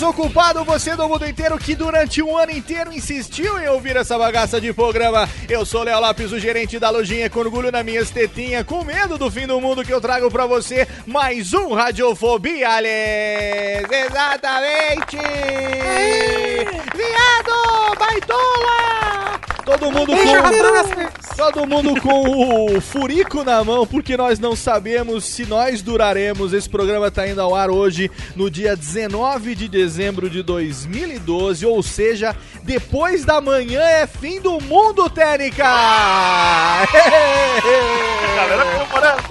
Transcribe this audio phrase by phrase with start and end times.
[0.00, 4.18] Ouvinte desocupado, você do mundo inteiro que durante um ano inteiro insistiu em ouvir essa
[4.18, 5.28] bagaça de programa.
[5.48, 9.18] Eu sou Léo Lopes, o gerente da lojinha, com orgulho nas minhas tetinhas, com medo
[9.18, 13.86] do fim do mundo que eu trago pra você mais um Radiofobia, aliás.
[13.90, 15.18] Exatamente!
[16.96, 17.98] Viado!
[17.98, 19.59] Baitola!
[19.70, 21.36] Todo mundo com...
[21.36, 26.52] Todo mundo com o furico na mão, porque nós não sabemos se nós duraremos.
[26.52, 31.82] Esse programa tá indo ao ar hoje, no dia 19 de dezembro de 2012, ou
[31.82, 35.64] seja, depois da manhã é fim do mundo, Técnica!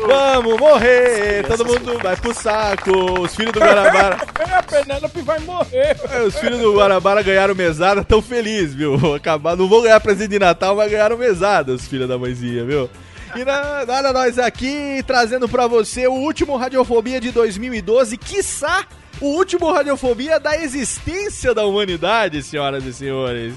[0.07, 1.45] Vamos morrer!
[1.47, 2.91] Todo mundo vai pro saco,
[3.21, 4.17] os filhos do Guarabara.
[4.59, 5.97] A Penélope vai morrer.
[6.11, 9.13] É, Os filhos do Guarabara ganharam mesada, tão felizes, viu?
[9.15, 12.89] Acabar, não vão ganhar presente de Natal, mas ganharam mesada, os filhos da mãezinha, viu?
[13.35, 18.85] E na- nada, nós aqui trazendo pra você o último Radiofobia de 2012, quiçá
[19.21, 23.53] o último Radiofobia da existência da humanidade, senhoras e senhores.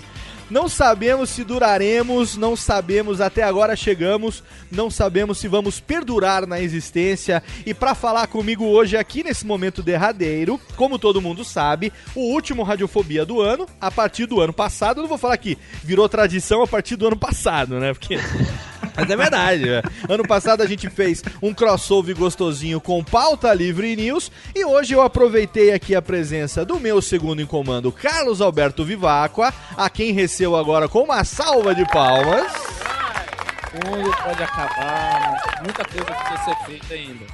[0.53, 6.61] Não sabemos se duraremos, não sabemos, até agora chegamos, não sabemos se vamos perdurar na
[6.61, 7.43] existência.
[7.65, 12.65] E pra falar comigo hoje aqui nesse momento derradeiro, como todo mundo sabe, o último
[12.65, 16.67] Radiofobia do ano, a partir do ano passado, não vou falar que virou tradição a
[16.67, 17.95] partir do ano passado, né?
[17.95, 18.19] Porque
[18.95, 19.81] mas é verdade, né?
[20.07, 25.01] Ano passado a gente fez um crossover gostosinho com pauta livre news e hoje eu
[25.01, 30.42] aproveitei aqui a presença do meu segundo em comando, Carlos Alberto Vivacqua, a quem recebo
[30.47, 32.53] agora com uma salva de palmas.
[33.73, 37.25] O mundo pode acabar, mas muita coisa precisa ser feita ainda.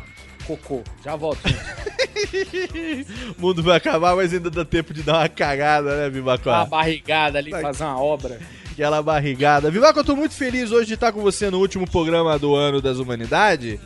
[0.47, 1.41] Cocô, já volto.
[3.37, 6.65] O mundo vai acabar, mas ainda dá tempo de dar uma cagada, né, Uma Vivacqua?
[6.67, 8.39] barrigada ali, fazer uma obra.
[8.73, 9.71] Aquela barrigada.
[9.71, 12.81] Vivacqua, eu tô muito feliz hoje de estar com você no último programa do ano
[12.81, 13.79] das humanidades,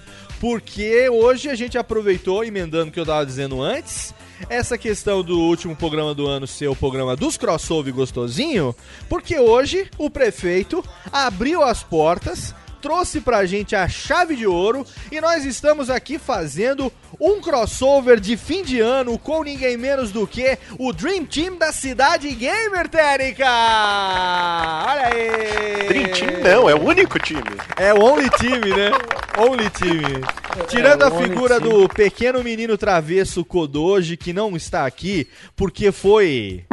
[0.42, 4.12] porque hoje a gente aproveitou, emendando o que eu tava dizendo antes,
[4.48, 8.74] essa questão do último programa do ano ser o programa dos crossover gostosinho,
[9.08, 12.52] porque hoje o prefeito abriu as portas,
[12.82, 18.36] trouxe pra gente a chave de ouro e nós estamos aqui fazendo um crossover de
[18.36, 23.46] fim de ano com ninguém menos do que o Dream Team da Cidade Gamer, Térica!
[23.46, 25.86] Olha aí!
[25.88, 27.42] Dream Team não, é o único time.
[27.76, 28.90] É o Only Team, né?
[29.38, 30.66] Only Team.
[30.68, 31.70] Tirando É, a figura Team.
[31.70, 36.64] do pequeno menino travesso Kodoji, que não está aqui, porque foi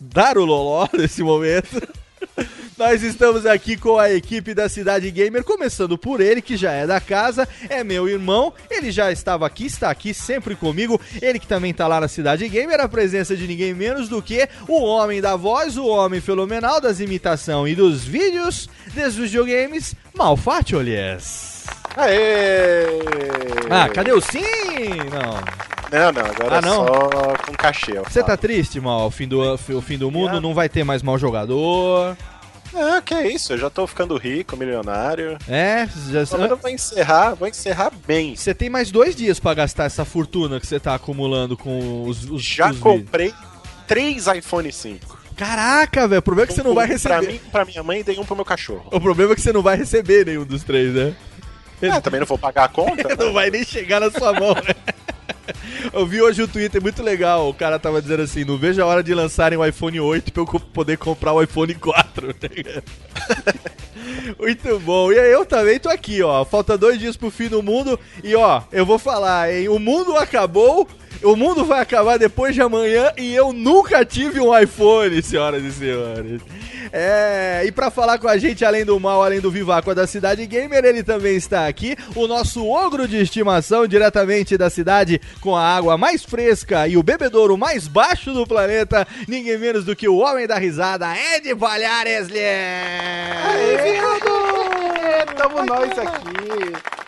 [0.00, 1.82] dar o loló nesse momento.
[2.82, 6.84] Nós estamos aqui com a equipe da Cidade Gamer, começando por ele, que já é
[6.84, 11.46] da casa, é meu irmão, ele já estava aqui, está aqui sempre comigo, ele que
[11.46, 15.20] também está lá na Cidade Gamer, a presença de ninguém menos do que o homem
[15.20, 21.62] da voz, o homem fenomenal das imitações e dos vídeos dos videogames, Malfatti Olies.
[21.96, 22.98] Aê!
[23.70, 24.42] Ah, cadê o sim?
[25.08, 25.62] Não.
[25.92, 26.86] Não, não, agora Ah, não?
[26.86, 27.92] só com cachê.
[28.00, 29.06] Você tá triste, mal?
[29.06, 32.16] O fim do, o fim do mundo, não vai ter mais mau jogador.
[32.74, 35.36] Ah, que é isso, eu já tô ficando rico, milionário.
[35.48, 38.34] É, já, Agora eu vou encerrar, vou encerrar bem.
[38.34, 42.24] você tem mais dois dias pra gastar essa fortuna que você tá acumulando com os,
[42.30, 42.82] os, Já os vídeos.
[42.82, 43.34] comprei
[43.86, 45.20] três iPhone 5.
[45.36, 47.14] Caraca, velho, o problema é que você não vai receber.
[47.14, 48.86] Pra mim, pra minha mãe e dei um pro meu cachorro.
[48.92, 51.14] O problema é que você não vai receber nenhum dos três, né?
[51.90, 53.08] Ah, também não vou pagar a conta.
[53.08, 53.16] né?
[53.18, 54.94] Não vai nem chegar na sua mão, né?
[55.92, 57.48] Eu vi hoje o Twitter muito legal.
[57.48, 60.42] O cara tava dizendo assim: não vejo a hora de lançarem o iPhone 8 pra
[60.42, 62.34] eu poder comprar o iPhone 4.
[62.34, 62.48] tá
[64.38, 65.12] muito bom.
[65.12, 66.44] E aí eu também tô aqui, ó.
[66.44, 67.98] Falta dois dias pro fim do mundo.
[68.22, 69.68] E ó, eu vou falar, hein?
[69.68, 70.88] O mundo acabou.
[71.22, 75.72] O mundo vai acabar depois de amanhã e eu nunca tive um iPhone, senhoras e
[75.72, 76.40] senhores.
[76.92, 80.44] É, e pra falar com a gente, além do mal, além do Vivaco da Cidade
[80.46, 85.64] Gamer, ele também está aqui, o nosso ogro de estimação, diretamente da cidade, com a
[85.64, 90.16] água mais fresca e o bebedouro mais baixo do planeta, ninguém menos do que o
[90.18, 94.32] homem da risada, Ed Palhares Aê, viado!
[95.36, 97.01] Tamo nós aqui.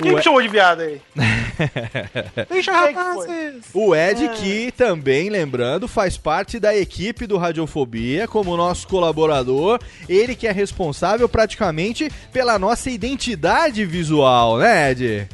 [0.00, 1.00] Quem me chamou de viado aí?
[2.48, 3.64] Deixa rapazes.
[3.74, 9.78] O Ed, que também, lembrando, faz parte da equipe do Radiofobia, como nosso colaborador.
[10.08, 15.28] Ele que é responsável praticamente pela nossa identidade visual, né, Ed?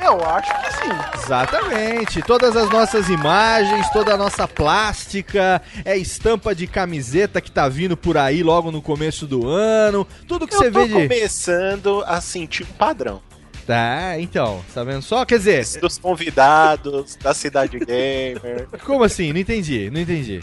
[0.00, 1.22] Eu acho que sim.
[1.22, 2.20] Exatamente.
[2.22, 7.96] Todas as nossas imagens, toda a nossa plástica, é estampa de camiseta que tá vindo
[7.96, 10.06] por aí logo no começo do ano.
[10.26, 10.92] Tudo que Eu você tô vê de.
[10.94, 13.22] começando a sentir um padrão.
[13.66, 15.24] Tá, então, tá vendo só?
[15.24, 18.68] Quer dizer, Dos convidados, da Cidade Gamer.
[18.84, 19.32] como assim?
[19.32, 20.42] Não entendi, não entendi.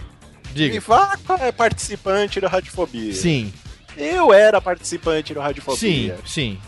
[0.54, 0.74] Diga.
[0.74, 3.14] Vivaco é participante do Radiofobia.
[3.14, 3.54] Sim,
[3.96, 6.18] Eu era participante do Radiofobia.
[6.18, 6.60] sim, sim.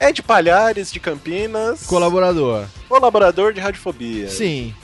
[0.00, 1.82] Ed Palhares, de Campinas.
[1.86, 2.64] Colaborador.
[2.88, 4.30] Colaborador de Radiofobia.
[4.30, 4.74] Sim,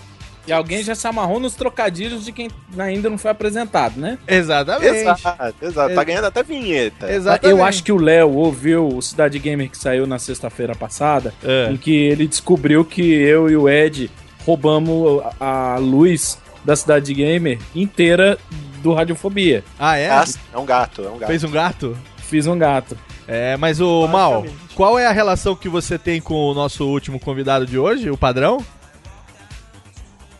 [0.46, 2.48] E alguém já se amarrou nos trocadilhos de quem
[2.78, 4.16] ainda não foi apresentado, né?
[4.28, 4.96] exatamente.
[4.96, 5.94] Exato, exato.
[5.94, 7.10] Tá ganhando até vinheta.
[7.12, 7.58] Exatamente.
[7.58, 11.70] Eu acho que o Léo ouviu o Cidade Gamer que saiu na sexta-feira passada, É.
[11.72, 14.10] em que ele descobriu que eu e o Ed
[14.44, 18.38] roubamos a a luz da Cidade Gamer inteira
[18.82, 19.64] do Radiofobia.
[19.78, 20.08] Ah, é?
[20.10, 21.28] Ah, é um gato, é um gato.
[21.28, 21.98] Fez um gato?
[22.18, 22.96] Fiz um gato.
[23.28, 27.18] É, mas o Mal, qual é a relação que você tem com o nosso último
[27.18, 28.58] convidado de hoje, o padrão?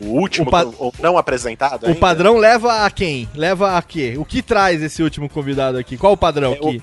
[0.01, 1.99] O último, O pa- o não apresentado O ainda?
[2.01, 3.29] padrão leva a quem?
[3.35, 4.15] Leva a quê?
[4.19, 5.97] O que traz esse último convidado aqui?
[5.97, 6.83] Qual o padrão É o- aqui?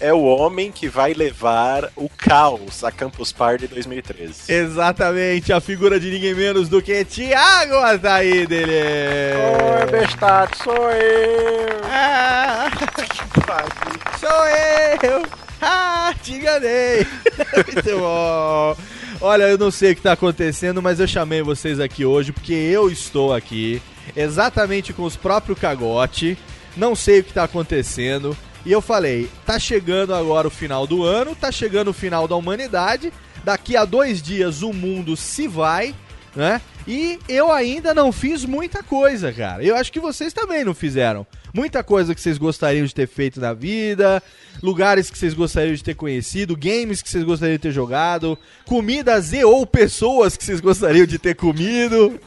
[0.00, 4.52] É o homem que vai levar o caos a Campus Party 2013.
[4.52, 8.64] Exatamente, a figura de ninguém menos do que Thiago Ataíde.
[8.64, 11.68] Oi, bestado, sou eu.
[11.84, 12.68] Ah,
[14.18, 15.22] sou eu!
[15.60, 17.06] Ah, te enganei!
[17.54, 18.76] Muito bom!
[19.24, 22.52] Olha, eu não sei o que tá acontecendo, mas eu chamei vocês aqui hoje porque
[22.52, 23.80] eu estou aqui
[24.16, 26.36] exatamente com os próprios cagote.
[26.76, 28.36] Não sei o que tá acontecendo.
[28.66, 32.34] E eu falei, tá chegando agora o final do ano, tá chegando o final da
[32.34, 33.12] humanidade.
[33.44, 35.94] Daqui a dois dias o mundo se vai,
[36.34, 36.60] né?
[36.86, 39.62] E eu ainda não fiz muita coisa, cara.
[39.62, 41.26] Eu acho que vocês também não fizeram.
[41.54, 44.22] Muita coisa que vocês gostariam de ter feito na vida,
[44.62, 49.32] lugares que vocês gostariam de ter conhecido, games que vocês gostariam de ter jogado, comidas
[49.32, 52.18] e ou pessoas que vocês gostariam de ter comido.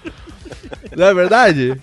[0.96, 1.81] Não é verdade?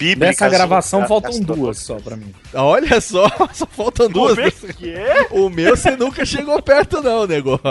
[0.00, 2.34] Bíblicas Dessa gravação ou- faltam gastro- duas só pra mim.
[2.54, 4.36] Olha só, só faltam duas.
[5.30, 7.60] O meu você nunca chegou perto não, negócio.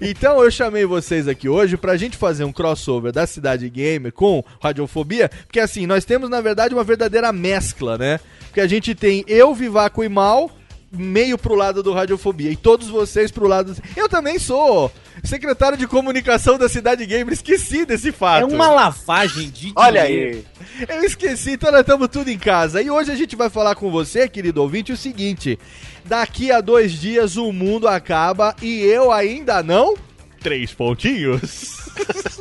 [0.00, 4.42] Então eu chamei vocês aqui hoje pra gente fazer um crossover da Cidade Gamer com
[4.60, 8.18] Radiofobia, porque assim, nós temos na verdade uma verdadeira mescla, né?
[8.46, 10.50] Porque a gente tem eu, Vivaco e Mal,
[10.90, 13.76] meio pro lado do Radiofobia e todos vocês pro lado...
[13.94, 14.90] Eu também sou
[15.24, 18.42] secretário de comunicação da Cidade Gamer, esqueci desse fato.
[18.42, 20.44] É uma lavagem de Olha dinheiro.
[20.78, 20.96] aí.
[20.96, 22.80] Eu esqueci, então nós estamos tudo em casa.
[22.82, 25.58] E hoje a gente vai falar com você, querido ouvinte, o seguinte:
[26.04, 29.94] daqui a dois dias o mundo acaba e eu ainda não.
[30.40, 31.76] Três pontinhos.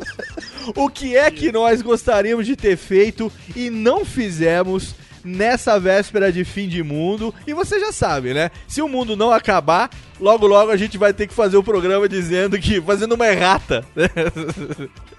[0.75, 6.43] o que é que nós gostaríamos de ter feito e não fizemos nessa véspera de
[6.43, 7.33] fim de mundo?
[7.45, 8.51] E você já sabe, né?
[8.67, 12.07] Se o mundo não acabar, logo logo a gente vai ter que fazer o programa
[12.07, 12.81] dizendo que.
[12.81, 13.85] fazendo uma errata.
[13.95, 14.07] né?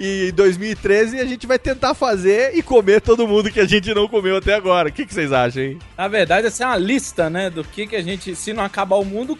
[0.00, 3.94] E em 2013 a gente vai tentar fazer e comer todo mundo que a gente
[3.94, 4.88] não comeu até agora.
[4.88, 5.78] O que, que vocês acham, hein?
[5.96, 7.50] Na verdade, essa é uma lista, né?
[7.50, 9.38] Do que, que a gente, se não acabar o mundo,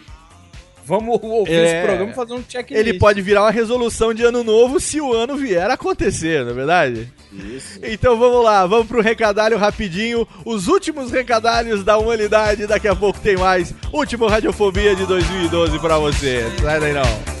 [0.85, 1.63] vamos ouvir É.
[1.65, 2.79] esse programa e fazer um checklist.
[2.87, 6.51] Ele pode virar uma resolução de ano novo se o ano vier a acontecer, não
[6.51, 7.11] é verdade?
[7.31, 7.79] Isso.
[7.83, 10.27] Então vamos lá, vamos pro recadalho rapidinho.
[10.45, 12.67] Os últimos recadalhos da humanidade.
[12.67, 13.73] Daqui a pouco tem mais.
[13.93, 16.45] Último Radiofobia de 2012 pra você.
[16.61, 17.40] Sai daí não.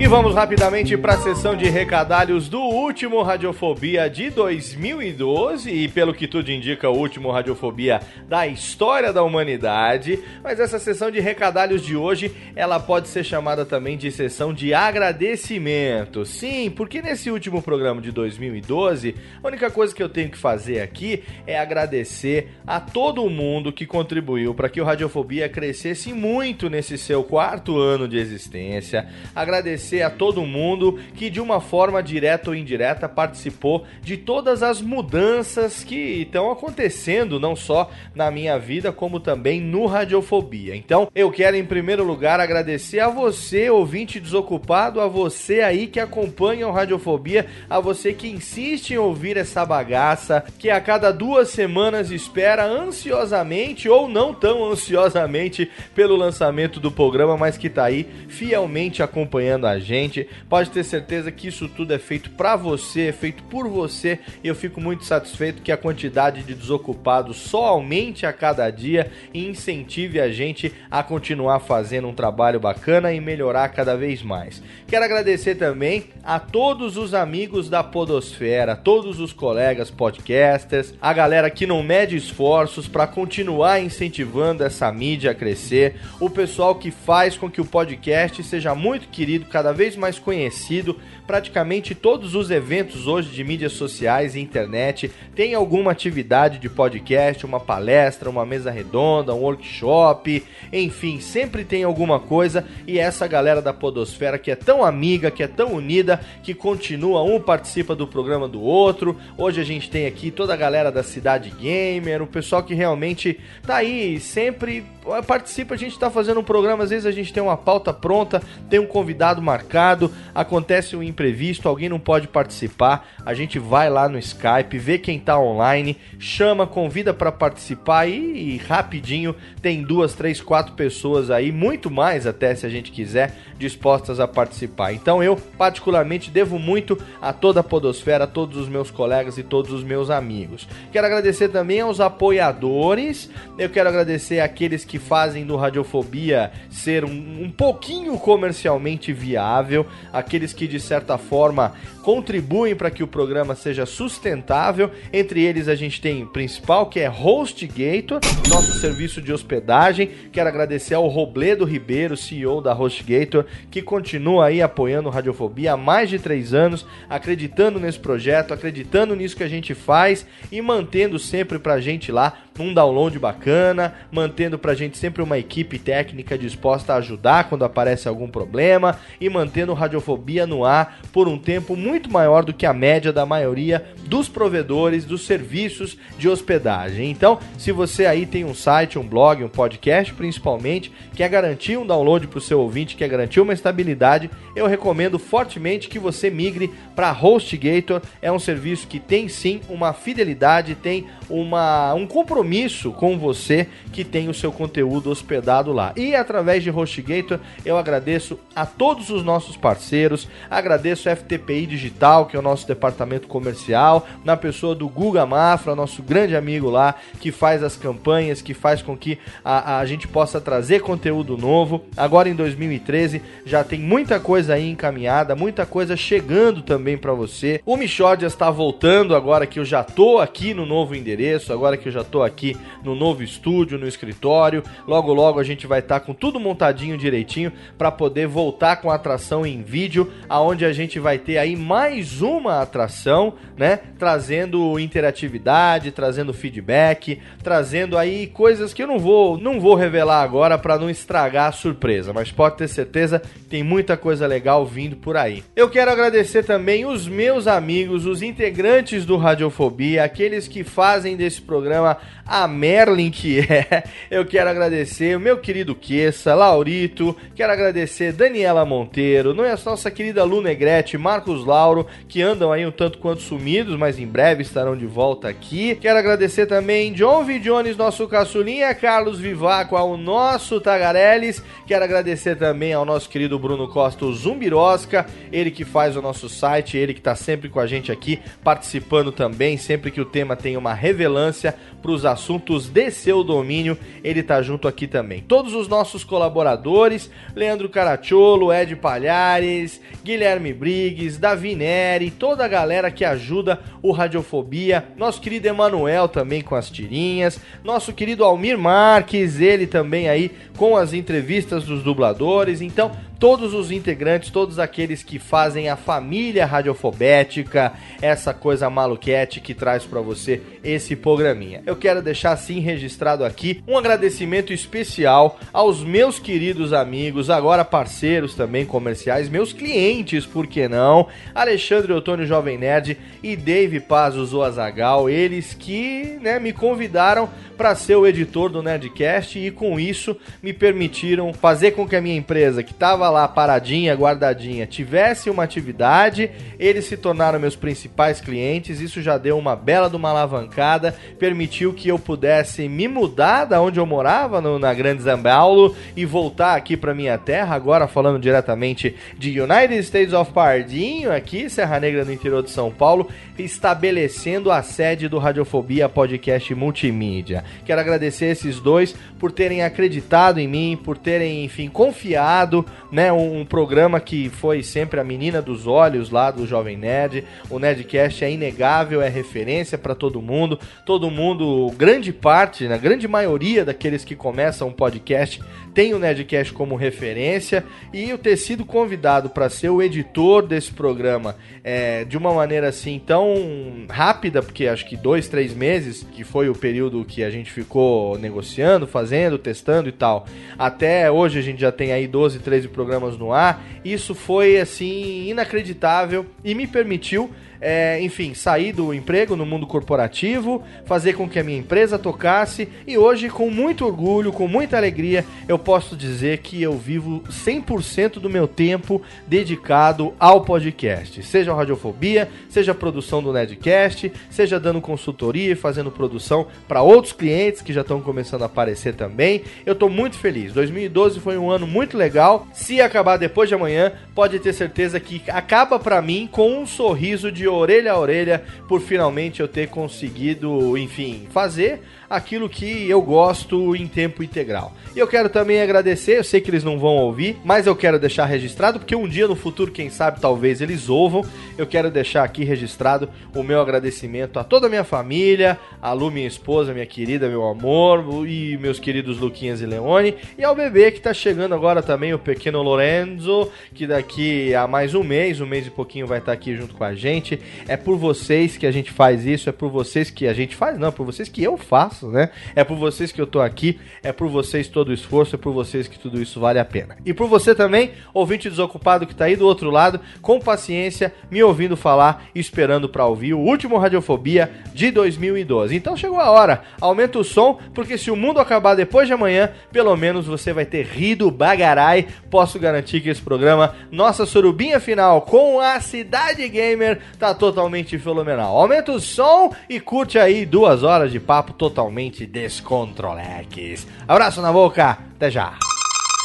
[0.00, 6.14] E vamos rapidamente para a sessão de recadalhos do último Radiofobia de 2012 e pelo
[6.14, 10.20] que tudo indica, o último Radiofobia da história da humanidade.
[10.40, 14.72] Mas essa sessão de recadalhos de hoje, ela pode ser chamada também de sessão de
[14.72, 16.24] agradecimento.
[16.24, 20.80] Sim, porque nesse último programa de 2012, a única coisa que eu tenho que fazer
[20.80, 26.96] aqui é agradecer a todo mundo que contribuiu para que o Radiofobia crescesse muito nesse
[26.96, 29.08] seu quarto ano de existência.
[29.34, 34.62] Agradecer agradecer a todo mundo que de uma forma direta ou indireta participou de todas
[34.62, 40.76] as mudanças que estão acontecendo, não só na minha vida, como também no Radiofobia.
[40.76, 46.00] Então, eu quero em primeiro lugar agradecer a você, ouvinte desocupado, a você aí que
[46.00, 51.48] acompanha o Radiofobia, a você que insiste em ouvir essa bagaça, que a cada duas
[51.48, 58.06] semanas espera ansiosamente ou não tão ansiosamente pelo lançamento do programa, mas que tá aí
[58.28, 60.28] fielmente acompanhando a gente.
[60.48, 64.48] Pode ter certeza que isso tudo é feito para você, é feito por você, e
[64.48, 69.46] eu fico muito satisfeito que a quantidade de desocupados só aumente a cada dia e
[69.46, 74.62] incentive a gente a continuar fazendo um trabalho bacana e melhorar cada vez mais.
[74.86, 81.50] Quero agradecer também a todos os amigos da Podosfera, todos os colegas podcasters, a galera
[81.50, 87.36] que não mede esforços para continuar incentivando essa mídia a crescer, o pessoal que faz
[87.36, 90.96] com que o podcast seja muito querido cada cada vez mais conhecido.
[91.28, 97.44] Praticamente todos os eventos hoje de mídias sociais e internet têm alguma atividade de podcast,
[97.44, 100.42] uma palestra, uma mesa redonda, um workshop,
[100.72, 102.64] enfim, sempre tem alguma coisa.
[102.86, 107.22] E essa galera da Podosfera que é tão amiga, que é tão unida, que continua,
[107.22, 109.14] um participa do programa do outro.
[109.36, 113.38] Hoje a gente tem aqui toda a galera da Cidade Gamer, o pessoal que realmente
[113.66, 114.82] tá aí sempre
[115.26, 115.74] participa.
[115.74, 118.78] A gente tá fazendo um programa, às vezes a gente tem uma pauta pronta, tem
[118.78, 124.18] um convidado marcado, acontece um imprevisto, alguém não pode participar, a gente vai lá no
[124.18, 130.40] Skype, vê quem tá online, chama, convida para participar e, e rapidinho tem duas, três,
[130.40, 134.92] quatro pessoas aí, muito mais até se a gente quiser, dispostas a participar.
[134.92, 139.42] Então eu, particularmente, devo muito a toda a Podosfera, a todos os meus colegas e
[139.42, 140.68] todos os meus amigos.
[140.92, 147.42] Quero agradecer também aos apoiadores, eu quero agradecer aqueles que fazem do Radiofobia ser um,
[147.42, 151.72] um pouquinho comercialmente viável, aqueles que de certa forma
[152.08, 154.90] contribuem para que o programa seja sustentável.
[155.12, 160.08] Entre eles a gente tem o principal que é HostGator, nosso serviço de hospedagem.
[160.32, 166.08] Quero agradecer ao Robledo Ribeiro, CEO da HostGator, que continua aí apoiando Radiofobia há mais
[166.08, 171.58] de três anos, acreditando nesse projeto, acreditando nisso que a gente faz e mantendo sempre
[171.58, 176.96] pra gente lá um download bacana, mantendo pra gente sempre uma equipe técnica disposta a
[176.96, 182.44] ajudar quando aparece algum problema e mantendo Radiofobia no ar por um tempo muito maior
[182.44, 187.10] do que a média da maioria dos provedores dos serviços de hospedagem.
[187.10, 191.86] Então, se você aí tem um site, um blog, um podcast principalmente, quer garantir um
[191.86, 196.70] download para o seu ouvinte, quer garantir uma estabilidade, eu recomendo fortemente que você migre
[196.94, 198.02] para HostGator.
[198.20, 204.04] É um serviço que tem sim uma fidelidade, tem uma, um compromisso com você que
[204.04, 205.92] tem o seu conteúdo hospedado lá.
[205.96, 212.26] E através de HostGator eu agradeço a todos os nossos parceiros, agradeço a FTPI Digital,
[212.26, 216.94] que é o nosso departamento comercial, na pessoa do Guga Mafra, nosso grande amigo lá,
[217.20, 221.84] que faz as campanhas, que faz com que a, a gente possa trazer conteúdo novo.
[221.96, 227.60] Agora em 2013 já tem muita coisa aí encaminhada, muita coisa chegando também para você.
[227.64, 231.17] O Michordia está voltando agora que eu já tô aqui no novo endereço,
[231.52, 234.62] agora que eu já tô aqui no novo estúdio, no escritório.
[234.86, 238.90] Logo logo a gente vai estar tá com tudo montadinho direitinho para poder voltar com
[238.90, 243.78] a atração em vídeo, aonde a gente vai ter aí mais uma atração, né?
[243.98, 250.58] Trazendo interatividade, trazendo feedback, trazendo aí coisas que eu não vou, não vou revelar agora
[250.58, 255.16] para não estragar a surpresa, mas pode ter certeza tem muita coisa legal vindo por
[255.16, 255.42] aí.
[255.56, 261.16] Eu quero agradecer também os meus amigos, os integrantes do Radiofobia, aqueles que fazem fazem
[261.16, 261.96] desse programa
[262.26, 263.84] a Merlin que é.
[264.10, 269.90] Eu quero agradecer o meu querido Queça, Laurito, quero agradecer Daniela Monteiro, não é nossa
[269.90, 274.42] querida Lu Negrete, Marcos Lauro, que andam aí um tanto quanto sumidos, mas em breve
[274.42, 275.74] estarão de volta aqui.
[275.76, 277.38] Quero agradecer também John V.
[277.38, 281.42] Jones, nosso caçulinha, Carlos Vivaco, ao nosso Tagarelles.
[281.66, 286.28] Quero agradecer também ao nosso querido Bruno Costa, o Zumbirosca, ele que faz o nosso
[286.28, 290.36] site, ele que está sempre com a gente aqui, participando também, sempre que o tema
[290.36, 295.22] tem uma revelância para os assuntos de seu domínio, ele tá junto aqui também.
[295.22, 302.90] Todos os nossos colaboradores, Leandro Caracciolo, Ed Palhares, Guilherme Briggs, Davi Neri, toda a galera
[302.90, 309.40] que ajuda o Radiofobia, nosso querido Emanuel também com as tirinhas, nosso querido Almir Marques,
[309.40, 312.60] ele também aí com as entrevistas dos dubladores.
[312.60, 319.54] Então, todos os integrantes, todos aqueles que fazem a família radiofobética, essa coisa maluquete que
[319.54, 321.62] traz para você esse programinha.
[321.68, 328.34] Eu quero deixar assim registrado aqui um agradecimento especial aos meus queridos amigos, agora parceiros
[328.34, 331.08] também comerciais, meus clientes, por que não?
[331.34, 337.96] Alexandre Otônio Jovem Nerd e Dave Paz Zoazagal, eles que, né, me convidaram para ser
[337.96, 342.62] o editor do Nerdcast e com isso me permitiram fazer com que a minha empresa,
[342.62, 346.30] que estava lá paradinha, guardadinha, tivesse uma atividade.
[346.56, 348.80] Eles se tornaram meus principais clientes.
[348.80, 353.60] Isso já deu uma bela de uma alavancada, permitiu que eu pudesse me mudar da
[353.60, 357.54] onde eu morava, no, na Grande Zambaulo, e voltar aqui para minha terra.
[357.54, 362.70] Agora falando diretamente de United States of Pardinho, aqui, Serra Negra, no interior de São
[362.70, 367.44] Paulo, estabelecendo a sede do Radiofobia Podcast Multimídia.
[367.64, 373.12] Quero agradecer esses dois por terem acreditado em mim, por terem, enfim, confiado, né?
[373.12, 377.24] Um, um, programa que foi sempre a menina dos olhos lá do Jovem Nerd.
[377.50, 380.58] O Nerdcast é inegável, é referência para todo mundo.
[380.84, 381.44] Todo mundo,
[381.76, 385.40] grande parte, na né, grande maioria daqueles que começam um podcast
[385.78, 387.64] tem o Nerdcast como referência.
[387.92, 392.68] E eu ter sido convidado para ser o editor desse programa é, de uma maneira
[392.68, 397.30] assim tão rápida, porque acho que dois, três meses, que foi o período que a
[397.30, 400.26] gente ficou negociando, fazendo, testando e tal,
[400.58, 405.28] até hoje a gente já tem aí 12, 13 programas no ar, isso foi assim
[405.28, 407.30] inacreditável e me permitiu
[407.60, 412.68] é, enfim, sair do emprego no mundo corporativo, fazer com que a minha empresa tocasse
[412.86, 418.20] e hoje, com muito orgulho, com muita alegria, eu posso dizer que eu vivo 100%
[418.20, 424.60] do meu tempo dedicado ao podcast, seja a Radiofobia, seja a produção do Nedcast, seja
[424.60, 429.42] dando consultoria e fazendo produção para outros clientes que já estão começando a aparecer também.
[429.66, 430.52] Eu estou muito feliz.
[430.52, 432.46] 2012 foi um ano muito legal.
[432.52, 437.32] Se acabar depois de amanhã, pode ter certeza que acaba para mim com um sorriso
[437.32, 443.76] de orelha a orelha por finalmente eu ter conseguido, enfim, fazer aquilo que eu gosto
[443.76, 444.72] em tempo integral.
[444.94, 447.98] E eu quero também agradecer, eu sei que eles não vão ouvir, mas eu quero
[447.98, 451.24] deixar registrado, porque um dia no futuro, quem sabe, talvez eles ouvam.
[451.56, 456.10] Eu quero deixar aqui registrado o meu agradecimento a toda a minha família, a Lu,
[456.10, 460.90] minha esposa, minha querida, meu amor, e meus queridos Luquinhas e Leone, e ao bebê
[460.90, 465.46] que tá chegando agora também, o pequeno Lorenzo, que daqui a mais um mês, um
[465.46, 467.40] mês e pouquinho vai estar tá aqui junto com a gente.
[467.66, 470.78] É por vocês que a gente faz isso, é por vocês que a gente faz,
[470.78, 472.30] não, é por vocês que eu faço né?
[472.54, 475.52] É por vocês que eu tô aqui, é por vocês todo o esforço, é por
[475.52, 476.96] vocês que tudo isso vale a pena.
[477.04, 481.42] E por você também, ouvinte desocupado que tá aí do outro lado, com paciência, me
[481.42, 485.74] ouvindo falar esperando para ouvir o último Radiofobia de 2012.
[485.74, 489.50] Então chegou a hora, aumenta o som, porque se o mundo acabar depois de amanhã,
[489.72, 492.06] pelo menos você vai ter rido bagarai.
[492.30, 498.56] Posso garantir que esse programa, nossa surubinha final com a Cidade Gamer, tá totalmente fenomenal.
[498.56, 503.87] Aumenta o som e curte aí duas horas de papo totalmente totalmente descontroleques.
[504.05, 505.53] Abraço na boca, até já.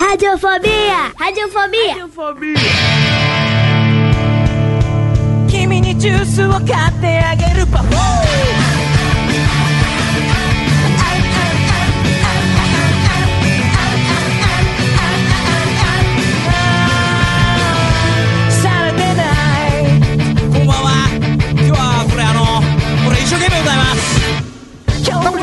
[0.00, 1.12] Radiofobia!
[1.16, 1.94] Radiofobia!
[1.94, 2.58] Radiofobia!
[5.48, 6.66] 君にジュースを買っ
[7.00, 8.31] てあげるパフォー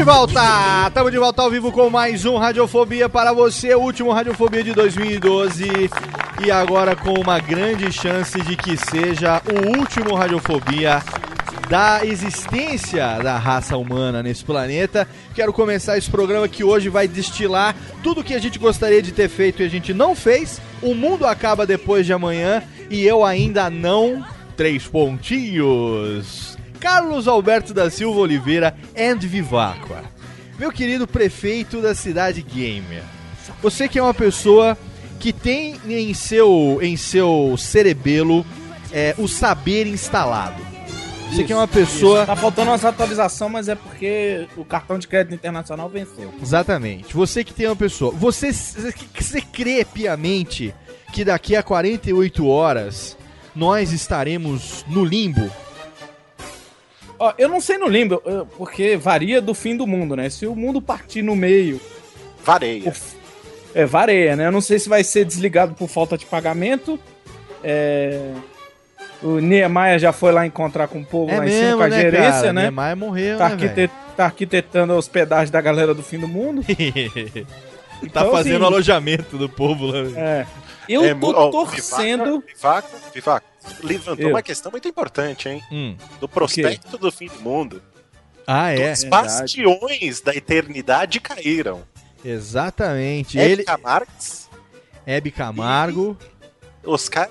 [0.01, 0.41] de volta!
[0.89, 4.73] Estamos de volta ao vivo com mais um Radiofobia para você, o último Radiofobia de
[4.73, 5.91] 2012.
[6.43, 11.03] E agora com uma grande chance de que seja o último Radiofobia
[11.69, 15.07] da existência da raça humana nesse planeta.
[15.35, 19.29] Quero começar esse programa que hoje vai destilar tudo que a gente gostaria de ter
[19.29, 20.63] feito e a gente não fez.
[20.81, 24.25] O mundo acaba depois de amanhã e eu ainda não.
[24.57, 26.50] Três pontinhos
[26.81, 30.03] Carlos Alberto da Silva Oliveira and Vivacqua.
[30.59, 33.03] Meu querido prefeito da cidade gamer.
[33.63, 34.77] Você que é uma pessoa
[35.19, 38.45] que tem em seu, em seu cerebelo
[38.91, 40.63] é, o saber instalado.
[41.31, 42.21] Você que é uma pessoa.
[42.21, 42.27] Isso.
[42.27, 46.33] Tá faltando umas atualizações, mas é porque o cartão de crédito internacional venceu.
[46.43, 47.15] Exatamente.
[47.15, 48.11] Você que tem uma pessoa.
[48.13, 50.75] Você, você crê piamente
[51.13, 53.17] que daqui a 48 horas
[53.55, 55.51] nós estaremos no limbo?
[57.21, 58.21] Ó, eu não sei no limbo,
[58.57, 60.29] porque varia do fim do mundo, né?
[60.31, 61.79] Se o mundo partir no meio.
[62.43, 62.93] Vareia.
[63.75, 64.47] É, vareia, né?
[64.47, 66.99] Eu não sei se vai ser desligado por falta de pagamento.
[67.63, 68.33] É.
[69.23, 71.83] O Niemeyer já foi lá encontrar com o povo É lá em cima mesmo, com
[71.85, 72.53] a né, gerência, cara?
[72.55, 72.63] né?
[72.63, 76.63] Niemeyer morreu, tá, né, arquite- tá arquitetando a hospedagem da galera do fim do mundo.
[76.65, 77.45] tá
[78.03, 79.99] Então, fazendo assim, alojamento do povo lá.
[80.19, 80.47] É.
[80.89, 82.43] Eu É, tô torcendo.
[82.47, 83.47] Vivaco, Vivaco,
[83.83, 84.31] levantou Eu.
[84.31, 85.63] uma questão muito importante, hein?
[85.71, 85.97] Hum.
[86.21, 87.83] Do prospecto do fim do mundo.
[88.47, 88.93] Ah, é?
[88.93, 91.83] Os bastiões da eternidade caíram.
[92.25, 93.39] Exatamente.
[93.39, 93.53] Ele...
[93.53, 94.11] Ele, Camargo,
[95.07, 96.17] Hebe Camargo,
[96.85, 97.29] Oscar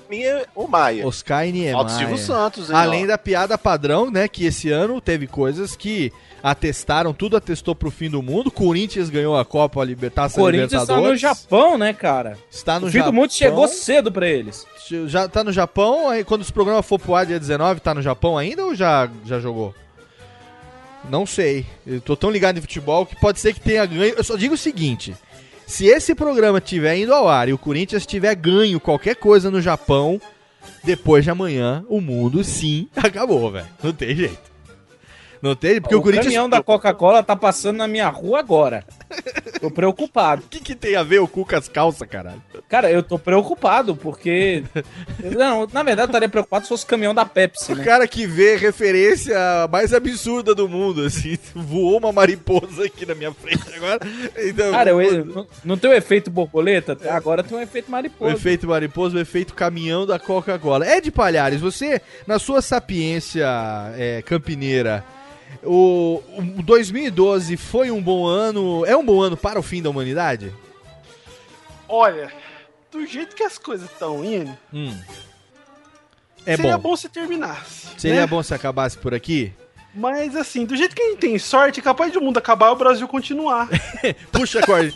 [0.54, 1.06] o Maia.
[1.06, 1.76] Oscar e Niemeyer.
[1.76, 3.08] Alto Silvio Santos, hein, Além ó.
[3.08, 4.28] da piada padrão, né?
[4.28, 6.12] Que esse ano teve coisas que
[6.42, 8.50] atestaram, tudo atestou pro fim do mundo.
[8.50, 11.20] Corinthians ganhou a Copa a Liber- Taça Corinthians tá no Libertadores.
[11.20, 12.38] Japão, né, cara?
[12.50, 13.12] Está no o fim Japão.
[13.12, 14.66] do mundo chegou cedo pra eles.
[15.06, 18.02] Já tá no Japão, aí quando os programas for pro ar dia 19, tá no
[18.02, 19.74] Japão ainda ou já, já jogou?
[21.08, 21.64] Não sei.
[21.86, 24.14] Eu tô tão ligado em futebol que pode ser que tenha ganho.
[24.16, 25.14] Eu só digo o seguinte:
[25.66, 29.60] se esse programa tiver indo ao ar e o Corinthians tiver ganho qualquer coisa no
[29.62, 30.20] Japão,
[30.84, 33.66] depois de amanhã, o mundo sim acabou, velho.
[33.82, 34.49] Não tem jeito.
[35.42, 36.26] Não tem, porque o, o Corinthians.
[36.26, 38.84] caminhão da Coca-Cola tá passando na minha rua agora.
[39.60, 40.42] Tô preocupado.
[40.50, 42.42] O que, que tem a ver o cu com as calças, caralho?
[42.68, 44.64] Cara, eu tô preocupado porque.
[45.36, 47.84] Não, na verdade, eu estaria preocupado se fosse o caminhão da Pepsi, O né?
[47.84, 49.36] cara que vê referência
[49.70, 54.00] mais absurda do mundo, assim, voou uma mariposa aqui na minha frente agora.
[54.38, 56.96] Então, Cara, eu, não, tem o efeito borboleta?
[57.10, 58.34] Agora tem o efeito o mariposa.
[58.34, 60.86] efeito mariposa, o efeito caminhão da Coca-Cola.
[60.86, 63.46] Ed Palhares, você, na sua sapiência
[63.96, 65.04] é, campineira,
[65.62, 66.22] o,
[66.58, 70.52] o 2012 foi um bom ano, é um bom ano para o fim da humanidade?
[71.88, 72.32] Olha,
[72.90, 74.96] do jeito que as coisas estão indo, Hum.
[76.46, 76.90] É seria bom.
[76.90, 77.88] bom se terminasse.
[77.98, 78.26] Seria né?
[78.26, 79.52] bom se acabasse por aqui?
[79.94, 82.68] Mas assim, do jeito que a gente tem sorte, é capaz de o mundo acabar
[82.68, 83.68] e o Brasil continuar.
[84.32, 84.94] Puxa a cordinha.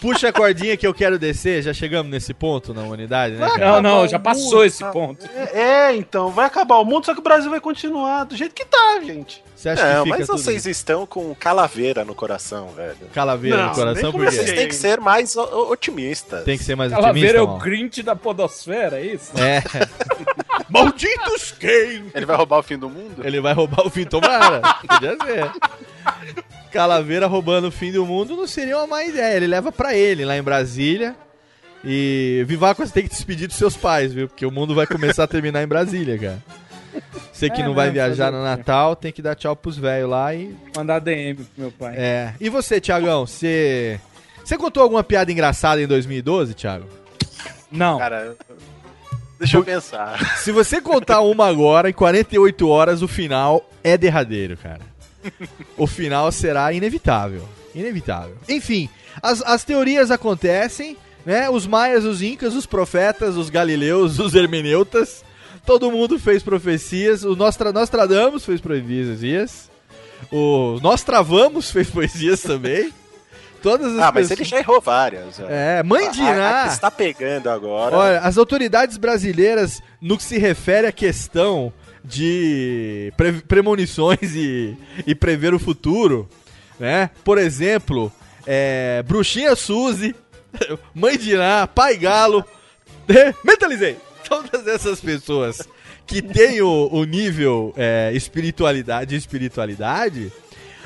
[0.00, 1.62] Puxa a cordinha que eu quero descer.
[1.62, 3.48] Já chegamos nesse ponto na humanidade, né?
[3.58, 4.90] Não, não, já passou mundo, esse tá?
[4.90, 5.26] ponto.
[5.34, 8.54] É, é, então, vai acabar o mundo, só que o Brasil vai continuar do jeito
[8.54, 9.42] que tá, gente.
[9.54, 12.96] Você acha Não, que fica mas tudo vocês estão com calaveira no coração, velho.
[13.12, 14.12] calaveira Não, no coração?
[14.12, 14.30] Por quê?
[14.30, 16.44] Vocês têm que ser mais otimistas.
[16.44, 17.58] Tem que ser mais Calaveira otimista, é o mal.
[17.58, 19.32] Grinch da podosfera, é isso?
[19.36, 19.62] É.
[20.84, 22.04] Malditos quem?
[22.14, 23.22] Ele vai roubar o fim do mundo?
[23.24, 24.60] Ele vai roubar o fim, tomara.
[24.86, 25.50] Podia ser.
[26.70, 29.36] Calaveira roubando o fim do mundo não seria uma má ideia.
[29.36, 31.16] Ele leva pra ele lá em Brasília.
[31.84, 34.28] E Vivaco, você tem que despedir dos seus pais, viu?
[34.28, 36.42] Porque o mundo vai começar a terminar em Brasília, cara.
[37.32, 38.42] Você que É não vai mesmo, viajar no?
[38.42, 40.54] Natal, tem que dar tchau pros velhos lá e.
[40.76, 41.94] Mandar DM pro meu pai.
[41.96, 42.34] É.
[42.40, 43.26] E você, Tiagão?
[43.26, 44.00] Você.
[44.44, 46.86] Você contou alguma piada engraçada em 2012, Thiago?
[47.70, 47.98] Não.
[47.98, 48.34] Cara,
[49.38, 50.18] deixa eu pensar.
[50.38, 54.80] Se você contar uma agora, em 48 horas, o final é derradeiro, cara.
[55.76, 57.48] O final será inevitável.
[57.74, 58.36] Inevitável.
[58.48, 58.88] Enfim,
[59.22, 61.50] as, as teorias acontecem, né?
[61.50, 65.24] Os maias, os incas, os profetas, os galileus, os hermeneutas.
[65.66, 67.24] Todo mundo fez profecias.
[67.24, 69.70] O Nostra, Nostradamus fez profecias.
[70.32, 72.92] O Nós Travamos fez poesias também.
[73.62, 75.40] Todas as Ah, mas pessoas- ele já errou várias.
[75.48, 76.66] É, mãe de Iná.
[76.68, 77.96] está pegando agora.
[77.96, 81.72] Olha, as autoridades brasileiras, no que se refere à questão
[82.04, 86.28] de pre- premonições e, e prever o futuro,
[86.78, 87.10] né?
[87.24, 88.12] Por exemplo,
[88.46, 90.14] é, Bruxinha Suzy,
[90.94, 92.44] Mãe de Iná, Pai Galo,
[93.44, 93.96] mentalizei!
[94.28, 95.66] Todas essas pessoas
[96.06, 100.30] que têm o, o nível é, espiritualidade, de espiritualidade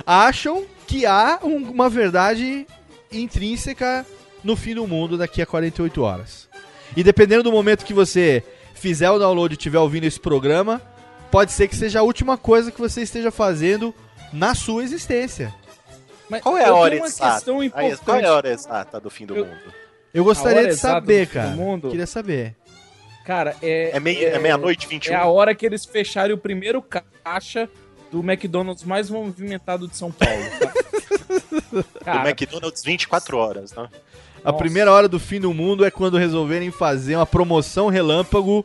[0.06, 2.66] acham que há um- uma verdade
[3.10, 4.04] intrínseca
[4.44, 6.48] no fim do mundo daqui a 48 horas.
[6.96, 8.42] E dependendo do momento que você
[8.74, 10.82] fizer o download e estiver ouvindo esse programa,
[11.30, 13.94] pode ser que seja a última coisa que você esteja fazendo
[14.32, 15.54] na sua existência.
[16.28, 17.34] Mas Qual é a hora exata?
[17.36, 18.00] questão Aí, importante.
[18.04, 19.72] Qual é a hora exata do fim do Eu- mundo?
[20.12, 21.50] Eu gostaria de saber, cara.
[21.50, 21.88] mundo?
[21.90, 22.54] Queria saber.
[23.24, 23.96] Cara, é.
[23.96, 25.14] É meia- é meia-noite, 21?
[25.14, 27.68] É a hora que eles fecharem o primeiro caixa
[28.12, 30.44] do McDonald's mais movimentado de São Paulo.
[30.60, 30.72] Tá?
[31.72, 33.88] Do Cara, McDonald's 24 horas, né?
[34.44, 38.64] A primeira hora do fim do mundo é quando resolverem fazer uma promoção relâmpago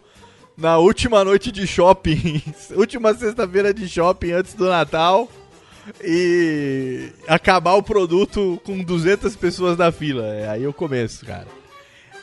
[0.57, 2.41] na última noite de shopping,
[2.75, 5.29] última sexta-feira de shopping antes do Natal
[6.03, 10.25] e acabar o produto com 200 pessoas na fila.
[10.25, 11.47] É aí o começo, cara.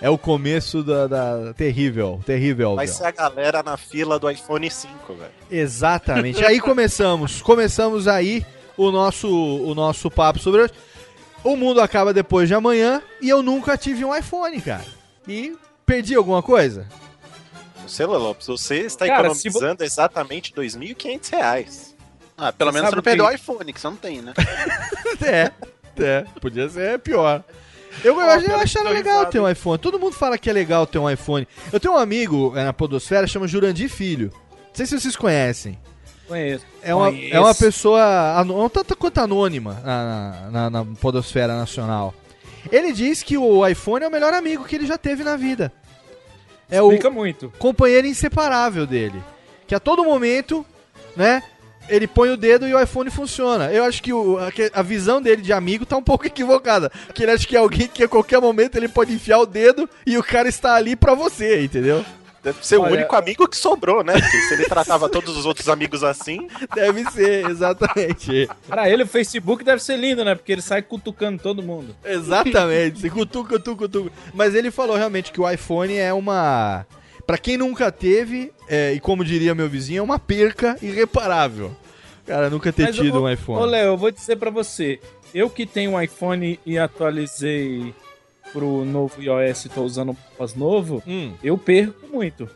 [0.04, 2.74] É o começo da, da- terrível, terrível.
[2.76, 5.30] Vai ser a galera na fila do iPhone 5, velho.
[5.50, 6.44] Exatamente.
[6.44, 8.44] aí começamos, começamos aí
[8.76, 10.74] o nosso o nosso papo sobre hoje.
[11.42, 14.84] O mundo acaba depois de amanhã e eu nunca tive um iPhone, cara.
[15.26, 16.86] E perdi alguma coisa?
[17.86, 21.94] Você, Lopes, você está Cara, economizando exatamente 2.500 reais.
[22.36, 24.34] Ah, pelo Você menos você não perdeu que- o iPhone, que você não tem, né?
[25.22, 25.50] É,
[26.02, 27.42] é, podia ser pior.
[28.02, 29.78] Eu, eu, eu achava legal ter um iPhone.
[29.78, 31.46] Todo mundo fala que é legal ter um iPhone.
[31.72, 34.32] Eu tenho um amigo é, na Podosfera, chama Jurandir Filho.
[34.50, 35.78] Não sei se vocês conhecem.
[36.26, 36.64] Conheço.
[36.82, 37.36] É uma, Conheço.
[37.36, 42.14] é uma pessoa, um tanto quanto anônima na, na, na Podosfera Nacional.
[42.72, 45.70] Ele diz que o iPhone é o melhor amigo que ele já teve na vida.
[46.70, 47.52] É Explica o muito.
[47.58, 49.22] companheiro inseparável dele.
[49.66, 50.64] Que a todo momento,
[51.14, 51.42] né?
[51.88, 53.70] Ele põe o dedo e o iPhone funciona.
[53.72, 56.90] Eu acho que o- a, a visão dele de amigo tá um pouco equivocada.
[57.14, 59.88] Que ele acha que é alguém que a qualquer momento ele pode enfiar o dedo
[60.06, 62.04] e o cara está ali pra você, entendeu?
[62.42, 64.12] Deve ser Olha- o único amigo que sobrou, né?
[64.20, 68.48] Porque se ele tratava todos os outros amigos assim, Deve ser, exatamente.
[68.68, 70.34] Pra ele, o Facebook deve ser lindo, né?
[70.34, 71.96] Porque ele sai cutucando todo mundo.
[72.04, 73.08] Exatamente.
[73.08, 74.10] Cutuca, cutuca, cutuca.
[74.34, 76.84] Mas ele falou realmente que o iPhone é uma.
[77.26, 81.74] Pra quem nunca teve, é, e como diria meu vizinho, é uma perca irreparável.
[82.26, 83.62] Cara, nunca ter Mas, tido um iPhone.
[83.62, 84.98] Ô, Léo, eu vou dizer pra você.
[85.34, 87.94] Eu que tenho um iPhone e atualizei
[88.52, 92.48] pro novo iOS e tô usando mapas novo, Hum, eu perco muito.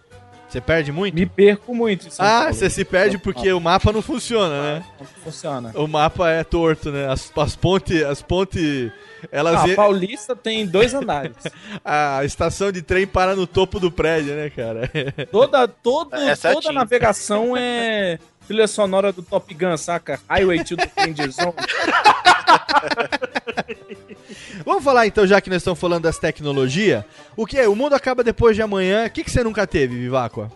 [0.49, 1.15] Você perde muito?
[1.15, 4.85] Me perco muito Ah, você se perde porque o mapa não funciona, né?
[4.99, 5.73] Não funciona.
[5.75, 7.07] O mapa é torto, né?
[7.11, 8.03] As, as pontes.
[8.03, 8.91] As pontes.
[9.33, 9.63] Elas.
[9.65, 11.37] Ah, en- Paulista tem dois andares.
[11.85, 14.91] A estação de trem para no topo do prédio, né, cara?
[15.31, 20.19] toda todo, É toda navegação é trilha sonora do Top Gun, saca?
[20.27, 21.53] Highway to the Danger Zone.
[24.65, 27.05] Vamos falar então, já que nós estamos falando das tecnologias.
[27.37, 27.69] O que é?
[27.69, 29.07] O mundo acaba depois de amanhã.
[29.07, 30.51] O que, que você nunca teve, Viváqua?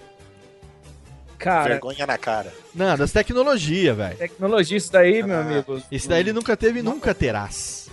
[1.38, 2.52] Cara, vergonha na cara.
[2.74, 4.16] Não, das tecnologias, velho.
[4.16, 5.83] tecnologia, isso daí, meu amigo.
[5.90, 7.90] Isso daí ele nunca teve e nunca terás.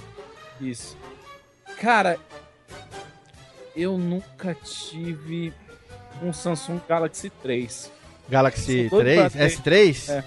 [0.61, 0.95] Isso.
[1.81, 2.17] Cara,
[3.75, 5.53] eu nunca tive
[6.21, 7.91] um Samsung Galaxy 3.
[8.29, 9.19] Galaxy Sou doido 3?
[9.19, 9.57] pra ter.
[9.57, 10.09] S3?
[10.13, 10.23] É.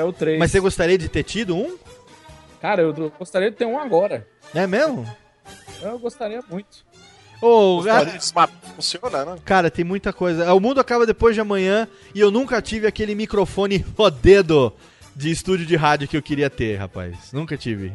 [0.00, 0.38] É o 3.
[0.38, 1.76] Mas você gostaria de ter tido um?
[2.60, 4.26] Cara, eu gostaria de ter um agora.
[4.54, 5.06] É mesmo?
[5.82, 6.84] Eu gostaria muito.
[7.40, 9.36] Ô, Gostaria ga- de funciona, né?
[9.44, 10.54] cara, tem muita coisa.
[10.54, 14.72] O mundo acaba depois de amanhã e eu nunca tive aquele microfone rodedo
[15.16, 17.32] de estúdio de rádio que eu queria ter, rapaz.
[17.32, 17.92] Nunca tive.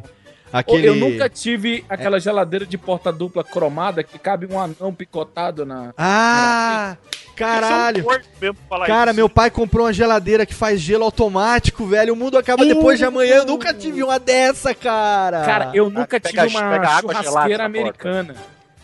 [0.52, 0.88] Aquele...
[0.88, 5.92] Eu nunca tive aquela geladeira de porta dupla cromada que cabe um anão picotado na.
[5.96, 6.96] Ah!
[7.36, 8.00] Caralho!
[8.00, 8.10] Isso
[8.42, 9.16] é um Cara, isso.
[9.16, 12.12] meu pai comprou uma geladeira que faz gelo automático, velho.
[12.12, 13.36] O mundo acaba depois de amanhã.
[13.36, 15.44] Eu nunca tive uma dessa, cara.
[15.44, 18.34] Cara, eu nunca pega- tive uma pega água gelada churrasqueira na americana.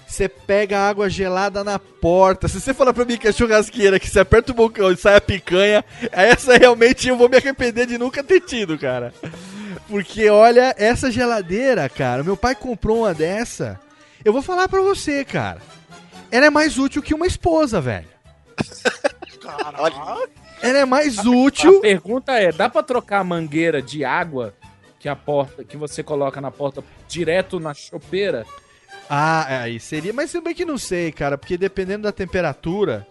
[0.06, 2.46] Você pega água gelada na porta.
[2.46, 5.16] Se você falar pra mim que é churrasqueira, que você aperta o bocão e sai
[5.16, 9.12] a picanha, essa realmente eu vou me arrepender de nunca ter tido, cara.
[9.88, 13.78] Porque olha, essa geladeira, cara, meu pai comprou uma dessa.
[14.24, 15.60] Eu vou falar pra você, cara.
[16.30, 18.08] Ela é mais útil que uma esposa, velho.
[19.78, 20.28] Olha,
[20.62, 21.80] Ela é mais A útil.
[21.80, 24.54] pergunta é: dá pra trocar a mangueira de água
[24.98, 28.46] que a porta que você coloca na porta direto na chopeira?
[29.08, 30.12] Ah, aí seria.
[30.14, 33.06] Mas eu bem que não sei, cara, porque dependendo da temperatura,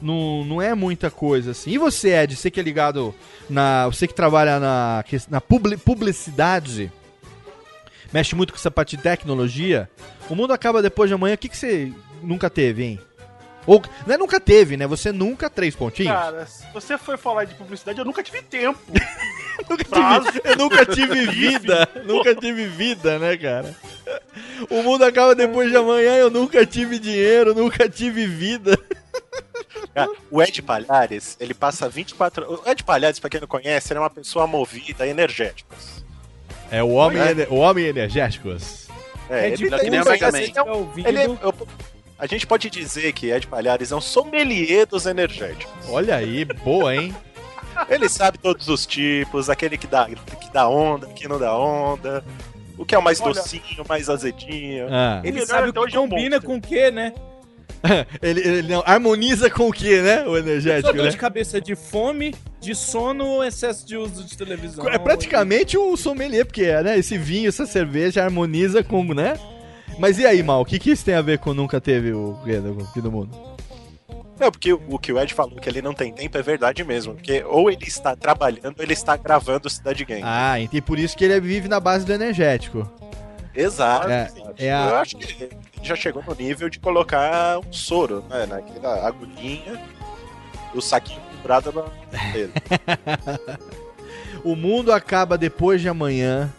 [0.00, 1.70] não, não é muita coisa assim.
[1.70, 3.14] E você, Ed, você que é ligado
[3.48, 3.86] na.
[3.86, 6.90] Você que trabalha na, na publi- publicidade,
[8.12, 9.88] mexe muito com essa parte de tecnologia.
[10.28, 11.34] O mundo acaba depois de amanhã.
[11.34, 13.00] O que, que você nunca teve, hein?
[13.66, 14.86] Ou, não é nunca teve, né?
[14.86, 16.12] Você nunca, três pontinhos?
[16.12, 18.78] Cara, se você for falar de publicidade, eu nunca tive tempo.
[19.68, 21.88] nunca tive, eu nunca tive vida.
[22.04, 23.74] nunca tive vida, né, cara?
[24.70, 26.14] O mundo acaba depois de amanhã.
[26.14, 28.78] Eu nunca tive dinheiro, nunca tive vida.
[29.94, 33.98] Cara, o Ed Palhares, ele passa 24 O Ed Palhares, pra quem não conhece, ele
[33.98, 35.74] é uma pessoa movida, energética.
[36.70, 37.30] É o homem, É.
[37.30, 38.88] ene- o homem energéticos.
[39.28, 41.68] É, É ele, ele, nem ele, ele é um- Tá ele é- eu-
[42.18, 45.72] a gente pode dizer que Ed Palhares é um sommelier dos energéticos.
[45.88, 47.14] Olha aí, boa, hein?
[47.90, 52.24] Ele sabe todos os tipos, aquele que dá, que dá onda, que não dá onda,
[52.78, 54.86] o que é o mais Olha- docinho, mais azedinho.
[54.90, 55.20] Ah.
[55.22, 56.46] Ele melhor sabe o até que hoje é um combina monstro.
[56.50, 57.12] com o que, né?
[58.22, 60.22] ele, ele não, harmoniza com o que, né?
[60.22, 61.10] O Só energético, dor né?
[61.10, 64.88] de cabeça de fome, de sono ou excesso de uso de televisão.
[64.88, 66.98] É praticamente um sommelier, porque é, né?
[66.98, 69.38] Esse vinho, essa cerveja harmoniza com, né?
[69.98, 70.60] Mas e aí, Mal?
[70.60, 73.56] O que, que isso tem a ver com nunca teve o Guedo aqui no mundo?
[74.38, 76.84] Não, porque o o que o Ed falou que ele não tem tempo é verdade
[76.84, 77.14] mesmo.
[77.14, 80.22] Porque ou ele está trabalhando ou ele está gravando Cidade Game.
[80.24, 82.90] Ah, e por isso que ele vive na base do energético.
[83.54, 84.10] Exato.
[84.10, 88.24] É, é a- Eu acho que ele já chegou no nível de colocar um soro,
[88.28, 88.46] né?
[88.46, 89.80] Naquela agulhinha,
[90.74, 92.52] o saquinho pendurado na dele.
[94.46, 96.52] O mundo acaba depois de amanhã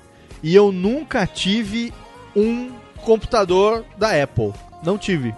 [0.43, 1.93] e eu nunca tive
[2.35, 4.53] um computador da Apple.
[4.83, 5.33] Não tive.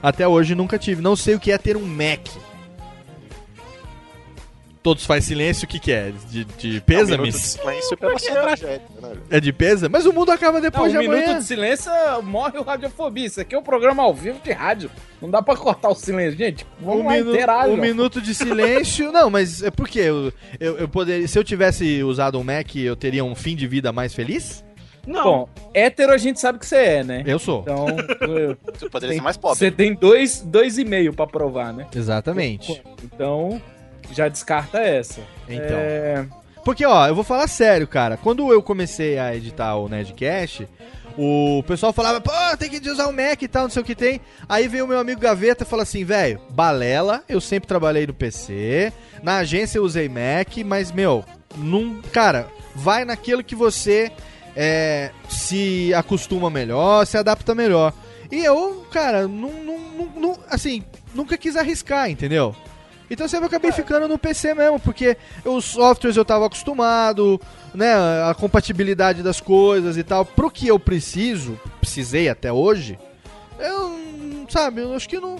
[0.00, 1.02] Até hoje nunca tive.
[1.02, 2.28] Não sei o que é ter um Mac.
[4.84, 6.12] Todos faz silêncio, o que, que é?
[6.30, 7.36] De, de É um minuto de pêsames?
[7.36, 9.12] silêncio tragédia, né?
[9.30, 9.88] É de pesa?
[9.88, 11.38] Mas o mundo acaba Não, depois um de minuto amanhã.
[11.38, 11.90] de silêncio
[12.22, 13.24] morre o Radiofobia.
[13.24, 14.90] Isso aqui é um programa ao vivo de rádio.
[15.22, 16.36] Não dá pra cortar o silêncio.
[16.38, 17.70] Gente, vamos um, lá, minu- interage.
[17.70, 19.10] um minuto de silêncio.
[19.10, 21.26] Não, mas é porque eu, eu, eu poderia.
[21.26, 24.62] Se eu tivesse usado um Mac, eu teria um fim de vida mais feliz?
[25.06, 25.22] Não.
[25.24, 27.22] Bom, hétero a gente sabe que você é, né?
[27.26, 27.60] Eu sou.
[27.62, 27.86] Então,
[28.20, 29.58] eu- Você poderia tem- ser mais pobre.
[29.58, 31.86] você tem dois, dois e meio pra provar, né?
[31.94, 32.82] Exatamente.
[33.02, 33.60] Então,
[34.12, 35.20] já descarta essa.
[35.48, 35.76] Então.
[35.78, 36.24] É,
[36.64, 38.16] Porque, ó, eu vou falar sério, cara.
[38.16, 40.66] Quando eu comecei a editar o Nerdcast,
[41.16, 43.94] o pessoal falava, pô, tem que usar o Mac e tal, não sei o que
[43.94, 44.20] tem.
[44.48, 48.14] Aí veio o meu amigo Gaveta e falou assim, velho, balela, eu sempre trabalhei no
[48.14, 51.24] PC, na agência eu usei Mac, mas, meu,
[51.56, 54.10] num, cara, vai naquilo que você
[54.56, 57.92] é, se acostuma melhor, se adapta melhor.
[58.32, 60.82] E eu, cara, não, não, não- não- assim,
[61.14, 62.56] nunca quis arriscar, entendeu?
[63.10, 67.40] Então sempre acabei ficando no PC mesmo, porque os softwares eu tava acostumado,
[67.74, 70.24] né, a compatibilidade das coisas e tal.
[70.24, 72.98] Pro que eu preciso, precisei até hoje,
[73.58, 75.36] eu, sabe, eu acho que não,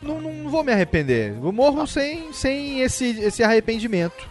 [0.00, 1.34] não, não vou me arrepender.
[1.42, 4.28] Eu morro sem, sem esse, esse arrependimento.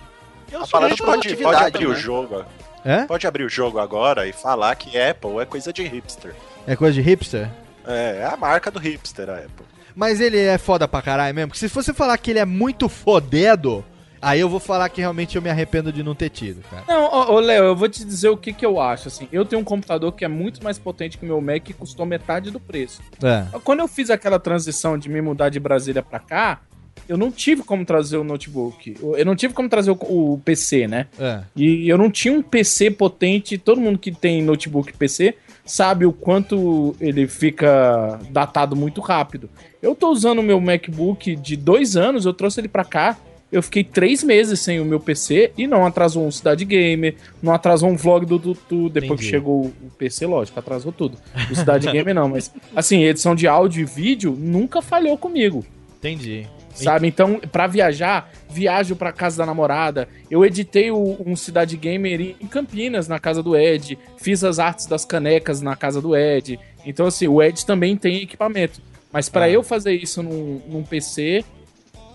[0.51, 2.01] Eu A parada de pode, pode abrir o também.
[2.01, 2.45] jogo.
[2.83, 3.03] É?
[3.05, 6.35] Pode abrir o jogo agora e falar que Apple é coisa de hipster.
[6.67, 7.49] É coisa de hipster?
[7.85, 9.65] É, é a marca do hipster, a Apple.
[9.95, 12.89] Mas ele é foda pra caralho mesmo, porque se você falar que ele é muito
[12.89, 13.83] fodedo,
[14.21, 16.83] aí eu vou falar que realmente eu me arrependo de não ter tido, cara.
[16.87, 19.07] Não, ô, Léo, eu vou te dizer o que, que eu acho.
[19.07, 21.73] Assim, eu tenho um computador que é muito mais potente que o meu Mac e
[21.73, 23.01] custou metade do preço.
[23.23, 23.45] É.
[23.63, 26.61] Quando eu fiz aquela transição de me mudar de Brasília pra cá,
[27.07, 28.97] eu não tive como trazer o notebook.
[28.99, 31.07] Eu eu não tive como trazer o, o PC, né?
[31.19, 31.41] É.
[31.55, 33.57] E eu não tinha um PC potente.
[33.57, 39.49] Todo mundo que tem notebook PC sabe o quanto ele fica datado muito rápido.
[39.81, 43.17] Eu tô usando o meu MacBook de dois anos, eu trouxe ele pra cá.
[43.51, 47.53] Eu fiquei três meses sem o meu PC e não atrasou um Cidade Gamer, não
[47.53, 48.89] atrasou um vlog do Dudu.
[48.89, 49.23] Depois Entendi.
[49.23, 51.17] que chegou o PC, lógico, atrasou tudo.
[51.49, 55.63] O Cidade Gamer não, mas assim, edição de áudio e vídeo nunca falhou comigo.
[55.97, 56.47] Entendi.
[56.73, 57.07] Sabe?
[57.07, 60.07] Então, pra viajar, viajo pra casa da namorada.
[60.31, 63.99] Eu editei o- um Cidade Gamer em Campinas, na casa do Ed.
[64.17, 66.57] Fiz as artes das canecas na casa do Ed.
[66.85, 68.81] Então, assim, o Ed também tem equipamento.
[69.11, 69.49] Mas pra Ah.
[69.49, 71.43] eu fazer isso num, num PC,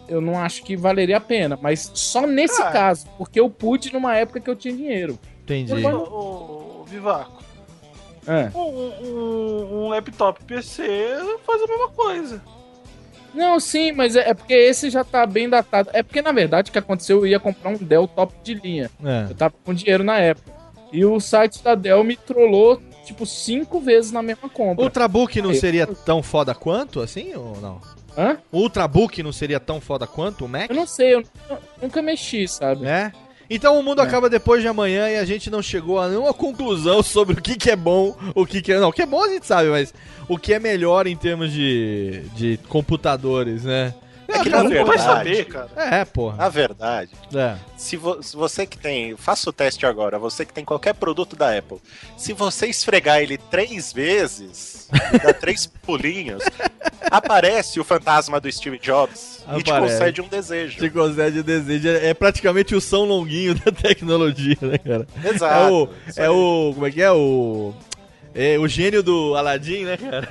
[0.08, 1.58] eu não acho que valeria a pena.
[1.60, 2.70] Mas só nesse Ah.
[2.70, 5.18] caso, porque eu pude numa época que eu tinha dinheiro.
[5.44, 5.72] Entendi.
[5.86, 7.42] Ô, Vivaco,
[8.26, 8.50] É.
[8.56, 10.82] um, um- um laptop PC
[11.46, 12.42] faz a mesma coisa.
[13.34, 15.90] Não, sim, mas é, é porque esse já tá bem datado.
[15.92, 18.90] É porque, na verdade, o que aconteceu, eu ia comprar um Dell top de linha.
[19.04, 19.26] É.
[19.30, 20.50] Eu tava com dinheiro na época.
[20.92, 24.82] E o site da Dell me trollou, tipo, cinco vezes na mesma compra.
[24.84, 27.80] Ultrabook não Eu- seria tão foda quanto, assim, ou não?
[28.18, 28.36] Hã?
[28.50, 30.68] O Ultrabook não seria tão foda quanto o Mac?
[30.68, 32.84] Eu não sei, eu nu- nunca mexi, sabe?
[32.84, 33.12] É?
[33.50, 34.04] Então o mundo É.
[34.04, 37.56] acaba depois de amanhã e a gente não chegou a nenhuma conclusão sobre o que,
[37.56, 38.78] que é bom, o que, que é.
[38.78, 39.92] Não, o que é bom a gente sabe, mas
[40.28, 43.92] o que é melhor em termos de, de computadores, né?
[44.32, 45.70] É que cara, Não vai verdade, saber, cara.
[45.76, 46.36] É, porra.
[46.36, 47.56] na verdade, É.
[47.76, 51.34] se, vo- se você que tem, faça o teste agora, você que tem qualquer produto
[51.36, 51.78] da Apple,
[52.16, 54.88] se você esfregar ele três vezes,
[55.22, 56.42] dar três pulinhos,
[57.10, 59.94] aparece o fantasma do Steve Jobs e te Aparece.
[59.98, 60.78] concede um desejo.
[60.78, 61.88] Te concede o desejo.
[61.88, 65.06] É praticamente o São Longuinho da tecnologia, né, cara?
[65.24, 65.54] Exato.
[65.54, 65.88] É o.
[66.26, 66.70] É o.
[66.74, 67.10] Como é que é?
[67.10, 67.74] O.
[68.34, 70.28] É o gênio do Aladdin, né, cara?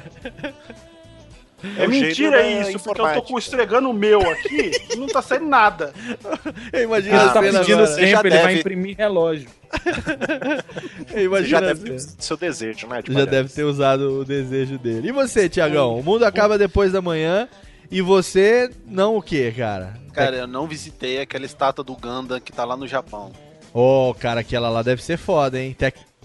[1.63, 5.07] É, o gênio mentira isso, porque eu tô com estregando o meu aqui e não
[5.07, 5.93] tá saindo nada.
[6.71, 7.87] Eu imagino Ele a tá pedindo agora.
[7.87, 9.49] Sempre, ele vai deve- imprimir relógio.
[11.15, 11.95] Imagino já deve cena.
[12.17, 13.01] ter seu desejo, né?
[13.01, 13.31] de Já palhaço?
[13.31, 15.09] deve ter usado o desejo dele.
[15.09, 15.99] E você, Tiagão?
[15.99, 17.47] O mundo acaba depois da manhã
[17.91, 19.93] e você não o quê, cara?
[20.13, 23.31] Cara, eu não visitei aquela estátua do Gundam que tá lá no Japão.
[23.73, 25.75] Ô, cara, aquela lá deve ser foda, hein?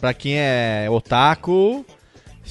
[0.01, 1.85] Pra quem é otaku...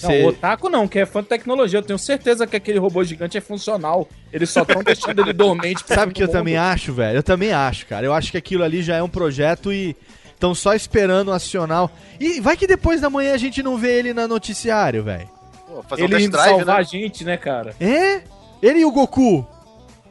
[0.02, 1.80] Não, cê- o Otaku não, que é fã de tecnologia.
[1.80, 4.08] Eu tenho certeza que aquele robô gigante é funcional.
[4.32, 5.84] Eles só estão deixando ele dormente.
[5.84, 6.36] pra Sabe o que eu mundo.
[6.36, 7.18] também acho, velho?
[7.18, 8.06] Eu também acho, cara.
[8.06, 9.96] Eu acho que aquilo ali já é um projeto e
[10.34, 11.90] estão só esperando acionar.
[12.20, 15.30] E vai que depois da manhã a gente não vê ele na noticiário, velho.
[15.68, 16.82] Pô, fazer Ele um test drive, salvar né?
[16.82, 17.76] a gente, né, cara?
[17.80, 18.22] É?
[18.62, 19.46] Ele e o Goku.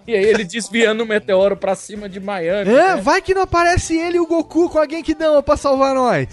[0.06, 2.70] E aí ele desviando o meteoro pra cima de Miami.
[2.70, 2.96] É, né?
[2.96, 6.26] vai que não aparece ele e o Goku com alguém que dama pra salvar nós.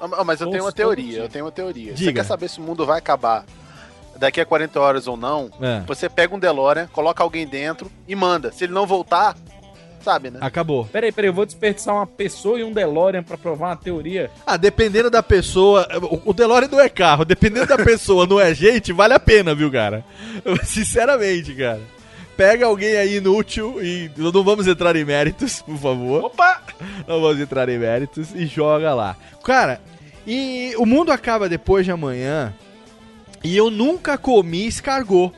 [0.00, 1.96] Ah, Mas eu tenho uma teoria, eu tenho uma teoria.
[1.96, 2.20] Você Diga.
[2.20, 3.44] quer saber se o mundo vai acabar
[4.16, 5.50] daqui a 40 horas ou não?
[5.60, 5.80] É.
[5.86, 8.52] Você pega um DeLorean, coloca alguém dentro e manda.
[8.52, 9.36] Se ele não voltar,
[10.02, 10.38] sabe, né?
[10.42, 10.84] Acabou.
[10.86, 14.30] Peraí, peraí, eu vou desperdiçar uma pessoa e um DeLorean pra provar uma teoria.
[14.46, 15.88] Ah, dependendo da pessoa.
[16.02, 19.54] O o DeLorean não é carro, dependendo da pessoa, não é gente, vale a pena,
[19.54, 20.04] viu, cara?
[20.64, 21.80] Sinceramente, cara.
[22.36, 26.24] Pega alguém aí inútil e não vamos entrar em méritos, por favor.
[26.24, 26.62] Opa!
[27.06, 29.16] Não vamos entrar em méritos e joga lá.
[29.44, 29.80] Cara,
[30.26, 32.52] e o mundo acaba depois de amanhã
[33.42, 35.32] e eu nunca comi escargot.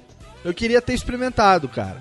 [0.45, 2.01] Eu queria ter experimentado, cara.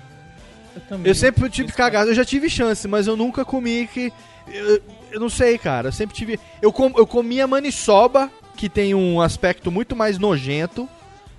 [0.74, 1.08] Eu também.
[1.08, 4.12] Eu sempre tive cagado, eu já tive chance, mas eu nunca comi que.
[4.46, 4.80] Eu,
[5.10, 5.88] eu não sei, cara.
[5.88, 6.38] Eu sempre tive.
[6.62, 10.88] Eu, com, eu comia maniçoba, que tem um aspecto muito mais nojento.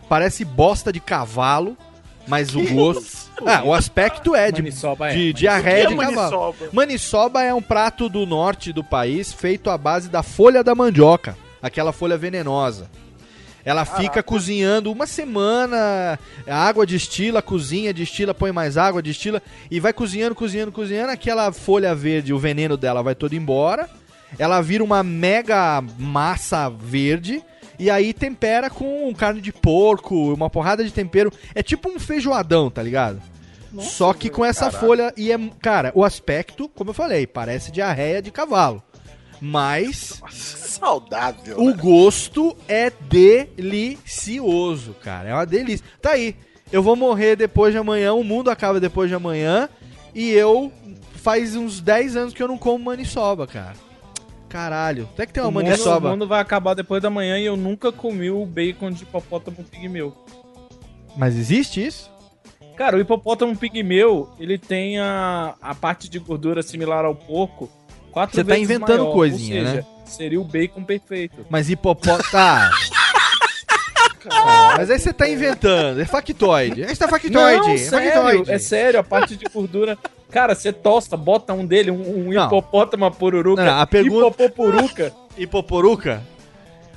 [0.10, 1.78] Parece bosta de cavalo,
[2.28, 3.28] mas o gosto.
[3.46, 5.14] Ah, o aspecto é de, Maniçoba é.
[5.16, 6.56] de diarreia Que de é cavalo.
[6.74, 7.44] maniçoba?
[7.44, 11.92] É um prato do norte do país feito à base da folha da mandioca, aquela
[11.92, 12.90] folha venenosa.
[13.64, 16.18] Ela fica cozinhando uma semana,
[16.48, 21.12] a água destila, cozinha, destila, põe mais água, destila e vai cozinhando, cozinhando, cozinhando.
[21.12, 23.90] Aquela folha verde, o veneno dela vai todo embora.
[24.40, 27.44] Ela vira uma mega massa verde
[27.80, 31.32] e aí tempera com carne de porco, uma porrada de tempero.
[31.54, 33.22] É tipo um feijoadão, tá ligado?
[33.80, 38.22] Só que com essa folha e é, cara, o aspecto, como eu falei, parece diarreia
[38.22, 38.82] de cavalo.
[39.40, 41.60] Mas Saudável.
[41.60, 41.78] o né?
[41.80, 45.30] gosto é delicioso, cara.
[45.30, 45.86] É uma delícia.
[46.02, 46.36] Tá aí.
[46.72, 49.70] Eu vou morrer depois de amanhã, o mundo acaba depois de amanhã.
[50.14, 50.72] E eu
[51.16, 53.76] faz uns 10 anos que eu não como maniçoba, cara.
[54.50, 55.10] Caralho.
[55.14, 56.10] Até que tem uma O mundo, o maniçoba.
[56.10, 60.16] mundo vai acabar depois da manhã e eu nunca comi o bacon de hipopótamo pigmeu.
[61.16, 62.10] Mas existe isso?
[62.78, 67.70] Cara, o hipopótamo pigmeu, ele tem a, a parte de gordura similar ao porco.
[68.12, 69.86] Quatro Você tá inventando maior, coisinha, ou seja, né?
[70.06, 71.45] Seria o bacon perfeito.
[71.50, 72.32] Mas hipopótamo.
[72.32, 72.72] Tá.
[74.30, 76.02] Ah, mas aí você tá inventando.
[76.02, 76.84] É factoide.
[76.84, 77.34] Aí tá factoide.
[77.34, 78.52] Não, é sério, factoide.
[78.52, 79.98] é sério, a parte de gordura.
[80.30, 82.46] Cara, você tosta, bota um dele, um, um Não.
[82.48, 83.64] hipopótamo uma pururuca.
[83.64, 85.14] Não, a pergunta- Hipopopuruca.
[85.38, 86.24] Hipoporuca?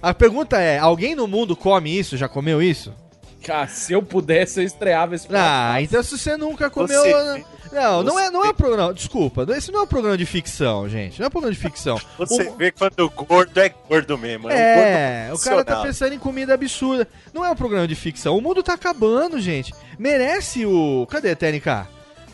[0.03, 2.17] A pergunta é: alguém no mundo come isso?
[2.17, 2.93] Já comeu isso?
[3.45, 7.01] Cara, se eu pudesse, eu estreava esse Ah, então se você nunca comeu.
[7.03, 8.93] Você- não, não é, não é um programa.
[8.93, 11.19] Desculpa, esse não é um programa de ficção, gente.
[11.19, 11.99] Não é um programa de ficção.
[12.19, 14.51] Você O- vê quando o gordo é gordo mesmo.
[14.51, 17.07] É, um o gordo cara tá pensando em comida absurda.
[17.33, 18.37] Não é um programa de ficção.
[18.37, 19.73] O mundo tá acabando, gente.
[19.99, 21.07] Merece o.
[21.09, 21.87] Cadê a TNK?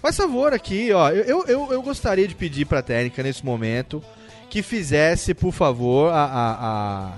[0.07, 1.11] Faz favor aqui, ó.
[1.11, 4.01] Eu, eu, eu, gostaria de pedir pra técnica nesse momento
[4.49, 7.13] que fizesse, por favor, a, a, a-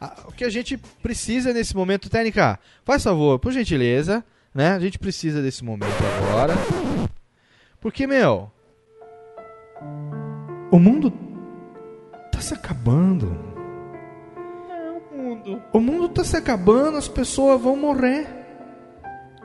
[0.00, 2.10] a- o que a gente precisa nesse momento.
[2.10, 4.70] Técnica, faz favor, por gentileza, né?
[4.72, 6.54] A gente precisa desse momento agora.
[7.80, 8.50] Porque, meu.
[10.72, 11.12] O mundo
[12.32, 13.38] tá se acabando.
[15.14, 15.62] mundo.
[15.72, 18.26] O mundo tá se acabando, as pessoas vão morrer.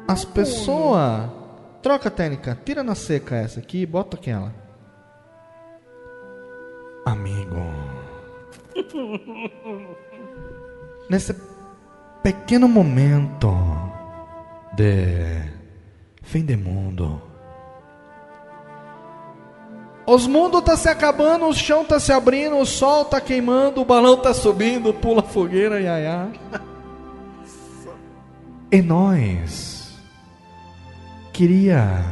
[0.08, 1.41] As pessoas.
[1.82, 4.54] Troca a técnica, tira na seca essa aqui e bota aquela.
[7.06, 7.56] Amigo.
[11.10, 11.36] Nesse
[12.22, 13.52] pequeno momento
[14.76, 15.42] de
[16.22, 17.20] fim de mundo.
[20.06, 23.86] Os mundos tá se acabando, o chão tá se abrindo, o sol tá queimando, o
[23.86, 26.28] balão tá subindo, pula fogueira, iaiá.
[28.74, 29.71] E nós
[31.34, 32.04] queria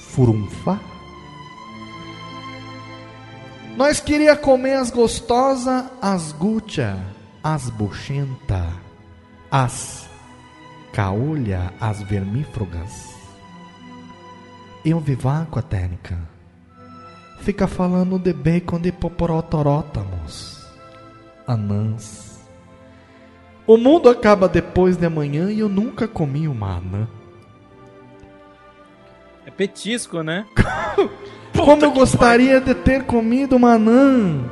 [0.00, 0.80] furunfar?
[3.76, 6.98] Nós queria comer as gostosas, as gucha,
[7.42, 8.66] as buchenta,
[9.50, 10.08] as
[10.92, 13.14] caolha, as vermífugas.
[14.82, 16.16] Eu vivar com a técnica.
[17.40, 20.64] Fica falando de bacon de poporotorótamos.
[21.46, 22.25] Anãs.
[23.66, 27.08] O mundo acaba depois de amanhã e eu nunca comi uma anã.
[29.44, 30.46] É petisco, né?
[31.56, 34.44] Como eu gostaria de ter comido uma anã.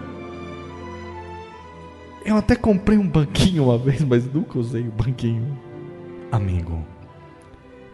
[2.24, 5.56] Eu até comprei um banquinho uma vez, mas nunca usei o banquinho.
[6.32, 6.84] Amigo,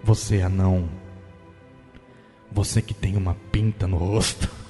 [0.03, 0.89] você é anão.
[2.51, 4.49] Você que tem uma pinta no rosto.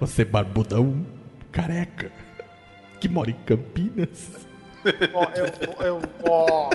[0.00, 1.04] Você é barbudão,
[1.52, 2.10] careca,
[3.00, 4.30] que mora em Campinas.
[5.12, 6.70] Ó, eu, eu, ó.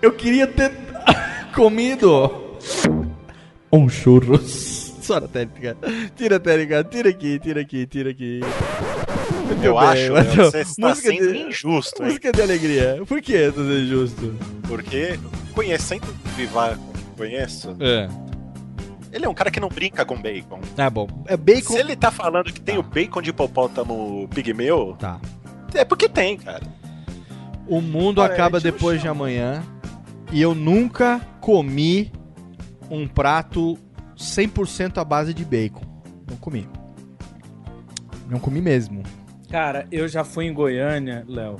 [0.00, 0.70] Eu queria ter
[1.54, 2.56] comido
[3.72, 4.94] um churros.
[5.00, 5.76] Sora técnica.
[6.16, 8.40] Tira a técnica, tira aqui, tira aqui, tira aqui.
[9.46, 12.08] Muito Eu bem, acho, mas- Léo, você está música sendo de- injusto, hein?
[12.08, 13.02] Música de alegria.
[13.06, 14.34] Por que tá sendo injusto?
[14.66, 15.18] Porque
[15.54, 18.08] conhecendo o Vivar como conheço, É.
[19.12, 20.60] ele é um cara que não brinca com bacon.
[20.74, 21.06] Tá bom.
[21.26, 21.72] É bacon.
[21.72, 25.20] Se ele tá falando que tem o bacon de hipopótamo pigmeu, Tá.
[25.74, 26.62] é porque tem, cara.
[27.66, 29.62] O mundo Cara, acaba depois de amanhã
[30.32, 32.12] e eu nunca comi
[32.90, 33.76] um prato
[34.16, 35.82] 100% à base de bacon.
[36.28, 36.68] Não comi.
[38.28, 39.02] Não comi mesmo.
[39.50, 41.56] Cara, eu já fui em Goiânia, Léo,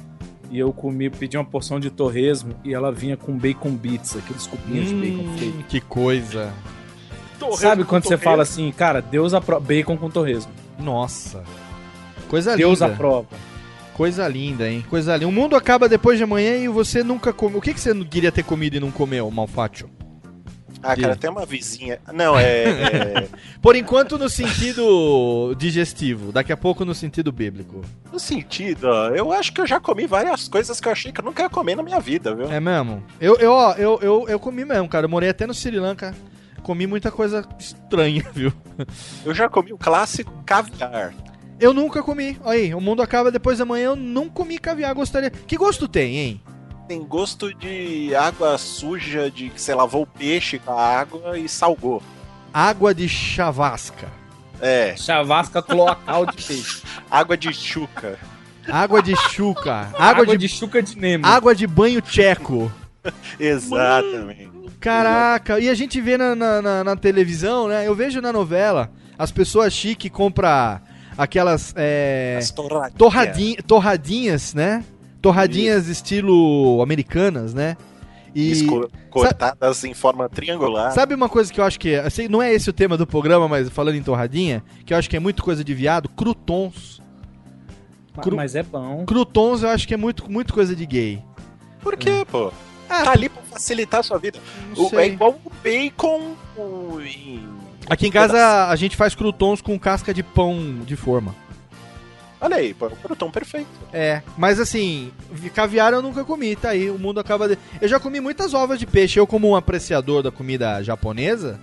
[0.50, 4.46] e eu comi, pedi uma porção de torresmo e ela vinha com bacon bits, aqueles
[4.46, 5.22] cupinhos de bacon.
[5.22, 6.52] Hum, que coisa.
[7.56, 10.52] Sabe quando você fala assim, cara, Deus aprova bacon com torresmo.
[10.78, 11.42] Nossa.
[12.28, 12.92] Coisa Deus linda.
[12.92, 13.26] aprova.
[13.94, 14.84] Coisa linda, hein?
[14.90, 15.28] Coisa linda.
[15.28, 17.58] O mundo acaba depois de amanhã e você nunca comeu.
[17.58, 19.88] O que, que você não queria ter comido e não comeu, Malfátio?
[20.82, 21.98] Ah, cara, tem uma vizinha.
[22.12, 22.64] Não, é.
[22.64, 23.28] é-
[23.60, 27.80] Por enquanto no sentido digestivo, daqui a pouco no sentido bíblico.
[28.12, 31.20] No sentido, ó, eu acho que eu já comi várias coisas que eu achei que
[31.20, 32.50] eu nunca ia comer na minha vida, viu?
[32.52, 33.02] É mesmo?
[33.20, 35.06] Eu, eu, ó, eu, eu, eu comi mesmo, cara.
[35.06, 36.14] Eu morei até no Sri Lanka.
[36.66, 38.52] Comi muita coisa estranha, viu?
[39.24, 41.14] Eu já comi o clássico caviar.
[41.60, 42.36] Eu nunca comi.
[42.42, 43.90] Olha aí, o mundo acaba depois da manhã.
[43.90, 45.30] Eu não comi caviar, gostaria.
[45.30, 46.40] Que gosto tem, hein?
[46.88, 51.48] Tem gosto de água suja, de que você lavou o peixe com a água e
[51.48, 52.02] salgou.
[52.52, 54.08] Água de chavasca.
[54.60, 56.82] É, Chavasca cloacal de peixe.
[57.08, 58.18] água de chuca.
[58.68, 59.72] Água de chuca.
[59.94, 60.48] Água, Água, de, de...
[60.48, 61.24] chuca de Nemo.
[61.24, 62.72] água de banho tcheco.
[63.38, 64.65] Exatamente.
[64.80, 67.86] Caraca, e a gente vê na, na, na- na televisão, né?
[67.86, 70.80] Eu vejo na novela as pessoas chique compram
[71.16, 72.92] aquelas é, As torradinhas.
[72.98, 74.84] torradinha, torradinhas, né?
[75.22, 77.76] Torradinhas estilo americanas, né?
[78.34, 80.92] E Esco- cortadas em forma triangular.
[80.92, 83.06] sabe uma coisa que eu acho que é, assim, não é esse o tema do
[83.06, 87.00] programa, mas falando em torradinha, que eu acho que é muito coisa de viado, crutons.
[88.22, 89.04] Cru- Mas é bom.
[89.06, 91.22] Crutons eu acho que é muito, muito coisa de gay.
[91.82, 92.52] Por quê, pô?
[92.88, 94.38] Ah, Tá ali pra facilitar a sua vida.
[94.76, 97.46] O- é igual o bacon o- em...
[97.88, 101.34] Aqui em casa a gente faz crutons com casca de pão de forma.
[102.40, 103.66] Olha aí, pô, é o crouton perfeito.
[103.92, 107.58] É, mas assim, vi- caviar eu nunca comi, tá aí, o mundo acaba de...
[107.80, 111.58] Eu já comi muitas ovas de peixe, eu como um apreciador da comida japonesa,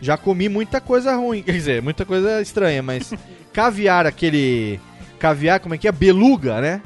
[0.00, 3.12] já comi muita coisa ruim, quer dizer, muita coisa estranha, mas
[3.52, 4.78] caviar, aquele...
[5.18, 5.92] Caviar, como é que é?
[5.92, 6.82] Beluga, né?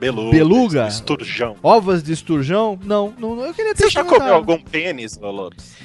[0.00, 0.30] Beluga.
[0.30, 0.88] Beluga?
[0.88, 1.56] Esturjão.
[1.62, 2.78] Ovas de esturjão?
[2.82, 5.76] Não, não eu queria ter Você já comeu algum pênis, Lopes?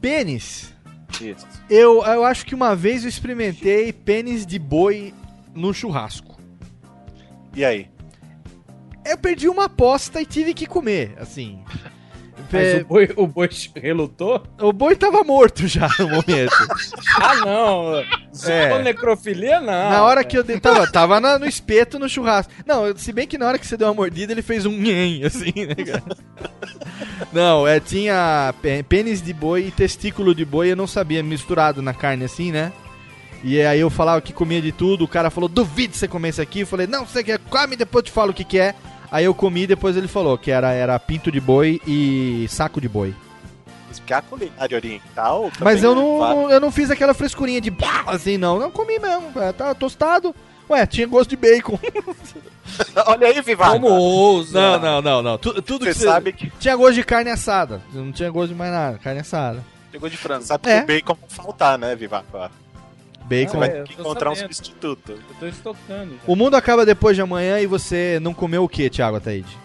[0.00, 0.72] Pênis?
[1.20, 1.44] Isso.
[1.68, 5.12] Eu, eu acho que uma vez eu experimentei pênis de boi
[5.52, 6.40] no churrasco.
[7.56, 7.88] E aí?
[9.04, 11.58] Eu perdi uma aposta e tive que comer, assim.
[12.52, 14.42] Mas É, o boi, o boi relutou?
[14.60, 16.52] o boi tava morto já no momento.
[17.20, 18.04] Ah, não.
[18.30, 18.82] Se É.
[18.82, 19.66] necrofilia, não.
[19.90, 22.52] na hora que eu dei, tava, tava na- no espeto no churrasco.
[22.66, 25.24] Não, se bem que na hora que você deu uma mordida, ele fez um nhen,
[25.24, 26.02] assim, né, cara?
[27.32, 31.80] Não, é, tinha pê- pênis de boi e testículo de boi, eu não sabia, misturado
[31.80, 32.70] na carne assim, né?
[33.42, 36.42] E aí eu falava que comia de tudo, o cara falou, duvido você comer isso
[36.42, 36.60] aqui.
[36.60, 38.74] Eu falei, não, você quer, come, depois eu te falo o que que é.
[39.16, 42.86] Aí eu comi, depois ele falou que era, era pinto de boi e saco de
[42.86, 43.14] boi.
[43.96, 45.50] Porque a culinária oriental.
[45.58, 47.72] Mas eu é não, eu não fiz aquela frescurinha de
[48.06, 48.58] assim, não.
[48.58, 49.32] Não comi mesmo.
[49.36, 50.34] é, Tava tostado.
[50.68, 51.78] Ué, tinha gosto de bacon.
[53.06, 53.70] Olha aí, Vivar.
[53.72, 54.60] Como ousa?
[54.60, 55.38] Não, não, não, não.
[55.38, 57.80] Tu- tudo Você que você sabe que, Tinha gosto de carne assada.
[57.94, 58.98] Não tinha gosto de mais nada.
[58.98, 59.64] Carne assada.
[59.90, 60.42] Pegou de frango.
[60.44, 60.78] sabe É.
[60.80, 62.22] que o bacon vai faltar, né, Vivar?
[63.26, 63.56] Bacon.
[63.56, 64.54] Ah, vai é, ter que encontrar um sabendo.
[64.54, 65.12] substituto.
[65.12, 66.12] Eu tô estocando.
[66.14, 66.20] já.
[66.26, 69.56] O mundo acaba depois de amanhã e você não comeu o que, Thiago Ataíde?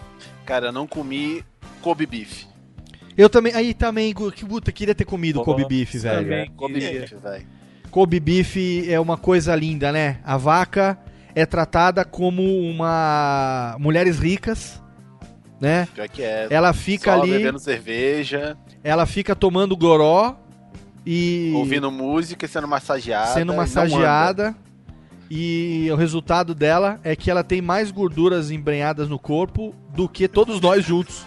[0.44, 1.44] Cara, eu não comi
[1.80, 2.44] Kobe beef.
[3.16, 3.54] Eu também.
[3.54, 6.22] Aí também, que puta, queria ter comido Pô, Kobe beef, velho.
[6.22, 6.50] também.
[6.56, 7.00] Kobe queria.
[7.00, 7.46] beef, velho.
[7.90, 8.56] Kobe beef
[8.88, 10.18] é uma coisa linda, né?
[10.24, 10.98] A vaca
[11.34, 13.76] é tratada como uma.
[13.78, 14.82] mulheres ricas,
[15.60, 15.86] né?
[15.94, 16.46] Pior que é.
[16.50, 17.32] Ela fica Só ali.
[17.32, 20.36] bebendo cerveja, Ela fica tomando goró
[21.06, 21.52] e.
[21.54, 23.32] ouvindo música e sendo massageada.
[23.32, 24.54] sendo e massageada.
[25.30, 30.28] E o resultado dela é que ela tem mais gorduras embrenhadas no corpo do que
[30.28, 31.24] todos nós juntos.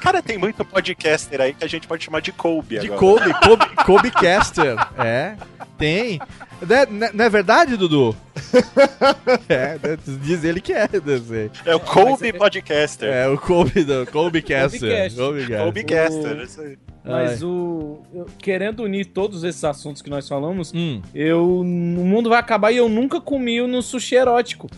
[0.00, 3.32] Cara, tem muito podcaster aí que a gente pode chamar de Kobe De agora.
[3.32, 4.76] Kobe, Kobe, Kobe Caster.
[4.98, 5.34] É,
[5.76, 6.18] tem.
[6.60, 8.14] Né- né- Não é verdade, Dudu?
[9.48, 10.88] é, né, diz ele que é.
[11.04, 11.50] não sei.
[11.64, 13.08] É o Kobe Podcaster.
[13.12, 14.80] É, o Kobe, do, Kobe Caster.
[14.90, 15.18] Cast.
[15.18, 15.64] Kobe Caster.
[15.64, 16.40] Kobe Caster.
[16.42, 16.78] isso aí.
[17.04, 18.00] Mas o.
[18.14, 21.60] eu- querendo unir todos esses assuntos que nós falamos, Hum, eu.
[21.60, 24.68] O mundo vai acabar e eu nunca comi no sushi erótico.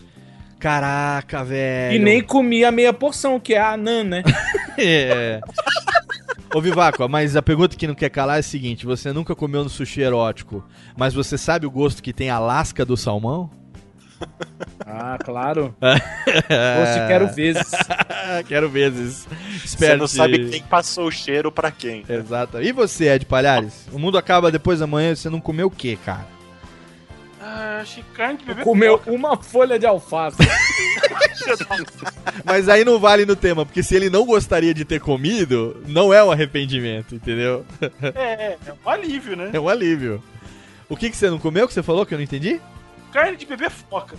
[0.61, 1.97] Caraca, velho.
[1.97, 4.23] E nem comi a meia porção, que é a anã, né?
[4.83, 5.41] É.
[6.55, 9.63] Ô Vivaco, mas a pergunta que não quer calar é a seguinte: você nunca comeu
[9.63, 10.65] no sushi erótico,
[10.97, 13.51] mas você sabe o gosto que tem a lasca do salmão?
[14.87, 15.75] ah, claro.
[15.81, 17.71] Gosto quero vezes.
[18.47, 19.27] Quero vezes.
[19.63, 19.97] desperte.
[19.97, 22.05] não sabe quem passou o cheiro pra quem.
[22.09, 22.61] Exato.
[22.61, 23.87] E você, Ed Palhares?
[23.93, 26.40] O mundo acaba depois da manhã e você não comeu o quê, cara?
[27.81, 30.37] Achei carne de bebê Comeu uma folha de alface.
[32.45, 36.13] Mas aí não vale no tema, porque se ele não gostaria de ter comido, não
[36.13, 37.65] é um arrependimento, entendeu?
[38.15, 39.51] É, é um alívio, né?
[39.53, 40.23] É um alívio.
[40.89, 42.61] O que, que você não comeu que você falou que eu não entendi?
[43.13, 44.17] Carne de bebê foca.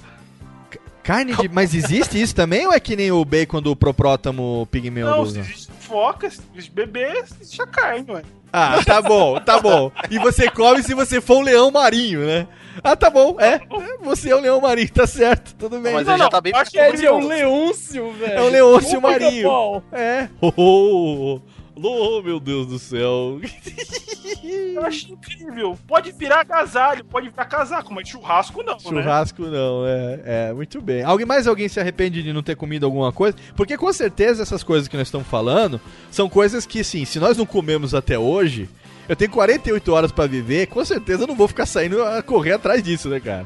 [1.04, 1.50] Carne de.
[1.50, 5.08] Mas existe isso também ou é que nem o bacon do proprótamo pigmeu?
[5.08, 8.22] Não, se existe foca, se existe bebê, existe a carne, ué.
[8.54, 9.92] Ah, tá bom, tá bom.
[10.10, 12.48] E você come se você for um leão marinho, né?
[12.84, 13.60] Ah, tá bom, é.
[14.02, 15.94] Você é um leão marinho, tá certo, tudo bem.
[15.94, 18.34] Mas ele já tá bem acho que Ele é um leôncio, velho.
[18.34, 19.84] É um leôncio marinho.
[19.92, 20.30] É.
[20.40, 21.42] Oh, oh,
[21.76, 23.40] oh, oh, meu Deus do céu.
[24.44, 25.78] Eu acho incrível.
[25.88, 28.80] Pode virar agasalho, pode virar casaco, mas churrasco não, né?
[28.80, 30.20] Churrasco não, é,
[30.50, 31.04] é, muito bem.
[31.04, 33.38] Alguém mais alguém se arrepende de não ter comido alguma coisa?
[33.56, 35.80] Porque com certeza essas coisas que nós estamos falando
[36.10, 38.68] são coisas que, sim, se nós não comemos até hoje,
[39.08, 42.54] eu tenho 48 horas pra viver, com certeza eu não vou ficar saindo a correr
[42.54, 43.46] atrás disso, né, cara?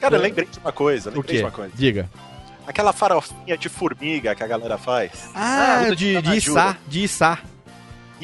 [0.00, 1.36] Cara, eu lembrei de uma coisa, O lembrei quê?
[1.38, 1.72] de uma coisa.
[1.74, 2.10] Diga.
[2.66, 5.30] Aquela farofinha de formiga que a galera faz.
[5.34, 6.78] Ah, de, tá de na içá, ajuda.
[6.88, 7.38] de içá.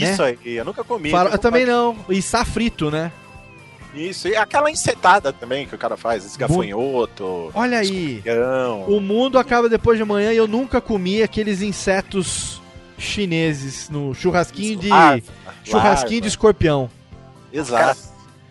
[0.02, 0.36] Isso né?
[0.44, 1.10] aí, eu nunca comi.
[1.10, 1.96] Eu também não.
[2.08, 3.12] Içá frito, né?
[3.94, 7.50] Isso, e aquela encetada também que o cara faz, esse gafanhoto.
[7.54, 8.22] Olha aí.
[8.86, 12.60] O mundo acaba depois de amanhã e eu nunca comi aqueles insetos
[12.96, 15.22] chineses no churrasquinho de Larva,
[15.64, 16.20] churrasquinho larva.
[16.22, 16.90] de escorpião.
[17.52, 17.98] Exato.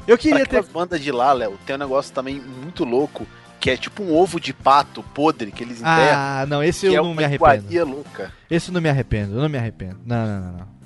[0.07, 3.27] Eu Pra queria ter aquelas bandas de lá, Léo, tem um negócio também muito louco,
[3.59, 6.17] que é tipo um ovo de pato podre que eles enterram.
[6.17, 7.85] Ah, não, esse eu é não me arrependo.
[7.85, 8.33] louca.
[8.49, 9.99] Esse eu não me arrependo, eu não me arrependo.
[10.05, 10.78] Não, não, não, não.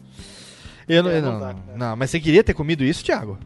[0.88, 3.38] Eu não, É, não não, dá, não, mas você queria ter comido isso, Thiago?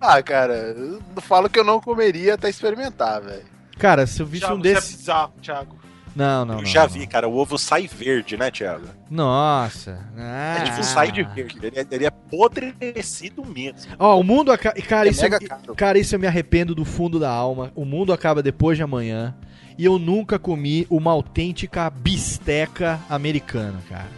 [0.00, 3.44] Ah, cara, eu falo que eu não comeria até experimentar, velho.
[3.78, 4.96] Cara, se eu visse Thiago, um você é desses.
[4.96, 5.78] bizarro, Thiago.
[6.16, 6.66] Não, não, Eu não.
[6.66, 6.88] já não.
[6.88, 8.86] vi, cara, o ovo sai verde, né, Thiago?
[9.08, 10.00] Nossa.
[10.16, 10.82] É tipo, Ah.
[10.82, 11.58] sai de verde.
[11.62, 13.92] Ele é, ele é podrecido mesmo.
[13.98, 14.74] Ó, o mundo acaba.
[14.82, 15.74] Cara, É isso eu, caro.
[15.76, 17.70] cara, isso eu me arrependo do fundo da alma.
[17.76, 19.34] O mundo acaba depois de amanhã.
[19.76, 24.10] E eu nunca comi uma autêntica bisteca americana, cara.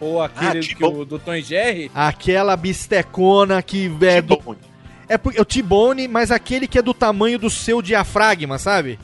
[0.00, 1.90] Ou aquele Ah, que o do Tom e Jerry.
[1.94, 4.58] Aquela bistecona que é do, T-bone.
[5.08, 8.98] É é o T-bone, mas aquele que é do tamanho do seu diafragma, sabe?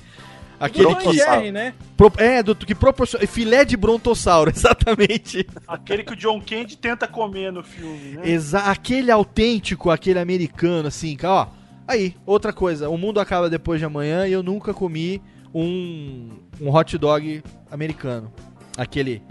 [0.61, 1.75] Aquele que Jerry, né?
[1.97, 5.47] pro- é do que proporciona filé de brontossauro, exatamente.
[5.67, 8.23] Aquele que o John Candy tenta comer no filme, né?
[8.25, 11.49] Exa aquele autêntico, aquele americano assim, ó.
[11.87, 15.21] Aí, outra coisa, o mundo acaba depois de amanhã e eu nunca comi
[15.53, 16.31] um
[16.61, 18.33] um hot dog americano.
[18.77, 19.23] Aquele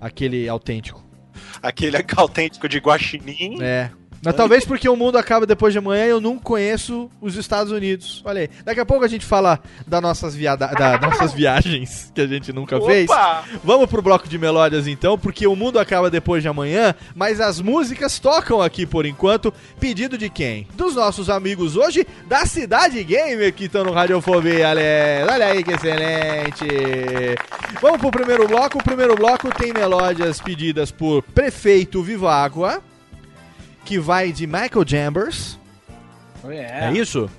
[0.00, 1.04] aquele autêntico.
[1.62, 3.62] Aquele autêntico de guaxinim.
[3.62, 3.90] É.
[4.26, 7.70] Mas talvez porque o mundo acaba depois de amanhã e eu não conheço os Estados
[7.70, 8.22] Unidos.
[8.24, 8.50] Olha aí.
[8.64, 12.52] Daqui a pouco a gente fala das nossas, viada da, nossas viagens que a gente
[12.52, 13.08] nunca fez.
[13.08, 13.44] Opa!
[13.62, 17.60] Vamos pro bloco de melódias então, porque o mundo acaba depois de amanhã, mas as
[17.60, 19.54] músicas tocam aqui por enquanto.
[19.78, 20.66] Pedido de quem?
[20.74, 25.32] Dos nossos amigos hoje da Cidade Gamer que estão no Radiofobia, Alex.
[25.32, 26.66] Olha aí que excelente.
[27.80, 28.78] Vamos pro primeiro bloco.
[28.78, 32.82] O primeiro bloco tem melódias pedidas por Prefeito Viváqua,
[33.86, 35.58] que vai de Michael Chambers.
[36.48, 37.30] É, É isso?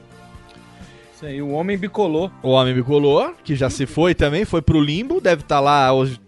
[1.13, 2.31] isso aí, o homem bicolor.
[2.41, 6.19] O Homem Bicolor, que já se foi também, foi pro limbo, deve estar lá hoje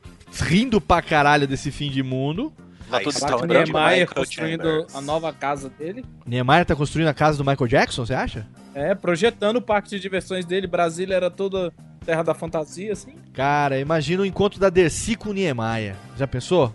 [0.41, 2.53] rindo pra caralho desse fim de mundo.
[2.91, 4.95] A tudo de Niemeyer construindo Chambers.
[4.95, 6.03] a nova casa dele.
[6.25, 8.47] Niemeyer tá construindo a casa do Michael Jackson, você acha?
[8.73, 10.65] É, projetando o parque de diversões dele.
[10.65, 11.71] Brasília era toda
[12.03, 13.13] terra da fantasia, assim.
[13.33, 15.95] Cara, imagina o encontro da Dercy com o Niemeyer.
[16.17, 16.73] Já pensou?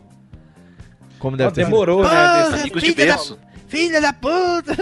[1.24, 2.12] Como deve Ó, ter demorou, sido.
[2.14, 3.36] né, Amigos de filha da-.
[3.66, 4.76] Filha da puta!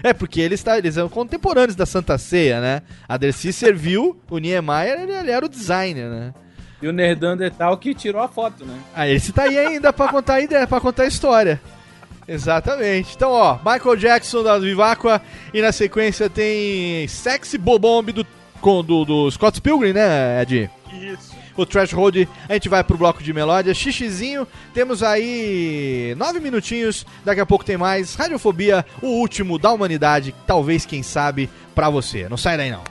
[0.00, 2.82] É, porque eles, tá, eles são contemporâneos da Santa Ceia, né?
[3.08, 6.32] A Dercy serviu, o Niemeyer, ele, ele era o designer, né?
[6.80, 8.78] E o Nerdandertal que tirou a foto, né?
[8.94, 11.60] Ah, esse tá aí ainda pra contar a ideia, pra contar a história.
[12.28, 13.14] Exatamente.
[13.16, 15.20] Então, ó, Michael Jackson da Viváqua
[15.52, 18.24] e na sequência tem Sexy Bobomb do,
[18.60, 20.70] com- do, do Scott Pilgrim, né, Ed?
[20.92, 21.37] Isso.
[21.58, 23.74] O Trash Road, a gente vai pro bloco de melódia.
[23.74, 27.04] Xixizinho, temos aí nove minutinhos.
[27.24, 28.14] Daqui a pouco tem mais.
[28.14, 30.32] Radiofobia, o último da humanidade.
[30.46, 32.28] Talvez, quem sabe, pra você.
[32.28, 32.84] Não sai daí, não.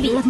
[0.00, 0.29] Radiofobia.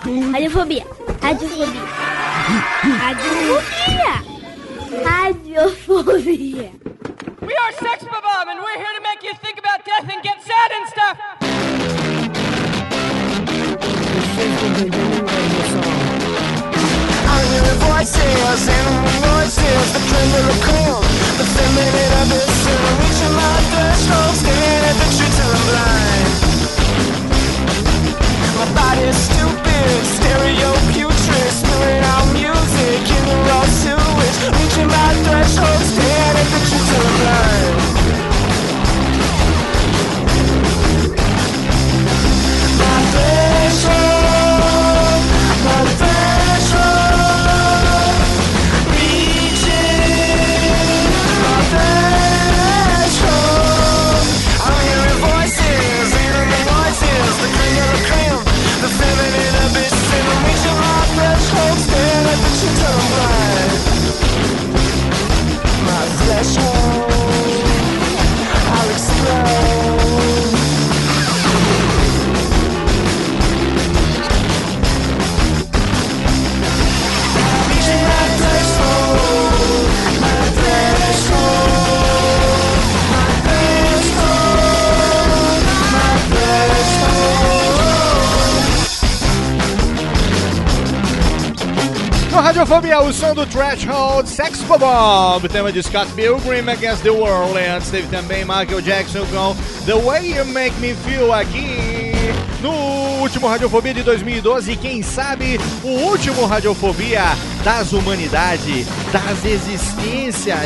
[93.35, 97.57] Do Threshold Sex Bomb, tema de Scott Pilgrim Against the World.
[97.57, 99.55] E antes teve também Michael Jackson com
[99.87, 102.12] The Way You Make Me Feel aqui
[102.61, 102.72] no
[103.20, 104.72] último Radiofobia de 2012.
[104.72, 107.22] E quem sabe o último Radiofobia
[107.62, 110.59] das humanidades, das existências.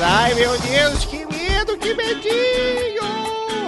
[0.00, 3.02] Ai meu Deus, que medo, que medinho!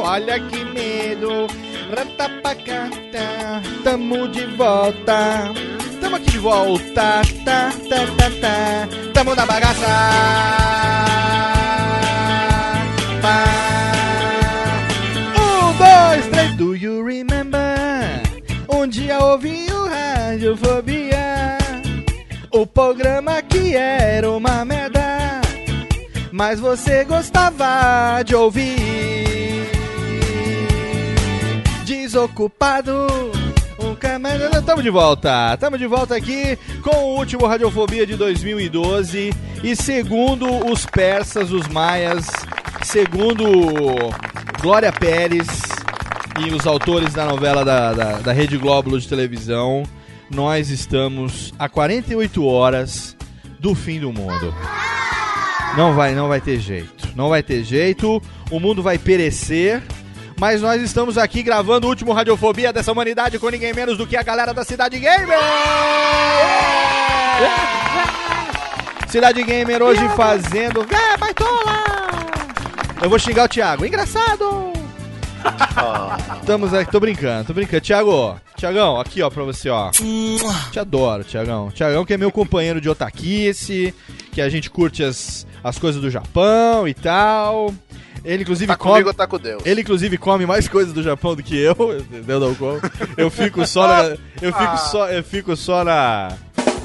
[0.01, 1.47] Olha que medo!
[1.95, 5.53] Ratapacata, tamo de volta.
[6.01, 7.22] Tamo aqui de volta.
[7.45, 8.89] Tá, tá, tá, tá.
[9.12, 9.87] Tamo na bagaça.
[13.22, 13.45] Pá.
[15.39, 16.55] Um, dois, três.
[16.57, 18.22] Do you remember?
[18.68, 21.59] Um dia ouvi o Radiofobia.
[22.51, 25.41] O programa que era uma merda.
[26.32, 29.68] Mas você gostava de ouvir.
[31.85, 33.07] Desocupado.
[34.66, 35.57] Tamo de volta.
[35.57, 39.32] Tamo de volta aqui com o último Radiofobia de 2012.
[39.62, 42.26] E segundo os persas, os maias,
[42.82, 43.45] segundo
[44.61, 45.47] Glória Pérez
[46.41, 49.85] e os autores da novela da, da, da Rede Glóbulo de televisão,
[50.30, 53.16] nós estamos a 48 horas
[53.61, 54.55] do fim do mundo.
[55.76, 57.09] Não vai, não vai ter jeito.
[57.14, 58.20] Não vai ter jeito.
[58.51, 59.82] O mundo vai perecer.
[60.39, 64.16] Mas nós estamos aqui gravando o último Radiofobia dessa humanidade com ninguém menos do que
[64.16, 65.39] a galera da Cidade Gamer!
[69.09, 70.85] Cidade Gamer hoje fazendo.
[70.91, 71.85] É, baitola!
[73.01, 73.87] Eu vou xingar o Thiago.
[73.87, 74.72] Engraçado!
[76.41, 77.82] Estamos aqui, tô brincando, tô brincando.
[77.82, 79.91] Thiago, Thiagão, aqui ó pra você, ó.
[80.70, 81.70] Te adoro, Thiagão.
[81.70, 83.95] Thiagão que é meu companheiro de otaquice,
[84.32, 87.72] que a gente curte as, as coisas do Japão e tal.
[88.25, 88.93] Ele inclusive Tá come.
[88.95, 89.62] comigo tá com Deus?
[89.66, 92.41] Ele inclusive come mais coisas do Japão do que eu, entendeu?
[92.41, 92.81] Não como.
[93.16, 94.03] Eu fico só na,
[94.41, 94.77] eu fico Ah.
[94.79, 96.33] só, eu fico só na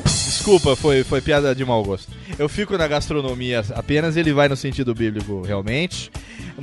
[0.04, 2.12] Desculpa, foi, foi piada de mau gosto.
[2.38, 6.12] Eu fico na gastronomia apenas, ele vai no sentido bíblico, realmente.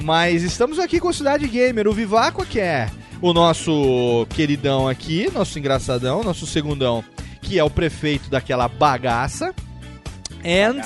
[0.03, 2.89] Mas estamos aqui com o Cidade Gamer, o Vivaco que é
[3.21, 7.03] o nosso queridão aqui, nosso engraçadão, nosso segundão,
[7.43, 9.55] que é o prefeito daquela bagaça.
[10.45, 10.81] And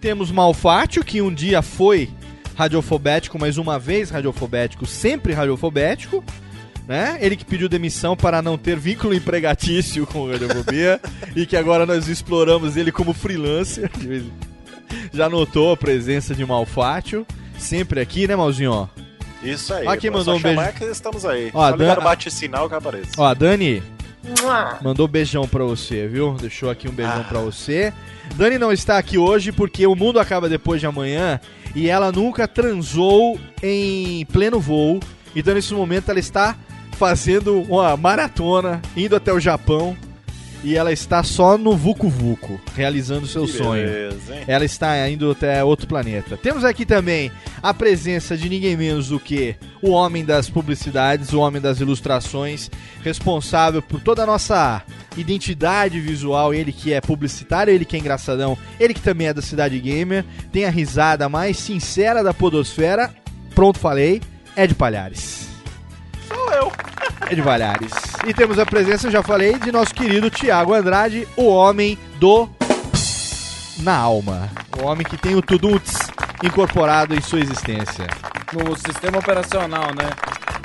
[0.00, 2.08] temos Malfátio, que um dia foi
[2.56, 6.24] radiofobético, mas uma vez radiofobético, sempre radiofobético.
[6.86, 7.16] Né?
[7.20, 11.00] Ele que pediu demissão para não ter vínculo empregatício com radiofobia
[11.36, 13.88] e que agora nós exploramos ele como freelancer.
[15.12, 17.24] Já notou a presença de Malfátio,
[17.56, 18.90] sempre aqui, né, Malzinho?
[19.42, 19.84] Isso aí.
[19.84, 20.56] Pô, mandou só um beijo.
[20.60, 21.50] chamar que estamos aí.
[21.54, 23.10] Ó, Só Dan- o bate-sinal que aparece.
[23.16, 23.82] Ó, Dani
[24.82, 26.36] mandou beijão pra você, viu?
[26.40, 27.26] Deixou aqui um beijão Ah.
[27.28, 27.92] pra você.
[28.36, 31.40] Dani não está aqui hoje porque o mundo acaba depois de amanhã
[31.74, 35.00] e ela nunca transou em pleno voo.
[35.34, 36.56] Então, nesse momento, ela está
[36.92, 39.96] fazendo uma maratona, indo até o Japão.
[40.64, 43.84] E ela está só no Vucu Vucu, realizando seu Que sonho.
[43.84, 44.34] beleza?
[44.46, 46.36] Ela está indo até outro planeta.
[46.36, 51.40] Temos aqui também a presença de ninguém menos do que o homem das publicidades, o
[51.40, 52.70] homem das ilustrações,
[53.02, 54.82] responsável por toda a nossa
[55.16, 56.54] identidade visual.
[56.54, 60.24] Ele que é publicitário, ele que é engraçadão, ele que também é da Cidade Gamer,
[60.52, 63.12] tem a risada mais sincera da Podosfera.
[63.54, 64.22] Pronto, falei.
[64.56, 65.51] Ed Palhares.
[66.28, 66.72] Sou eu.
[67.30, 67.92] Ed Valhares.
[68.26, 72.48] E temos a presença, eu já falei, de nosso querido Tiago Andrade, o homem do
[73.78, 74.50] na alma.
[74.80, 75.94] O homem que tem o Tuduts
[76.42, 78.06] incorporado em sua existência.
[78.52, 80.10] No sistema operacional, né?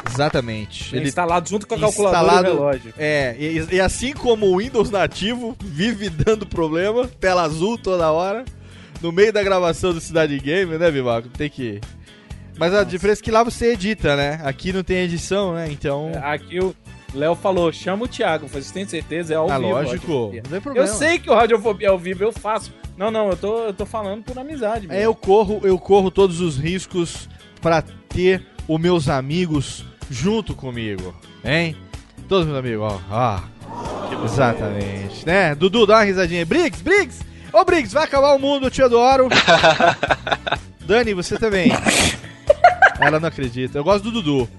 [0.10, 0.96] Exatamente.
[0.96, 2.94] Ele instalado junto com a calculadora e o relógio.
[2.98, 8.46] É, e, e assim como o Windows nativo vive dando problema, tela azul toda hora,
[9.02, 11.30] no meio da gravação do Cidade Game, né, Vivaco?
[11.30, 11.80] Tem que.
[12.58, 14.40] Mas a diferença é que lá você edita, né?
[14.44, 15.68] Aqui não tem edição, né?
[15.72, 16.12] Então.
[16.24, 16.76] Aqui o
[17.14, 18.48] Léo falou, chama o Thiago.
[18.48, 19.34] Você tem certeza?
[19.34, 19.70] É ao Ah, vivo.
[19.72, 20.88] lógico, não tem problema.
[20.88, 22.74] Eu sei que o Radiofobia é ao vivo, eu faço.
[22.98, 24.88] Não, não, eu tô, eu tô falando por amizade.
[24.90, 27.30] É, eu corro, eu corro todos os riscos
[27.62, 31.14] pra ter os meus amigos junto comigo,
[31.46, 31.76] hein?
[32.28, 33.00] Todos meus amigos, ó.
[33.12, 33.40] ó.
[34.26, 35.54] Exatamente, né?
[35.54, 36.40] Dudu, dá uma risadinha.
[36.42, 36.46] aí.
[36.46, 37.20] Briggs, Briggs!
[37.54, 39.28] Ô, Briggs, vai acabar o mundo, eu te adoro.
[40.82, 41.72] Dani, você também.
[43.00, 43.78] Ela não acredita.
[43.78, 44.50] Eu gosto do Dudu.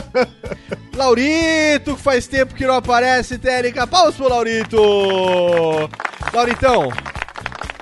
[0.94, 3.86] Laurito, que faz tempo que não aparece, Térica.
[3.86, 4.76] Pausa pro Laurito.
[6.32, 6.90] Lauritão,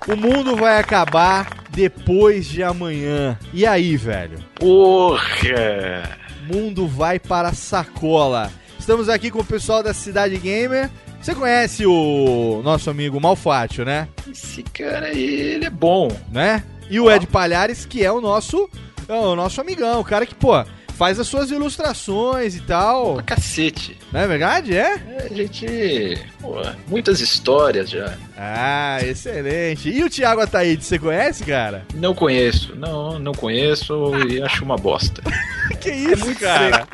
[0.07, 3.39] o mundo vai acabar depois de amanhã.
[3.53, 4.39] E aí, velho?
[4.55, 6.18] Porra!
[6.43, 8.51] O mundo vai para a sacola.
[8.79, 10.91] Estamos aqui com o pessoal da Cidade Gamer.
[11.20, 14.09] Você conhece o nosso amigo Malfátio, né?
[14.31, 16.09] Esse cara aí, ele é bom.
[16.33, 16.62] Né?
[16.89, 18.68] E o Ed Palhares, que é o nosso,
[19.09, 20.62] é o nosso amigão, o cara que, pô,
[20.98, 23.14] faz as suas ilustrações e tal.
[23.14, 23.96] Pra cacete.
[24.12, 24.76] Não é verdade?
[24.76, 25.00] É?
[25.09, 26.18] É, a gente.
[26.40, 28.18] Pô, muitas histórias já.
[28.36, 29.88] Ah, excelente.
[29.88, 31.86] E o Thiago Ataíde, você conhece, cara?
[31.94, 32.74] Não conheço.
[32.74, 35.22] Não, não conheço e acho uma bosta.
[35.80, 36.86] que isso, cara?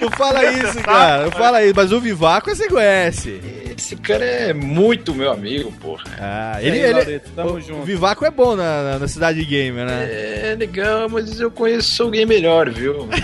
[0.00, 1.24] Não fala isso, cara.
[1.24, 1.74] Não fala isso.
[1.74, 3.40] Mas o Vivaco você conhece.
[3.76, 6.04] Esse cara é muito meu amigo, porra.
[6.18, 7.80] Ah, ele, aí, ele Laurito, tamo o, junto.
[7.80, 10.52] o Vivaco é bom na, na, na cidade gamer, né?
[10.52, 13.06] É legal, mas eu conheço alguém melhor, viu?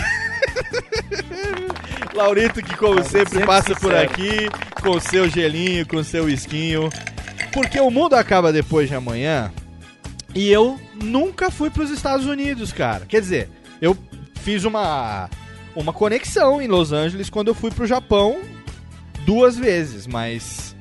[2.15, 4.03] Laurito, que como sempre, sempre passa por sincero.
[4.03, 4.49] aqui
[4.83, 6.91] com seu gelinho, com seu esquinho.
[7.53, 9.51] Porque o mundo acaba depois de amanhã
[10.35, 13.07] e eu nunca fui pros Estados Unidos, cara.
[13.07, 13.49] Quer dizer,
[13.81, 13.97] eu
[14.43, 15.29] fiz uma,
[15.75, 18.41] uma conexão em Los Angeles quando eu fui pro Japão
[19.25, 20.75] duas vezes, mas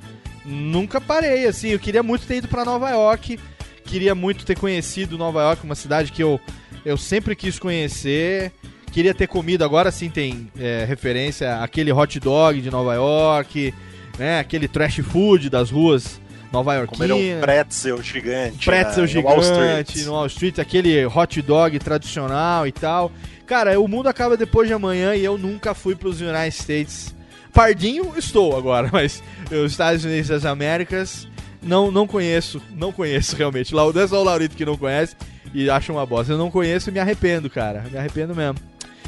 [0.46, 1.70] nunca parei, assim.
[1.70, 3.40] Eu queria muito ter ido pra Nova York,
[3.86, 6.40] queria muito ter conhecido Nova York, uma cidade que eu,
[6.86, 8.52] eu sempre quis conhecer.
[8.92, 13.74] Queria ter comido, agora sim tem é, referência àquele hot dog de Nova York,
[14.20, 14.40] né?
[14.40, 16.20] Aquele trash food das ruas
[16.52, 18.66] nova Comeram um pretzel gigante.
[18.66, 20.06] Pretzel na- no Wall gigante Street.
[20.06, 23.12] no Wall Street, aquele hot dog tradicional e tal.
[23.48, 27.16] Cara, o mundo acaba depois de amanhã e eu nunca fui pros United States.
[27.54, 29.22] Pardinho estou agora, mas
[29.52, 31.28] os Estados Unidos das Américas
[31.62, 33.74] não, não conheço, não conheço realmente.
[33.74, 35.16] Não é só o Laurito que não conhece
[35.54, 36.34] e acha uma bosta.
[36.34, 37.86] Eu não conheço e me arrependo, cara.
[37.92, 38.58] Me arrependo mesmo.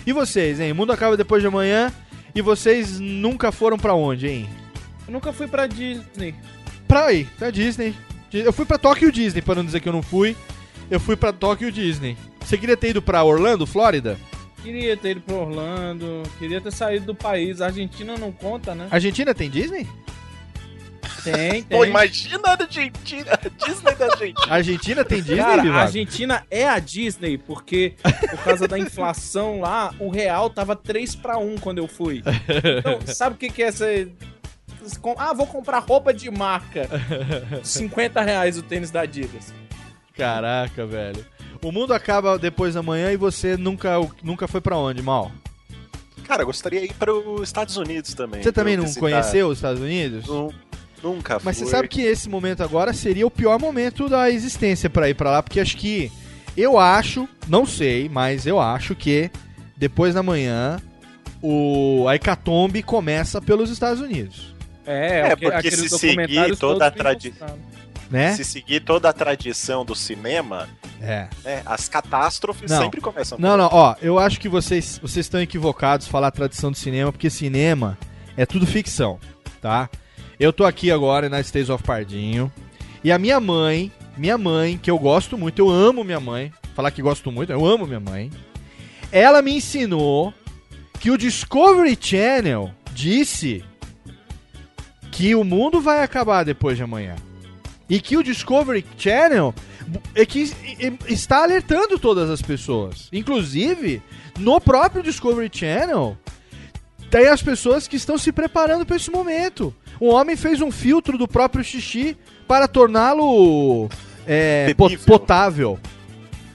[0.05, 0.71] E vocês, hein?
[0.71, 1.91] O mundo acaba depois de amanhã
[2.35, 4.49] e vocês nunca foram pra onde, hein?
[5.07, 6.35] Eu nunca fui pra Disney.
[6.87, 7.93] Pra aí, pra Disney.
[8.31, 10.35] Eu fui pra Tóquio Disney, pra não dizer que eu não fui.
[10.89, 12.17] Eu fui pra Tóquio Disney.
[12.41, 14.17] Você queria ter ido pra Orlando, Flórida?
[14.63, 17.59] Queria ter ido pra Orlando, queria ter saído do país.
[17.59, 18.87] A Argentina não conta, né?
[18.89, 19.85] Argentina tem Disney?
[21.21, 21.77] Tem, tem.
[21.77, 24.47] Pô, imagina a Argentina, a Disney da Argentina.
[24.53, 25.81] Argentina tem Disney, Cara, a?
[25.81, 27.95] Argentina é a Disney, porque
[28.29, 32.23] por causa da inflação lá, o real tava 3 pra 1 quando eu fui.
[32.79, 33.85] Então, sabe o que, que é essa.
[35.17, 36.87] Ah, vou comprar roupa de marca.
[37.63, 39.53] 50 reais o tênis da Adidas.
[40.15, 41.25] Caraca, velho.
[41.63, 45.31] O mundo acaba depois da manhã e você nunca, nunca foi pra onde, Mal?
[46.25, 48.41] Cara, eu gostaria de ir para os Estados Unidos também.
[48.43, 48.99] Você também não visitar.
[49.01, 50.25] conheceu os Estados Unidos?
[50.27, 50.53] Nu-
[51.01, 51.71] Nunca Mas você fui.
[51.71, 55.43] sabe que esse momento agora seria o pior momento da existência pra ir pra lá,
[55.43, 56.09] porque acho que
[56.55, 59.29] eu acho, não sei, mas eu acho que
[59.75, 60.79] depois da manhã
[61.41, 64.55] o a hecatombe começa pelos Estados Unidos,
[64.85, 67.57] É, É, porque se seguir toda a tradição.
[68.13, 68.35] Né?
[68.35, 70.69] Se seguir toda a tradição do cinema,
[71.01, 71.27] É.
[71.43, 72.79] né, as catástrofes Não.
[72.83, 76.77] sempre começam Não, não, ó, eu acho que vocês, vocês estão equivocados falar tradição do
[76.77, 77.97] cinema, porque cinema
[78.37, 79.19] é tudo ficção,
[79.59, 79.89] tá?
[80.39, 82.51] Eu tô aqui agora na Stays of Pardinho,
[83.03, 86.91] e a minha mãe, minha mãe, que eu gosto muito, eu amo minha mãe, falar
[86.91, 88.29] que gosto muito, eu amo minha mãe,
[89.11, 90.31] ela me ensinou
[90.99, 93.65] que o Discovery Channel disse
[95.11, 97.15] que o mundo vai acabar depois de amanhã.
[97.93, 99.53] E que o Discovery Channel
[100.15, 100.51] é que
[101.07, 103.07] está alertando todas as pessoas.
[103.13, 104.01] Inclusive,
[104.39, 106.17] no próprio Discovery Channel,
[107.11, 109.73] tem as pessoas que estão se preparando para esse momento.
[110.01, 112.17] Um homem fez um filtro do próprio xixi
[112.47, 113.87] para torná-lo
[114.25, 114.73] é,
[115.05, 115.79] potável.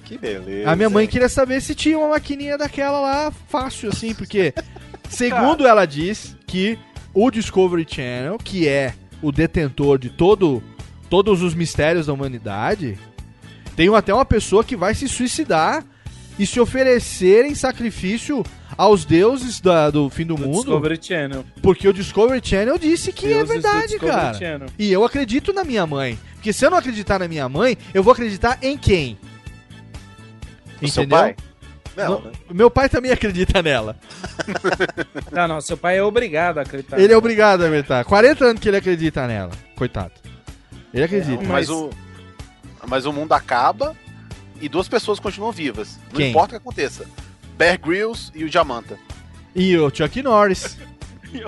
[0.04, 0.68] Que beleza.
[0.68, 4.52] A minha mãe queria saber se tinha uma maquininha daquela lá fácil, assim, porque
[5.08, 6.78] Segundo ela diz que
[7.14, 10.62] o Discovery Channel, que é o detentor de todo,
[11.08, 12.98] todos os mistérios da humanidade,
[13.76, 15.84] tem até uma pessoa que vai se suicidar
[16.38, 18.44] e se oferecer em sacrifício
[18.76, 20.56] aos deuses da- do fim do mundo.
[20.56, 21.44] Discovery Channel.
[21.62, 24.34] Porque o Discovery Channel disse que Deuses é do verdade, cara.
[24.34, 24.68] Channel.
[24.78, 26.18] E eu acredito na minha mãe.
[26.34, 29.18] Porque se eu não acreditar na minha mãe, eu vou acreditar em quem?
[30.80, 31.34] No seu pai?
[31.96, 32.30] Não, né?
[32.52, 33.96] Meu pai também acredita nela.
[35.32, 36.98] Não, não, seu pai é obrigado a acreditar.
[37.00, 38.04] Ele é obrigado a acreditar.
[38.04, 39.50] 40 anos que ele acredita nela.
[39.74, 40.12] Coitado.
[40.92, 41.42] Ele acredita.
[41.44, 41.90] Mas, o,
[42.86, 43.94] mas o mundo acaba
[44.60, 45.98] e duas pessoas continuam vivas.
[46.10, 46.30] Não Quem?
[46.30, 47.06] importa o que aconteça.
[47.56, 48.98] Bear Grylls e o Jamanta.
[49.54, 50.76] E o Chuck Norris.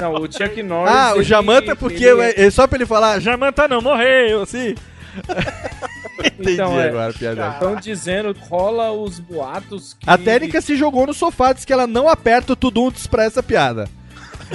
[0.00, 0.92] Não, o Chuck Norris.
[0.94, 4.42] ah, o ele- Jamanta, porque ele- é- é só pra ele falar, Jamanta não, morreu,
[4.42, 4.74] assim.
[6.20, 7.48] Entendi Então, é, agora a piada.
[7.50, 10.08] Estão dizendo, rola os boatos que.
[10.10, 13.40] A Técnica se jogou no sofá, disse que ela não aperta o Tuduntes pra essa
[13.42, 13.88] piada.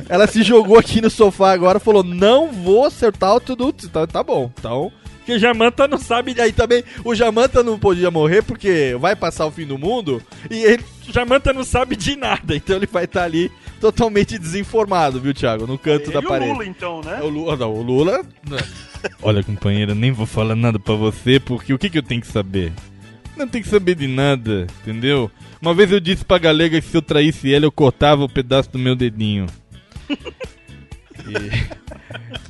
[0.10, 3.86] Ela se jogou aqui no sofá agora falou: não vou acertar o Tuduntes.
[3.86, 4.52] Então tá bom.
[4.58, 4.91] Então.
[5.18, 6.36] Porque o Jamanta não sabe.
[6.39, 10.22] Aí também, o Jamanta não podia morrer porque vai passar o fim do mundo
[10.52, 12.56] e ele, o Jamanta não sabe de nada.
[12.56, 15.66] Então ele vai estar ali totalmente desinformado, viu, Thiago?
[15.66, 16.52] No canto da e o parede.
[16.52, 17.22] Lula, então, né?
[17.22, 18.22] O Lula, não, o Lula.
[19.24, 22.28] Olha, companheira, nem vou falar nada pra você, porque o que, que eu tenho que
[22.28, 22.74] saber?
[23.36, 25.32] Não tem que saber de nada, entendeu?
[25.62, 28.70] Uma vez eu disse pra galega que se eu traísse ela, eu cortava o pedaço
[28.72, 29.48] do meu dedinho.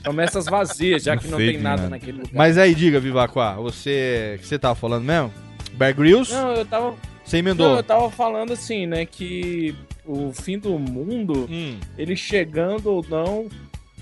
[0.01, 1.89] Promessas vazias, já que não tem nada nada.
[1.89, 2.31] naquele lugar.
[2.33, 4.35] Mas aí, diga, Vivaquá, você.
[4.37, 5.33] O que você tava falando mesmo?
[5.73, 6.33] Bear Grylls?
[6.33, 6.95] Não, eu tava.
[7.23, 7.69] Você emendou.
[7.69, 9.73] Não, eu tava falando assim, né, que
[10.05, 11.77] o fim do mundo, Hum.
[11.97, 13.47] ele chegando ou não,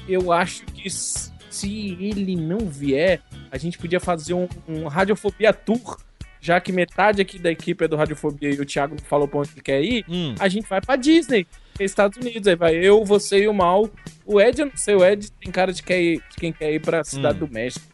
[0.08, 1.32] eu acho que se
[2.00, 6.00] ele não vier, a gente podia fazer um, um Radiofobia Tour,
[6.40, 9.40] já que metade aqui da equipe é do Radiofobia e o Thiago não falou pra
[9.42, 10.34] onde ele quer ir, Hum.
[10.40, 11.46] a gente vai pra Disney,
[11.80, 13.90] Estados Unidos, aí vai eu, você e o Mal.
[14.26, 16.72] O Ed, eu não sei, o Ed tem cara de, quer ir, de quem quer
[16.74, 17.48] ir pra Cidade Hum.
[17.48, 17.86] do México.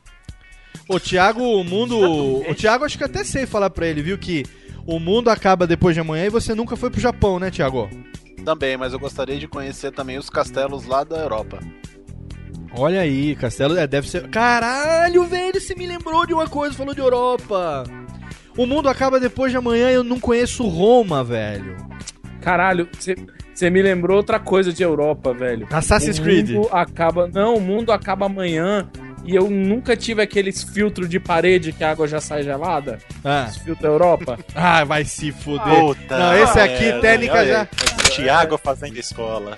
[0.90, 1.98] O Thiago, o mundo.
[2.00, 4.18] O Thiago, acho que até sei falar pra ele, viu?
[4.18, 4.44] Que
[4.86, 7.90] o mundo acaba depois de amanhã e você nunca foi pro Japão, né, Thiago?
[8.46, 11.60] Também, mas eu gostaria de conhecer também os castelos lá da Europa.
[12.78, 13.78] Olha aí, Castelo.
[13.78, 14.30] É, deve ser.
[14.30, 17.84] Caralho, velho, você me lembrou de uma coisa, falou de Europa.
[18.58, 21.76] O mundo acaba depois de amanhã e eu não conheço Roma, velho.
[22.48, 22.88] Caralho,
[23.54, 25.68] você me lembrou outra coisa de Europa, velho.
[25.70, 26.52] Assassin's o Creed.
[26.52, 28.89] Mundo acaba, não, o mundo acaba amanhã
[29.26, 33.00] e eu nunca tive aqueles filtros de parede que a água já sai gelada.
[33.22, 33.48] Ah.
[33.50, 34.39] Os filtros da Europa.
[34.56, 35.78] Ah, vai se fuder.
[35.78, 37.62] Puta não, esse aqui, merda, técnica já.
[37.64, 37.68] aí.
[38.16, 39.54] Thiago fazendo escola.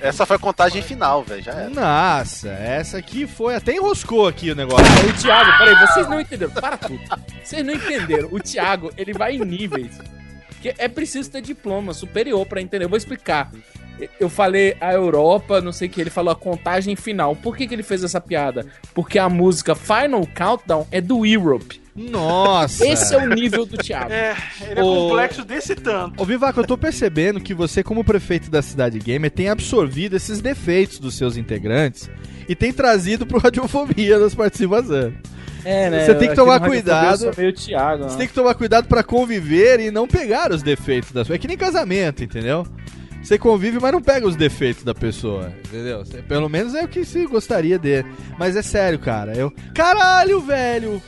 [0.00, 1.42] Essa foi a contagem final, velho.
[1.42, 1.68] Já era.
[1.68, 3.56] Nossa, essa aqui foi.
[3.56, 4.86] Até enroscou aqui o negócio.
[5.06, 6.52] O Thiago, peraí, vocês não entenderam.
[6.54, 6.98] Para tudo.
[7.44, 8.28] Vocês não entenderam.
[8.32, 10.00] O Thiago, ele vai em níveis.
[10.62, 12.84] Que é preciso ter diploma superior pra entender.
[12.84, 13.50] Eu vou explicar.
[14.18, 17.36] Eu falei a Europa, não sei o que, ele falou a contagem final.
[17.36, 18.64] Por que, que ele fez essa piada?
[18.94, 21.82] Porque a música Final Countdown é do Europe.
[21.94, 22.86] Nossa!
[22.86, 24.10] Esse é o nível do Thiago.
[24.10, 26.22] É, ele é complexo desse tanto.
[26.22, 30.40] Ô Vivaco, eu tô percebendo que você, como prefeito da cidade gamer, tem absorvido esses
[30.40, 32.08] defeitos dos seus integrantes
[32.48, 35.12] e tem trazido pro Radiofobia das participações.
[35.64, 36.04] É, né?
[36.04, 37.12] Você tem que tomar cuidado.
[37.24, 38.18] Eu sou meio Thiago, Você né?
[38.18, 41.34] tem que tomar cuidado pra conviver e não pegar os defeitos da sua.
[41.36, 42.66] É que nem casamento, entendeu?
[43.22, 46.00] Você convive, mas não pega os defeitos da pessoa, entendeu?
[46.04, 48.04] Você- pelo menos é o que se gostaria de.
[48.36, 49.32] Mas é sério, cara.
[49.36, 49.52] Eu.
[49.74, 51.00] Caralho, velho!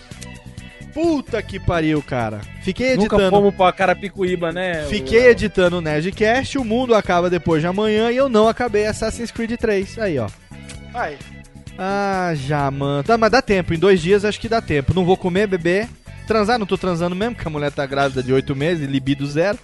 [0.93, 2.41] Puta que pariu, cara.
[2.63, 3.31] Fiquei Nunca editando.
[3.31, 4.85] fomos pra Carapicuíba, né?
[4.89, 9.33] Fiquei editando o Nerdcast, o mundo acaba depois de amanhã e eu não acabei Assassin's
[9.33, 9.99] Creed 3.
[9.99, 10.29] Aí, ó.
[10.93, 11.17] Vai.
[11.79, 13.03] Ah, já, mano.
[13.03, 13.75] Tá, mas dá tempo.
[13.75, 14.95] Em dois dias acho que dá tempo.
[14.95, 15.89] Não vou comer, beber.
[16.27, 19.59] Transar, não tô transando mesmo, porque a mulher tá grávida de oito meses, libido zero.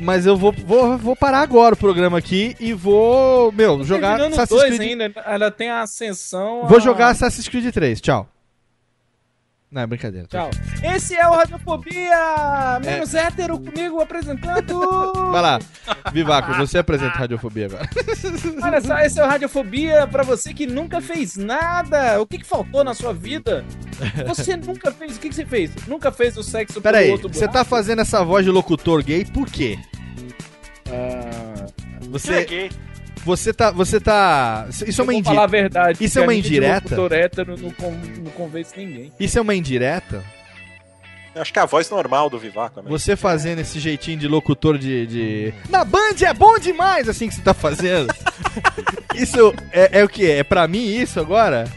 [0.00, 4.32] Mas eu vou, vou, vou parar agora o programa aqui e vou, meu, jogar Terminando
[4.34, 4.90] os Assassin's Creed.
[5.02, 6.64] ainda, ela tem a ascensão.
[6.68, 8.00] Vou a- jogar Assassin's Creed 3.
[8.00, 8.28] Tchau.
[9.70, 10.26] Não, é brincadeira.
[10.26, 10.48] Tchau.
[10.82, 12.80] Esse é o Radiofobia!
[12.82, 15.12] Menos hétero comigo apresentando!
[15.30, 15.58] Vai lá.
[16.10, 17.86] Vivaco, você apresenta Radiofobia agora.
[18.64, 22.18] Olha só, esse é o Radiofobia pra você que nunca fez nada.
[22.18, 23.62] O que, que faltou na sua vida?
[24.26, 25.16] Você nunca fez.
[25.16, 25.70] O que, que você fez?
[25.86, 29.26] Nunca fez o sexo Pera aí, outro você tá fazendo essa voz de locutor gay
[29.26, 29.78] por quê?
[30.90, 31.66] Ah,
[32.08, 32.70] Você, Ele é gay.
[33.28, 35.34] Você tá, você tá, isso é uma eu indireta.
[35.34, 36.02] falar a verdade.
[36.04, 36.96] Isso é uma indireta?
[37.14, 39.12] hétero não, con- não convence ninguém.
[39.20, 40.24] Isso é uma indireta?
[41.34, 42.88] Eu acho que é a voz normal do Vivaco, né?
[42.88, 45.54] Você fazendo esse jeitinho de locutor de, de...
[45.68, 48.12] Na Band é bom demais, assim que você tá fazendo.
[49.14, 50.28] isso é, é o que?
[50.28, 51.70] É pra mim isso agora?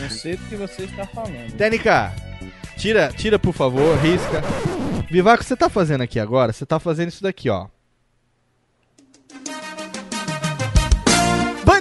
[0.00, 1.52] Não sei do que você está falando.
[1.52, 2.12] Técnica,
[2.78, 4.42] tira, tira por favor, risca.
[5.10, 6.52] Vivaco, você tá fazendo aqui agora?
[6.52, 7.66] Você tá fazendo isso daqui, ó.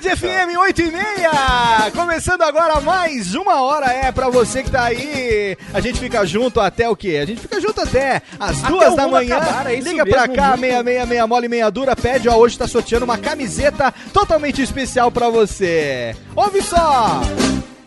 [0.05, 1.91] Band FM 8 e meia!
[1.95, 5.57] Começando agora mais uma hora é pra você que tá aí.
[5.73, 7.19] A gente fica junto até o quê?
[7.23, 9.37] A gente fica junto até as Até duas da manhã.
[9.37, 10.61] acabar, é Liga pra mesmo, cá, muito.
[10.61, 16.15] 666 mole meia dura, pede, ó, hoje tá sorteando uma camiseta totalmente especial pra você.
[16.35, 17.21] Ouve só!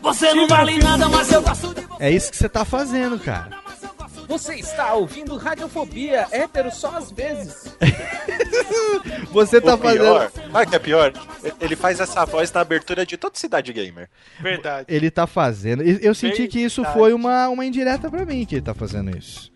[0.02, 3.48] Você não vale nada, mas eu gosto de É isso que você tá fazendo, cara.
[4.28, 7.74] Você está ouvindo Radiofobia, hétero só às vezes.
[9.32, 10.52] Você tá o pior, fazendo.
[10.52, 11.12] Sabe o que é pior?
[11.60, 14.08] Ele faz essa voz na abertura de toda Cidade Gamer.
[14.40, 14.86] Verdade.
[14.88, 15.82] Ele tá fazendo.
[15.82, 16.98] Eu senti que isso Verdade.
[16.98, 19.50] foi uma, uma indireta pra mim que ele tá fazendo isso.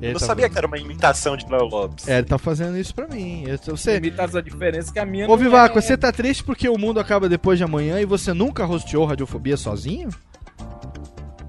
[0.00, 2.08] Ele Eu tá sabia que era uma imitação de Léo Lopes.
[2.08, 3.44] É, ele tá fazendo isso pra mim.
[3.46, 3.96] Eu, você...
[3.96, 5.82] Imita a diferença que a minha Ô, não Vivaco, é.
[5.82, 9.56] você tá triste porque o mundo acaba depois de amanhã e você nunca rosteou Radiofobia
[9.56, 10.08] sozinho?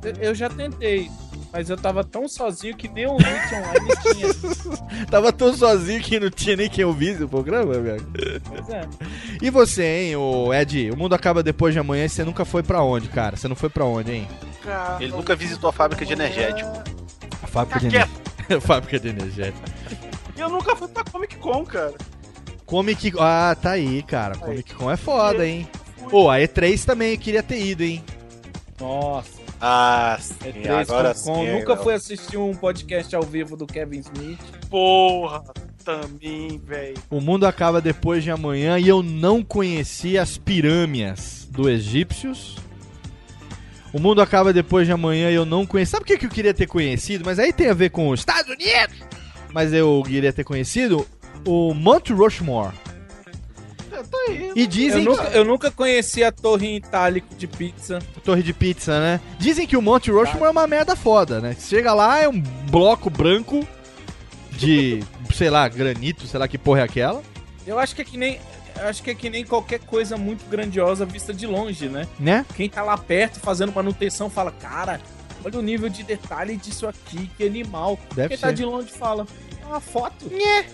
[0.04, 1.10] Eu- Eu já tentei,
[1.56, 5.08] mas eu tava tão sozinho que nem o Hit Online tinha.
[5.08, 8.06] Tava tão sozinho que não tinha nem quem ouvisse o programa, velho.
[8.44, 8.86] Pois é.
[9.42, 10.92] E você, hein, o Ed?
[10.92, 13.38] O mundo acaba depois de amanhã e você nunca foi pra onde, cara?
[13.38, 14.28] Você não foi pra onde, hein?
[15.00, 16.70] Ele nunca visitou a fábrica de energético.
[17.42, 18.10] A fábrica de, Fica
[18.50, 18.58] ener...
[18.58, 19.64] a fábrica de energético.
[20.36, 21.94] E eu nunca fui pra Comic Con, cara.
[22.66, 24.36] Comic Ah, tá aí, cara.
[24.36, 25.70] Comic Con é foda, hein?
[26.10, 28.04] Pô, a E3 também eu queria ter ido, hein?
[28.78, 29.35] Nossa.
[29.60, 31.46] Ah, sim, E3 agora Comic Con.
[31.46, 31.52] sim.
[31.60, 34.40] Nunca eu- fui assistir um podcast ao vivo do Kevin Smith.
[34.70, 35.44] Porra,
[35.84, 36.98] também, velho.
[37.10, 42.58] O mundo acaba depois de amanhã e eu não conheci as pirâmides do egípcios.
[43.94, 45.92] O mundo acaba depois de amanhã e eu não conheci.
[45.92, 47.24] Sabe o que que eu queria ter conhecido?
[47.26, 48.98] Mas aí tem a ver com os Estados Unidos.
[49.54, 51.08] Mas eu queria ter conhecido
[51.48, 52.74] o Mount Rushmore.
[54.04, 54.52] Tá aí.
[54.56, 58.00] E Eu dizem nunca, eu nunca conheci a torre em itálico de pizza.
[58.14, 58.22] que...
[58.22, 59.20] Torre de pizza, né?
[59.40, 61.56] Dizem que o Mount Rushmore é uma merda foda, né?
[61.60, 62.40] Chega lá, é um
[62.70, 63.68] bloco branco
[64.52, 65.04] de,
[65.34, 67.22] sei lá, granito, sei lá que porra é aquela,
[67.66, 68.40] Eu acho que é que nem.
[68.80, 72.08] eu Acho que é que nem qualquer coisa muito grandiosa vista de longe, né?
[72.20, 72.46] né?
[72.56, 75.00] Quem tá lá perto fazendo manutenção fala, cara,
[75.44, 77.98] olha o nível de detalhe disso aqui, que animal.
[78.14, 78.46] Deve Quem ser.
[78.48, 79.26] tá de longe fala,
[79.66, 80.26] uma foto.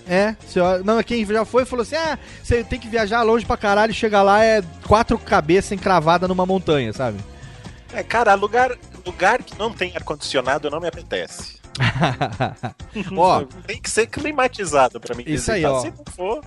[0.08, 3.58] É, olha- não, quem já foi falou assim: ah, você tem que viajar longe pra
[3.58, 7.20] caralho, chega lá, é quatro cabeças encravadas numa montanha, sabe?
[7.94, 8.72] É, cara, lugar,
[9.06, 11.60] lugar que não tem ar-condicionado não me apetece.
[13.16, 15.74] ó, Tem que ser climatizado pra mim Isso aí, visitar.
[15.78, 15.82] ó.
[15.82, 16.44] Se não for,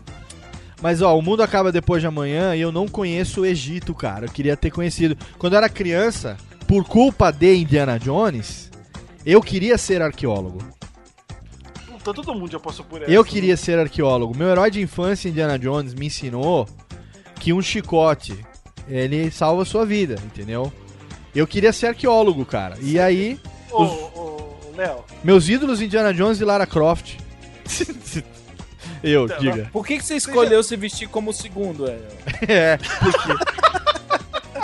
[0.82, 4.26] mas ó, o mundo acaba depois de amanhã e eu não conheço o Egito, cara.
[4.26, 5.16] Eu queria ter conhecido.
[5.38, 6.36] Quando eu era criança,
[6.68, 8.70] por culpa de Indiana Jones,
[9.24, 10.58] eu queria ser arqueólogo.
[12.04, 13.10] Puta, todo mundo já passou por essa.
[13.10, 14.36] Eu queria ser arqueólogo.
[14.36, 16.68] Meu herói de infância, Indiana Jones, me ensinou
[17.40, 18.36] que um chicote,
[18.88, 20.72] ele salva sua vida, entendeu?
[21.34, 22.76] Eu queria ser arqueólogo, cara.
[22.80, 23.40] E aí,
[23.70, 25.04] Ô, os- ô, ô, Léo.
[25.24, 27.14] meus ídolos Indiana Jones e Lara Croft.
[29.02, 29.68] Eu, Então, diga.
[29.72, 31.86] Por que, que você escolheu se vestir como o segundo?
[31.86, 31.98] É?
[32.48, 33.83] É, porque...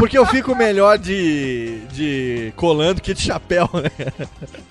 [0.00, 3.90] Porque eu fico melhor de, de colando que de chapéu, né?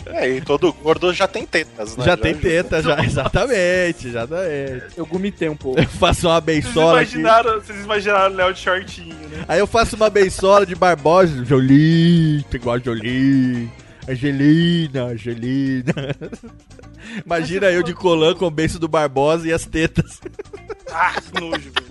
[0.08, 2.04] é, e todo gordo já tem tetas, né?
[2.04, 4.86] Já tem teta, já, exatamente, exatamente.
[4.98, 5.80] Eu gomitei um pouco.
[5.80, 7.20] Eu faço uma Vocês bençola aqui.
[7.20, 9.46] imaginaram, vocês imaginaram o Léo de shortinho, né?
[9.48, 11.46] Aí eu faço uma bençola de Barbosa.
[11.46, 13.70] Jolie, igual a Jolie.
[14.10, 15.94] Angelina, Angelina.
[17.24, 20.20] Imagina eu de colã com o beiço do Barbosa e as tetas.
[20.92, 21.90] Ah, que nojo, velho.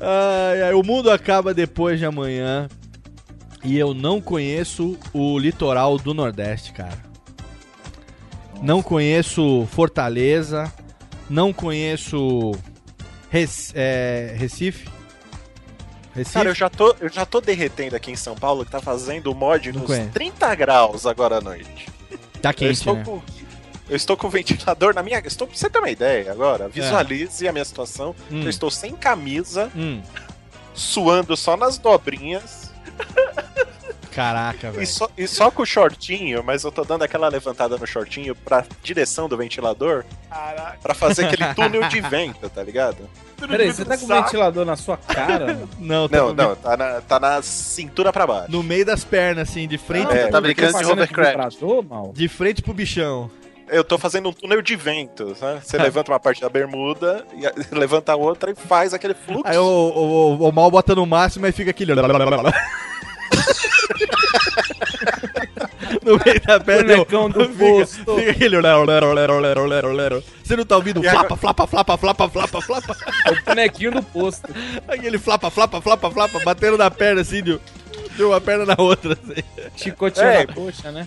[0.00, 2.68] Ai, ai, o mundo acaba depois de amanhã.
[3.64, 6.98] E eu não conheço o litoral do Nordeste, cara.
[8.62, 10.72] Não conheço Fortaleza.
[11.28, 12.52] Não conheço
[13.30, 14.88] Rec- é, Recife.
[16.14, 16.34] Recife?
[16.34, 19.34] Cara, eu já, tô, eu já tô derretendo aqui em São Paulo, que tá fazendo
[19.34, 20.10] mod nos conheço.
[20.10, 21.86] 30 graus agora à noite.
[22.40, 23.04] Tá eu, quente, estou né?
[23.04, 23.20] com,
[23.88, 25.18] eu estou com o ventilador na minha.
[25.24, 28.14] Estou, pra você ter uma ideia agora, visualize a minha situação.
[28.30, 28.42] Hum.
[28.42, 30.00] Eu estou sem camisa, Hum,
[30.74, 32.68] suando só nas dobrinhas
[34.12, 34.86] caraca, e velho.
[34.86, 38.64] só, e só com o shortinho, mas eu tô dando aquela levantada no shortinho pra
[38.82, 40.78] direção do ventilador Caraca.
[40.82, 43.08] pra fazer aquele túnel de vento, tá ligado?
[43.46, 45.60] Peraí, você tá com o ventilador na sua cara?
[45.78, 48.50] Não, tá Não, não, tá na, tá na cintura pra baixo.
[48.50, 50.12] No meio das pernas, assim, de frente.
[50.12, 51.58] É, tá brincando de hovercraft.
[52.12, 53.30] De frente pro bichão.
[53.70, 55.60] Eu tô fazendo um túnel de vento, né?
[55.62, 59.42] Você levanta uma parte da bermuda, e a- levanta a outra e faz aquele fluxo.
[59.46, 61.94] Aí o, o, o, o mal bota no máximo e fica aquele.
[66.02, 66.94] no meio da perna.
[66.96, 68.16] Bonecão do fica, posto.
[68.16, 68.60] Fica aquele.
[68.60, 70.24] lero, lero, lero, lero, lero, lero.
[70.42, 72.96] Você não tá ouvindo flapa, flapa, flapa, flapa, flapa, flapa?
[73.26, 74.48] É o bonequinho do posto.
[74.86, 77.60] Aquele flapa, flapa, flapa, flapa, batendo na perna assim, de,
[78.16, 79.12] de uma perna na outra.
[79.12, 79.42] Assim.
[79.76, 80.42] Chicoteando É.
[80.42, 81.06] a coxa, né?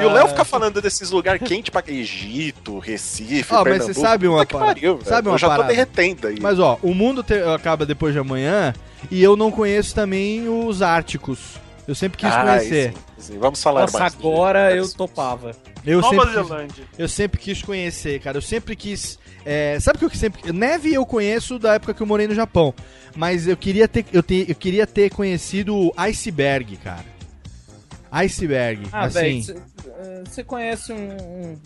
[0.00, 3.94] E o Léo fica falando desses lugares quentes pra Egito, Recife, mas Pernambuco.
[3.94, 4.74] você sabe uma que parada.
[4.74, 5.68] pariu, sabe uma Eu já tô parada.
[5.68, 6.36] derretendo aí.
[6.40, 8.72] Mas ó, o mundo te- acaba depois de amanhã
[9.10, 11.60] e eu não conheço também os árticos.
[11.86, 12.92] Eu sempre quis Ah, conhecer.
[13.18, 13.38] sim, sim.
[13.38, 14.14] Vamos falar Nossa, mais.
[14.14, 15.50] agora eu topava.
[15.84, 16.84] Eu Nova sempre, quis, Zelândia.
[16.96, 18.38] eu sempre quis conhecer, cara.
[18.38, 19.18] Eu sempre quis.
[19.44, 20.52] é, sabe o que eu sempre.
[20.52, 22.72] Neve eu conheço da época que eu morei no Japão.
[23.16, 27.04] Mas eu queria ter, eu te- eu queria ter conhecido o iceberg, cara.
[28.12, 28.82] Iceberg.
[28.92, 29.40] Ah, assim.
[29.40, 29.62] velho,
[30.28, 31.58] você conhece um, um-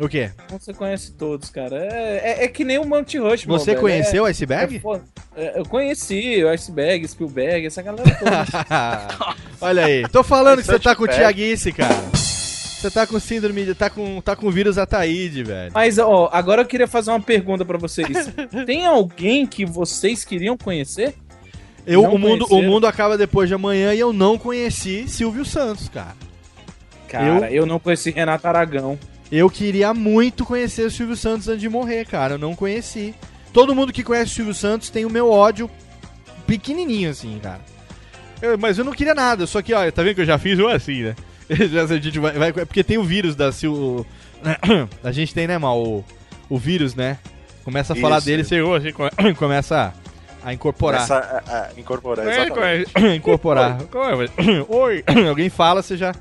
[0.00, 0.30] O quê?
[0.50, 1.76] Você conhece todos, cara.
[1.76, 3.60] É, é, é que nem o Monte Rushmore.
[3.60, 3.80] Você velho.
[3.80, 4.82] conheceu É- o iceberg?
[4.84, 5.00] é.
[5.34, 8.44] É, eu conheci o Iceberg, Spielberg, essa galera toda.
[9.62, 10.06] Olha aí.
[10.08, 11.34] Tô falando que você tá com Iceberg.
[11.34, 11.94] Tiaguice, cara.
[12.12, 15.70] Você tá com síndrome, de- tá com, tá com vírus Ataíde, velho.
[15.72, 18.08] Mas, ó, agora eu queria fazer uma pergunta pra vocês.
[18.66, 21.14] Tem alguém que vocês queriam conhecer?
[21.86, 25.44] Eu, Não o, mundo, o mundo acaba depois de amanhã e eu não conheci Silvio
[25.44, 26.14] Santos, cara.
[27.08, 28.98] Cara, eu, não conheci Renato Aragão.
[29.30, 32.34] Eu queria muito conhecer o Silvio Santos antes de morrer, cara.
[32.34, 33.14] Eu não conheci.
[33.52, 35.68] Todo mundo que conhece o Silvio Santos tem o meu ódio
[36.46, 37.60] pequenininho, assim, cara.
[38.40, 39.46] Eu- mas eu não queria nada.
[39.46, 41.16] Só que, olha, tá vendo que eu já fiz um assim, né?
[41.50, 44.06] A gente vai, vai- porque tem o vírus da Sil...
[45.04, 45.80] A gente tem, né, mal?
[45.82, 46.04] O,
[46.48, 47.18] o vírus, né?
[47.64, 48.26] Começa a falar Isso.
[48.26, 49.92] dele, você você come- começa
[50.44, 51.06] a, a incorporar.
[51.06, 52.92] Começa a, a incorporar, É, exatamente.
[52.92, 53.78] co- incorporar.
[54.68, 55.04] Oi.
[55.28, 56.14] Alguém fala, você já.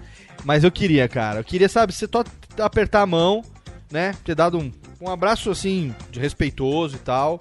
[0.44, 1.40] Mas eu queria, cara.
[1.40, 2.24] Eu queria, sabe, você só
[2.64, 3.44] apertar a mão,
[3.92, 4.14] né?
[4.24, 7.40] Ter dado um, um abraço assim, de respeitoso e tal.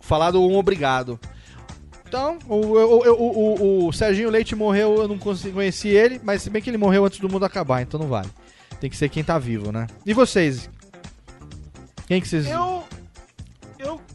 [0.00, 1.18] Falado um obrigado.
[2.06, 6.40] Então, o, o, o, o, o Serginho Leite morreu, eu não consegui, conheci ele, mas
[6.42, 8.28] se bem que ele morreu antes do mundo acabar, então não vale.
[8.80, 9.88] Tem que ser quem tá vivo, né?
[10.04, 10.70] E vocês?
[12.06, 12.46] Quem que vocês.
[12.46, 12.84] Eu.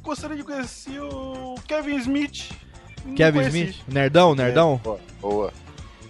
[0.04, 2.52] Eu gostaria de conhecer o Kevin Smith.
[3.06, 3.58] Não Kevin conheci.
[3.60, 3.76] Smith?
[3.88, 4.82] Nerdão, nerdão?
[4.84, 5.00] Boa.
[5.22, 5.54] boa.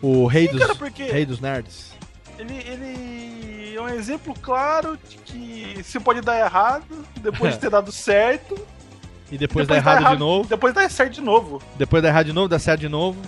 [0.01, 1.91] O rei Sim, dos, cara, porque- rei dos nerds.
[2.39, 7.69] Ele, ele é um exemplo claro de que se pode dar errado depois de ter
[7.69, 8.57] dado certo.
[9.31, 10.49] E depois, dá errado, de novo.
[10.49, 11.61] Depois dá certo de novo.
[11.77, 13.21] Depois dá errado de novo, dá certo de novo,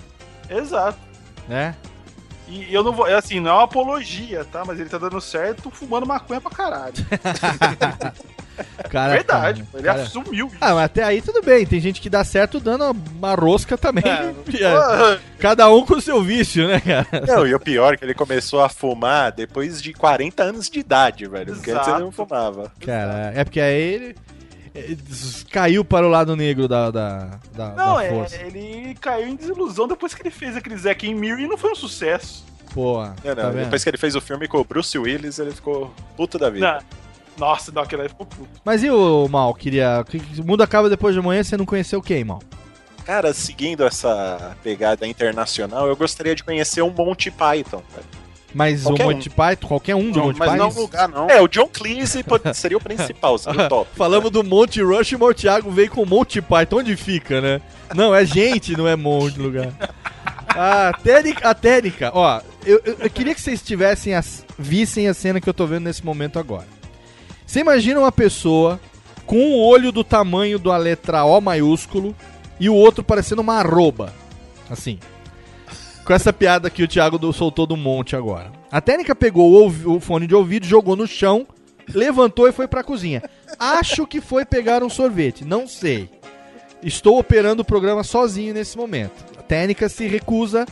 [0.50, 0.98] Exato.
[1.48, 1.74] né?
[2.48, 3.06] E eu não vou.
[3.08, 4.64] É assim, não é uma apologia, tá?
[4.66, 6.94] Mas ele tá dando certo fumando maconha pra caralho.
[8.88, 10.56] Cara, Verdade, cara, ele cara- assumiu isso.
[10.60, 11.66] Ah, mas até aí tudo bem.
[11.66, 14.04] Tem gente que dá certo dando uma rosca também.
[14.06, 14.32] É.
[14.64, 15.18] É.
[15.40, 17.06] Cada um com o seu vício, né, cara?
[17.26, 20.78] Não, e o pior é que ele começou a fumar depois de 40 anos de
[20.78, 21.52] idade, velho.
[21.54, 22.70] Porque antes ele não fumava.
[22.80, 24.16] Cara, é porque aí ele
[25.50, 28.36] caiu para o lado negro da, da, da, Não, da é, força.
[28.42, 31.70] ele caiu em desilusão depois que ele fez aquele Zack em Mirror e não foi
[31.72, 32.44] um sucesso.
[32.72, 33.64] Pô, Não, tá não, vendo?
[33.64, 36.72] depois que ele fez o filme com o Bruce Willis, ele ficou puto da vida.
[37.38, 37.46] Não.
[37.46, 38.48] Nossa, não, aquele aí ficou puto.
[38.64, 39.52] Mas e o Mal?
[39.54, 40.04] Queria.
[40.08, 42.40] que- que- O mundo acaba depois de amanhã, você não conheceu quem, Mal?
[43.04, 48.23] Cara, seguindo essa pegada internacional, eu gostaria de conhecer um Monty Python, velho.
[48.54, 49.12] Mas Qualquer o um.
[49.14, 50.64] Monty Python, qualquer um do Não, Monty mas Python?
[50.64, 51.28] não um lugar, não.
[51.28, 53.90] É, o John Cleese pode- seria o principal, seria o top.
[53.96, 56.76] Falamos do Monte Rushmore, o Thiago veio com Monty Python.
[56.78, 57.60] Onde fica, né?
[57.94, 59.72] Não, é gente, não é monte lugar.
[60.48, 62.10] A técnica, a técnica.
[62.14, 65.66] Ó, eu, eu- eu queria que vocês tivessem as, vissem a cena que eu tô
[65.66, 66.66] vendo nesse momento agora.
[67.44, 68.78] Você imagina uma pessoa
[69.26, 72.14] com um olho do tamanho da letra O maiúsculo
[72.60, 74.12] e o outro parecendo uma arroba.
[74.70, 74.98] Assim.
[76.04, 78.52] Com essa piada que o Thiago soltou do monte agora.
[78.70, 81.46] A técnica pegou o, o fone de ouvido, jogou no chão,
[81.92, 83.22] levantou e foi pra cozinha.
[83.58, 86.10] Acho que foi pegar um sorvete, não sei.
[86.82, 89.24] Estou operando o programa sozinho nesse momento.
[89.38, 90.66] A técnica se recusa,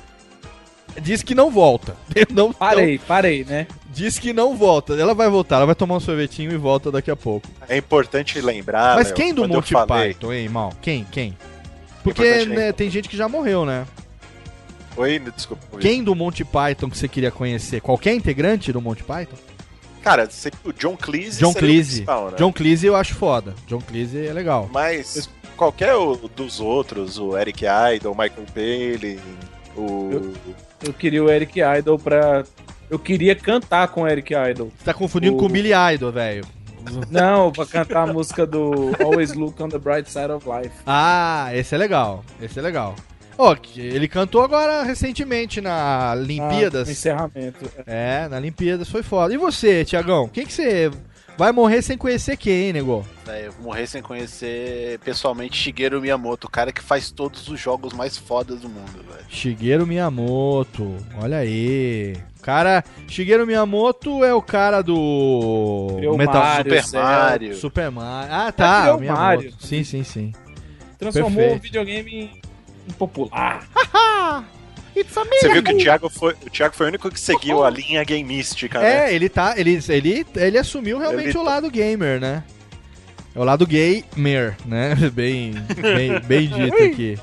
[1.00, 1.96] diz que não volta.
[2.30, 3.66] Não, Parei, parei, né?
[3.90, 4.94] Diz que não volta.
[4.94, 7.46] Ela vai voltar, ela vai tomar um sorvetinho e volta daqui a pouco.
[7.68, 8.96] É importante lembrar.
[8.96, 10.72] Mas Léo, quem do Monty falei- Python, hein, mal?
[10.80, 11.04] Quem?
[11.10, 11.36] Quem?
[12.02, 13.86] Porque Importante né, tem gente que já morreu, né?
[14.96, 15.62] Oi, desculpa.
[15.72, 15.80] oi.
[15.80, 17.80] Quem do Monty Python que você queria conhecer?
[17.80, 19.36] Qualquer integrante do Monty Python?
[20.02, 20.28] Cara,
[20.64, 22.00] o John Cleese John seria o Cleese.
[22.04, 22.36] né?
[22.36, 23.54] John Cleese eu acho foda.
[23.68, 24.68] John Cleese é legal.
[24.72, 25.94] Mas qualquer
[26.34, 29.18] dos outros, o Eric Idle, o Michael Palin,
[29.76, 30.32] o...
[30.84, 32.44] Eu queria o Eric Idle pra.
[32.90, 34.72] Eu queria cantar com o Eric Idle.
[34.76, 36.44] Você tá confundindo O- com o Billy Idol, velho.
[37.08, 40.74] Não, pra cantar a música do Always Look on the Bright Side of Life.
[40.84, 42.24] Ah, esse é legal.
[42.42, 42.96] Esse é legal.
[43.42, 46.82] Ó, que ele cantou agora recentemente na Olimpíadas.
[46.82, 47.70] Ah, no encerramento.
[47.86, 49.34] É, na Olimpíadas foi foda.
[49.34, 50.28] E você, Tiagão?
[50.28, 50.92] Quem que você
[51.36, 53.04] vai morrer sem conhecer quem, hein, nego?
[53.26, 57.92] É, eu morrer sem conhecer pessoalmente Shigeru Miyamoto, o cara que faz todos os jogos
[57.92, 59.26] mais fodas do mundo, velho.
[59.28, 60.96] Shigeru Miyamoto.
[61.20, 62.16] Olha aí.
[62.42, 67.02] Cara, Shigeru Miyamoto é o cara do Criou Metal Mario, Super.
[67.02, 67.56] Mario.
[67.56, 68.32] Super Mario.
[68.32, 68.94] Ah, tá.
[68.94, 69.22] o Miyamoto.
[69.22, 69.54] Mario.
[69.58, 70.32] Sim, sim, sim.
[70.98, 71.58] Transformou Perfeito.
[71.58, 72.41] o videogame em,
[72.88, 73.66] em popular.
[74.94, 78.04] Você viu que o Thiago foi, o Thiago foi o único que seguiu a linha
[78.04, 79.10] gameística, né?
[79.10, 79.54] É, ele tá.
[79.56, 82.44] Ele, ele, ele assumiu realmente Ele- o lado gamer, né?
[83.34, 84.94] É o lado gamer, né?
[85.14, 87.18] Bem, bem, bem dito aqui.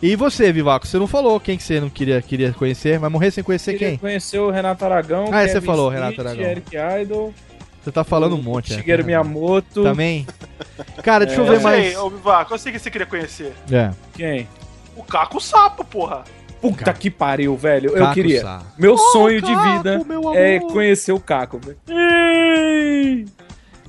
[0.00, 3.00] E você, Vivaco, você não falou quem que você não queria, queria conhecer?
[3.00, 3.98] Vai morrer sem conhecer Queria quem?
[3.98, 5.24] conhecer o Renato Aragão.
[5.32, 6.44] Ah, Kevin você falou, Smith, Renato Aragão.
[6.44, 7.34] Eric Idle.
[7.82, 8.78] Você tá falando um monte, né?
[8.78, 9.82] Shigeru Miyamoto.
[9.82, 10.24] Também.
[11.02, 11.84] Cara, deixa eu Eu ver mais.
[11.86, 13.52] sei, ô Vivaco, eu sei que você queria conhecer.
[13.72, 13.90] É.
[14.14, 14.46] Quem?
[14.98, 16.24] O Caco Sapo, porra.
[16.60, 17.90] Puta que pariu, velho.
[17.90, 18.42] eu Caco queria.
[18.42, 18.62] Sá.
[18.76, 21.78] Meu Ô, sonho de Caco, vida meu é conhecer o Caco, velho.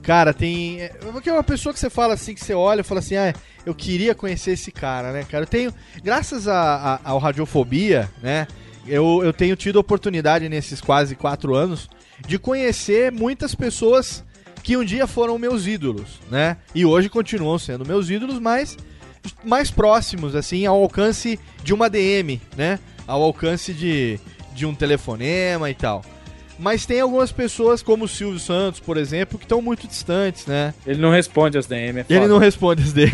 [0.04, 0.82] Cara, tem.
[0.82, 3.16] é, Porque é uma pessoa que você fala assim, que você olha e fala assim,
[3.16, 3.34] ah,
[3.66, 5.44] eu queria conhecer esse cara, né, cara?
[5.44, 5.74] Eu tenho.
[6.04, 8.48] Graças a, a- ao Radiofobia, né?
[8.88, 11.90] Eu, eu tenho tido a oportunidade nesses quase quatro anos
[12.26, 14.24] de conhecer muitas pessoas
[14.64, 16.58] que um dia foram meus ídolos, né?
[16.74, 18.78] E hoje continuam sendo meus ídolos, mas
[19.44, 22.80] mais próximos, assim, ao alcance de uma DM, né?
[23.08, 24.20] Ao alcance de,
[24.54, 26.04] de um telefonema e tal.
[26.60, 30.74] Mas tem algumas pessoas, como o Silvio Santos, por exemplo, que estão muito distantes, né?
[30.86, 33.10] Ele não responde as DM, é Ele não responde as DM.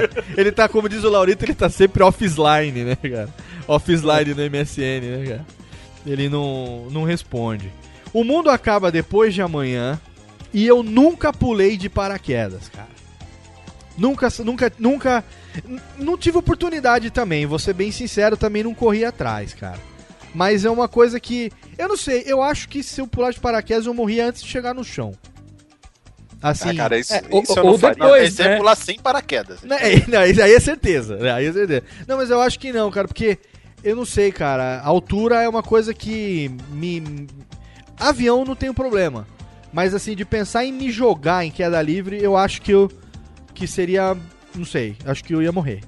[0.34, 3.28] ele tá, como diz o Laurito, ele tá sempre offline, né, cara?
[3.68, 5.46] Offline no MSN, né, cara?
[6.06, 7.70] Ele não, não responde.
[8.14, 10.00] O mundo acaba depois de amanhã
[10.54, 12.95] e eu nunca pulei de paraquedas, cara.
[13.96, 15.24] Nunca, nunca, nunca.
[15.98, 19.78] Não tive oportunidade também, vou ser bem sincero, também não corri atrás, cara.
[20.34, 21.50] Mas é uma coisa que.
[21.78, 24.48] Eu não sei, eu acho que se eu pular de paraquedas eu morria antes de
[24.48, 25.12] chegar no chão.
[26.42, 26.70] Assim.
[26.70, 27.94] Ah, cara, isso, É, ou- isso eu ou não faria.
[27.96, 28.56] depois, Esse é né?
[28.58, 29.62] pular sem paraquedas.
[29.62, 31.16] Não, é- não, isso aí é certeza.
[31.16, 31.82] né, Aí é certeza.
[32.06, 33.38] Não, mas eu acho que não, cara, porque
[33.82, 34.80] eu não sei, cara.
[34.80, 37.26] A altura é uma coisa que me.
[37.98, 39.26] Avião não tem problema.
[39.72, 42.90] Mas assim, de pensar em me jogar em queda livre, eu acho que eu.
[43.56, 44.16] Que seria.
[44.54, 44.96] Não sei.
[45.04, 45.80] Acho que eu ia morrer.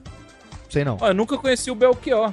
[0.69, 0.97] Sei não.
[1.01, 2.33] Ó, eu nunca conheci o Belchior.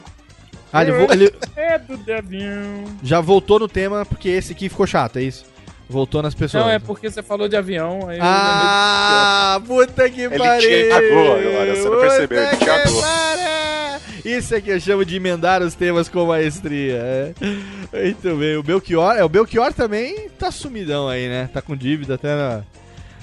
[0.73, 2.83] Ah, ele, vo- ele É do avião.
[3.03, 5.45] já voltou no tema porque esse aqui ficou chato, é isso?
[5.87, 6.63] Voltou nas pessoas.
[6.65, 8.09] Não, é porque você falou de avião.
[8.09, 10.67] Aí eu Ah, puta que Ele pariu!
[10.69, 12.95] te agou agora, você não percebeu, ele Puta te agou.
[12.95, 14.35] que pariu!
[14.37, 16.95] Isso é que eu chamo de emendar os temas com maestria.
[16.97, 17.33] É.
[18.05, 21.47] Muito bem, o Belchior, é, o Belchior também tá sumidão aí, né?
[21.53, 22.63] Tá com dívida até na,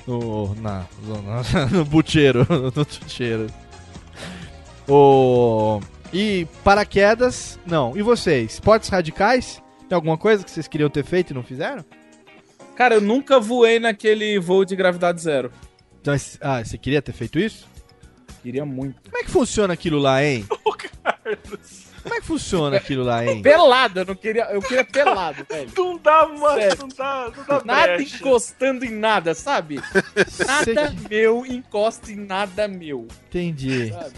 [0.07, 3.47] no, na, no, no bucheiro, no tucheiro.
[4.89, 5.81] O,
[6.13, 7.97] e paraquedas, não.
[7.97, 8.55] E vocês?
[8.55, 9.63] Esportes radicais?
[9.89, 11.85] Tem alguma coisa que vocês queriam ter feito e não fizeram?
[12.75, 15.53] Cara, eu nunca voei naquele voo de gravidade zero.
[16.01, 17.69] Então, ah, você queria ter feito isso?
[18.43, 19.01] Queria muito.
[19.03, 20.45] Como é que funciona aquilo lá, hein?
[22.03, 23.41] Como é que funciona aquilo lá, hein?
[23.43, 24.45] Pelado, eu não queria.
[24.51, 25.71] Eu queria pelado, velho.
[25.77, 26.61] Não dá, mano.
[26.81, 28.17] Não dá, não dá Nada brecha.
[28.17, 29.81] encostando em nada, sabe?
[30.47, 33.07] Nada meu encosta em nada meu.
[33.29, 33.91] Entendi.
[33.93, 34.13] Sabe?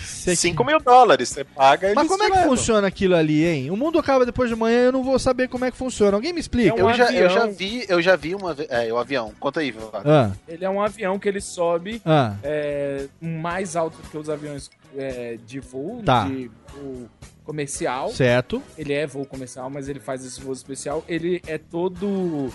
[0.00, 2.50] Você 5 mil dólares, você paga Mas como é que levam.
[2.56, 3.70] funciona aquilo ali, hein?
[3.70, 6.16] O mundo acaba depois de manhã eu não vou saber como é que funciona.
[6.16, 6.78] Alguém me explica?
[6.78, 7.52] É um Eu já, eu já avião.
[7.54, 8.68] vi, eu já vi uma vez.
[8.70, 9.32] É, o avião.
[9.40, 10.02] Conta aí, Vivaco.
[10.08, 14.70] Ah, Ele é um avião que ele sobe ah, é, mais alto que os aviões
[14.98, 16.24] é, de voo, Tá.
[16.24, 17.08] de voo
[17.44, 18.10] comercial.
[18.10, 18.62] certo.
[18.76, 21.04] Ele é voo comercial, mas ele faz esse voo especial.
[21.08, 22.52] Ele é todo.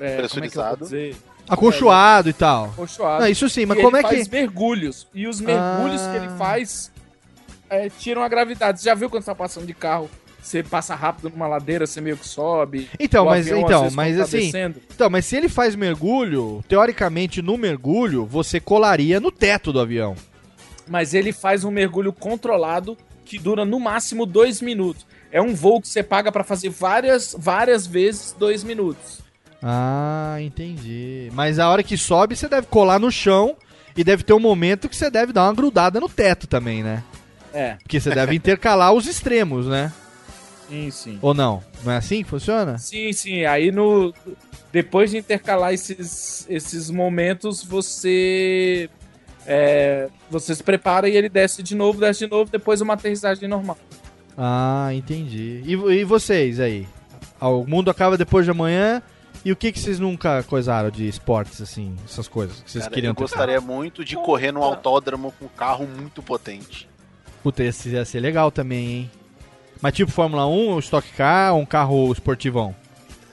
[0.00, 0.84] É, como é que eu vou Pressurizado.
[0.84, 1.16] dizer?
[1.48, 2.66] Acolchoado e tal.
[2.66, 3.22] Acolchoado.
[3.22, 4.14] Não, isso sim, mas E como ele é que.
[4.16, 5.06] faz mergulhos.
[5.14, 6.10] E os mergulhos Ah.
[6.10, 6.90] que ele faz
[7.68, 8.80] é, tiram a gravidade.
[8.80, 10.08] Você já viu quando você tá passando de carro?
[10.40, 12.88] Você passa rápido numa ladeira, você meio que sobe.
[12.98, 17.40] Então, mas- avião, então, mas tá assim- descendo, Então, mas se ele faz mergulho, teoricamente
[17.40, 20.16] no mergulho, você colaria no teto do avião.
[20.92, 25.06] Mas ele faz um mergulho controlado que dura no máximo dois minutos.
[25.30, 29.20] É um voo que você paga pra fazer várias, várias vezes dois minutos.
[29.62, 31.30] Ah, entendi.
[31.32, 33.56] Mas a hora que sobe, você deve colar no chão
[33.96, 37.02] e deve ter um momento que você deve dar uma grudada no teto também, né?
[37.54, 39.90] É, Porque você deve intercalar os extremos, né?
[40.68, 41.18] sim, sim.
[41.22, 41.62] Ou não?
[41.82, 42.76] Não é assim que funciona?
[42.76, 43.46] Sim, sim.
[43.46, 44.12] Aí no.
[44.70, 48.90] Depois de intercalar esses, esses momentos, você.
[49.46, 53.48] É, você se prepara e ele desce de novo, desce de novo, depois uma aterrissagem
[53.48, 53.78] normal.
[54.36, 55.62] Ah, entendi.
[55.64, 56.86] E, e vocês aí?
[57.40, 59.02] O mundo acaba depois de amanhã.
[59.44, 62.94] E o que, que vocês nunca coisaram de esportes, assim, essas coisas que vocês Cara,
[62.94, 63.22] queriam eu ter?
[63.22, 66.88] gostaria muito de correr num autódromo com um carro muito potente.
[67.42, 69.10] Puta, esse ia ser legal também, hein?
[69.80, 72.72] Mas tipo Fórmula 1, ou Stock Car ou um carro esportivão?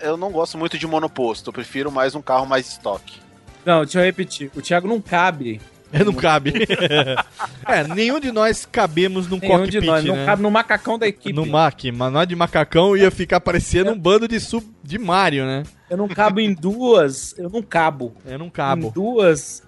[0.01, 3.19] Eu não gosto muito de monoposto, eu prefiro mais um carro mais estoque.
[3.63, 4.49] Não, deixa eu repetir.
[4.55, 5.61] O Thiago não cabe.
[5.91, 6.53] É, não cabe.
[7.67, 10.03] é, nenhum de nós cabemos num Nenhum cockpit, de nós.
[10.03, 10.11] né?
[10.15, 11.33] Não cabe no macacão da equipe.
[11.33, 15.45] No Mac, mas nós de macacão ia ficar parecendo um bando de sub de Mario,
[15.45, 15.63] né?
[15.89, 17.37] Eu não cabo em duas.
[17.37, 18.13] Eu não cabo.
[18.25, 18.91] Eu não Em cabo.
[18.91, 19.63] duas.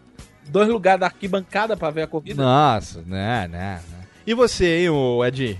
[0.47, 2.43] Dois lugares da arquibancada pra ver a corrida.
[2.43, 3.99] Nossa, né, né, né.
[4.27, 5.57] E você, hein, ô Ed?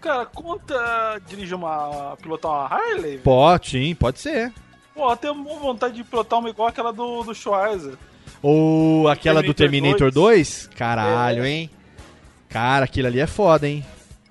[0.00, 2.16] Cara, conta dirigir uma.
[2.22, 3.18] pilotar uma Harley?
[3.18, 4.52] Pode, sim, pode ser.
[4.94, 7.94] Pô, eu tenho vontade de pilotar uma igual aquela do, do Schweizer.
[8.42, 10.70] Ou aquela do Terminator Terminator 2?
[10.76, 11.50] Caralho, É.
[11.50, 11.70] hein?
[12.48, 13.84] Cara, aquilo ali é foda, hein?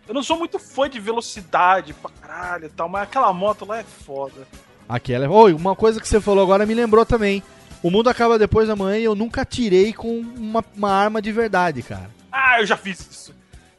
[0.07, 3.79] Eu não sou muito fã de velocidade pra caralho e tal, mas aquela moto lá
[3.79, 4.47] é foda.
[4.87, 5.29] Aquela é.
[5.29, 7.43] Oi, uma coisa que você falou agora me lembrou também.
[7.83, 11.31] O mundo acaba depois da manhã e eu nunca atirei com uma, uma arma de
[11.31, 12.09] verdade, cara.
[12.31, 13.33] Ah, eu já fiz isso.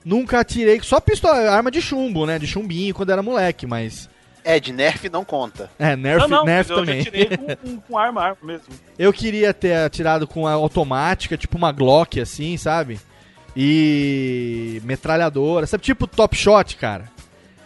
[0.05, 0.81] Nunca atirei.
[0.81, 2.39] Só pistola, arma de chumbo, né?
[2.39, 4.09] De chumbinho quando era moleque, mas.
[4.45, 5.71] É, de nerf não conta.
[5.79, 6.99] É, nerf, não, não, nerf eu também.
[7.03, 8.67] já tirei com, com, com arma, arma mesmo.
[8.99, 13.01] Eu queria ter atirado com a automática, tipo uma Glock, assim, sabe?
[13.57, 15.83] E metralhadora, sabe?
[15.83, 17.05] Tipo Top Shot, cara.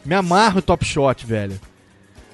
[0.04, 1.58] Me amarro em Top Shot, velho.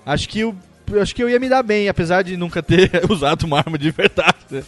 [0.05, 0.57] Acho que eu,
[1.01, 3.91] acho que eu ia me dar bem, apesar de nunca ter usado uma arma de
[3.91, 4.35] verdade.
[4.51, 4.63] né?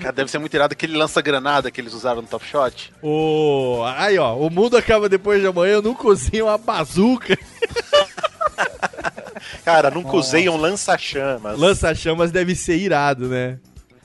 [0.00, 2.92] Cara, deve ser muito irado aquele lança-granada que eles usaram no Top Shot.
[3.02, 3.82] O...
[3.96, 7.38] Aí, ó, o mundo acaba depois de amanhã, eu nunca usei uma bazuca.
[9.64, 11.58] Cara, nunca usei um lança-chamas.
[11.58, 13.58] Lança-chamas deve ser irado, né?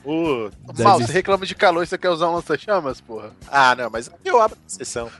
[0.04, 0.50] Uh,
[0.82, 3.32] Mal, você reclama de calor e você quer usar um lança-chamas, porra?
[3.48, 5.10] Ah, não, mas eu abro a sessão.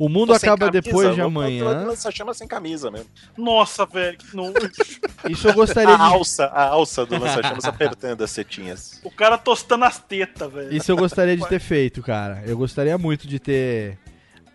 [0.00, 1.84] O mundo acaba camisa, depois de amanhã.
[1.84, 3.08] Lança-chamas sem camisa mesmo.
[3.36, 4.54] Nossa, velho, que nojo.
[5.28, 6.02] Isso eu gostaria A de.
[6.02, 8.98] alça, a alça do lança-chamas apertando as setinhas.
[9.04, 10.74] O cara tostando as tetas, velho.
[10.74, 12.42] Isso eu gostaria de ter feito, cara.
[12.46, 13.98] Eu gostaria muito de ter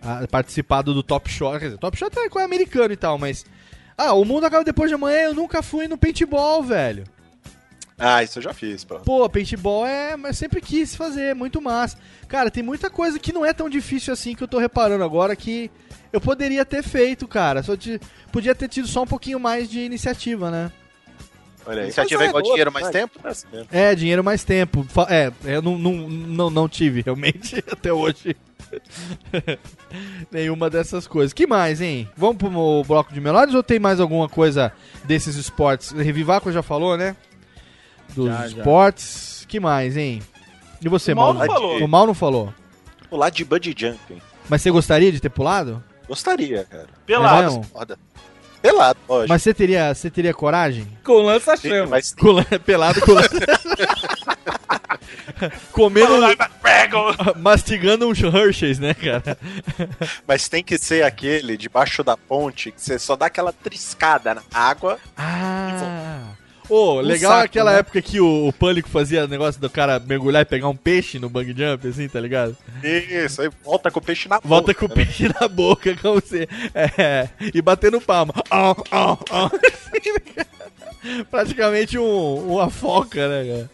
[0.01, 1.59] ah, participado do Top Shot.
[1.59, 3.45] Quer dizer, Top Shot é coisa americano e tal, mas.
[3.97, 5.23] Ah, o mundo acaba depois de amanhã.
[5.23, 7.03] Eu nunca fui no paintball, velho.
[7.97, 8.99] Ah, isso eu já fiz, pô.
[8.99, 10.17] Pô, paintball é.
[10.17, 11.97] Mas sempre quis fazer, muito massa.
[12.27, 15.35] Cara, tem muita coisa que não é tão difícil assim que eu tô reparando agora
[15.35, 15.71] que
[16.11, 17.63] eu poderia ter feito, cara.
[17.63, 17.99] Só te,
[18.31, 20.71] podia ter tido só um pouquinho mais de iniciativa, né?
[21.65, 21.85] Olha aí.
[21.85, 23.19] Iniciativa é igual dinheiro mais tempo?
[23.71, 24.85] É, dinheiro mais tempo.
[25.09, 28.35] É, eu não, não, não, não tive realmente até hoje.
[30.31, 31.33] Nenhuma dessas coisas.
[31.33, 32.09] Que mais, hein?
[32.15, 34.71] Vamos pro bloco de melódias ou tem mais alguma coisa
[35.03, 35.91] desses esportes?
[35.91, 37.15] Revivaco já falou, né?
[38.15, 38.57] Dos Já, já.
[38.57, 39.45] esportes.
[39.47, 40.21] Que mais, hein?
[40.81, 41.47] E você, O Mal Mauro?
[41.47, 41.77] não falou.
[41.83, 42.53] O Mal não falou.
[43.09, 44.21] Pular de bungee jumping.
[44.49, 45.83] Mas você gostaria de ter pulado?
[46.07, 46.87] Gostaria, cara.
[47.05, 47.59] Pelado.
[47.59, 47.63] É?
[47.63, 47.97] Foda.
[48.61, 49.29] Pelado, lógico.
[49.29, 50.87] Mas você teria, você teria coragem?
[51.03, 51.89] Com lança-chamas.
[51.89, 53.21] Mas Com pelado com lan-
[55.71, 56.15] Comendo.
[57.37, 59.37] mastigando uns Hershey's, né, cara?
[60.27, 64.41] Mas tem que ser aquele debaixo da ponte que você só dá aquela triscada na
[64.53, 64.99] água.
[65.17, 66.33] Ah.
[66.67, 67.79] Ô, Um legal saco, aquela né?
[67.79, 71.29] época que o, o Pânico fazia negócio do cara mergulhar e pegar um peixe no
[71.29, 72.57] bang jump, assim, tá ligado?
[72.83, 74.79] Isso, aí volta com o peixe na Volta boca.
[74.79, 76.47] com o peixe na boca, como você.
[76.73, 78.33] É, e batendo palma.
[78.49, 79.51] Au, au, au.
[81.29, 83.69] Praticamente um, uma foca, né, cara?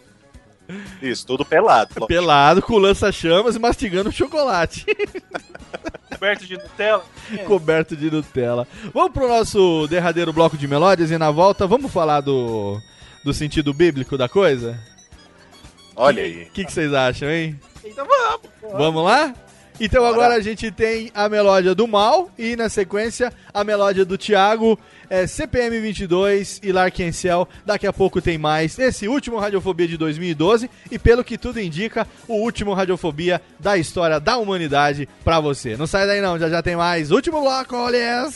[1.02, 1.89] Isso, tudo pelado.
[1.95, 2.07] lógico.
[2.07, 4.85] Pelado, com lança-chamas e mastigando chocolate.
[6.11, 7.03] Coberto de Nutella.
[7.48, 8.68] coberto de Nutella.
[8.93, 12.80] Vamos pro nosso derradeiro bloco de melódias e na volta vamos falar do,
[13.23, 14.80] do sentido bíblico da coisa?
[15.95, 16.43] Olha aí.
[16.43, 17.60] O que, que vocês acham, hein?
[17.84, 18.49] Então vamos.
[18.77, 19.34] Vamos lá?
[19.80, 24.18] Então agora a gente tem a melódia do Mal e na sequência a melódia do
[24.18, 24.77] Thiago,
[25.10, 27.48] é, CPM 22 e Larkencel.
[27.65, 28.77] Daqui a pouco tem mais.
[28.77, 34.19] Esse último Radiofobia de 2012 e pelo que tudo indica, o último Radiofobia da história
[34.19, 35.76] da humanidade pra você.
[35.76, 37.11] Não sai daí não, já já tem mais.
[37.11, 38.30] Último bloco, olha!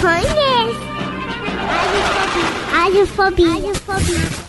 [0.00, 0.78] Bem, conhece.
[2.72, 3.48] Radiofobia.
[3.54, 4.47] Radiofobia.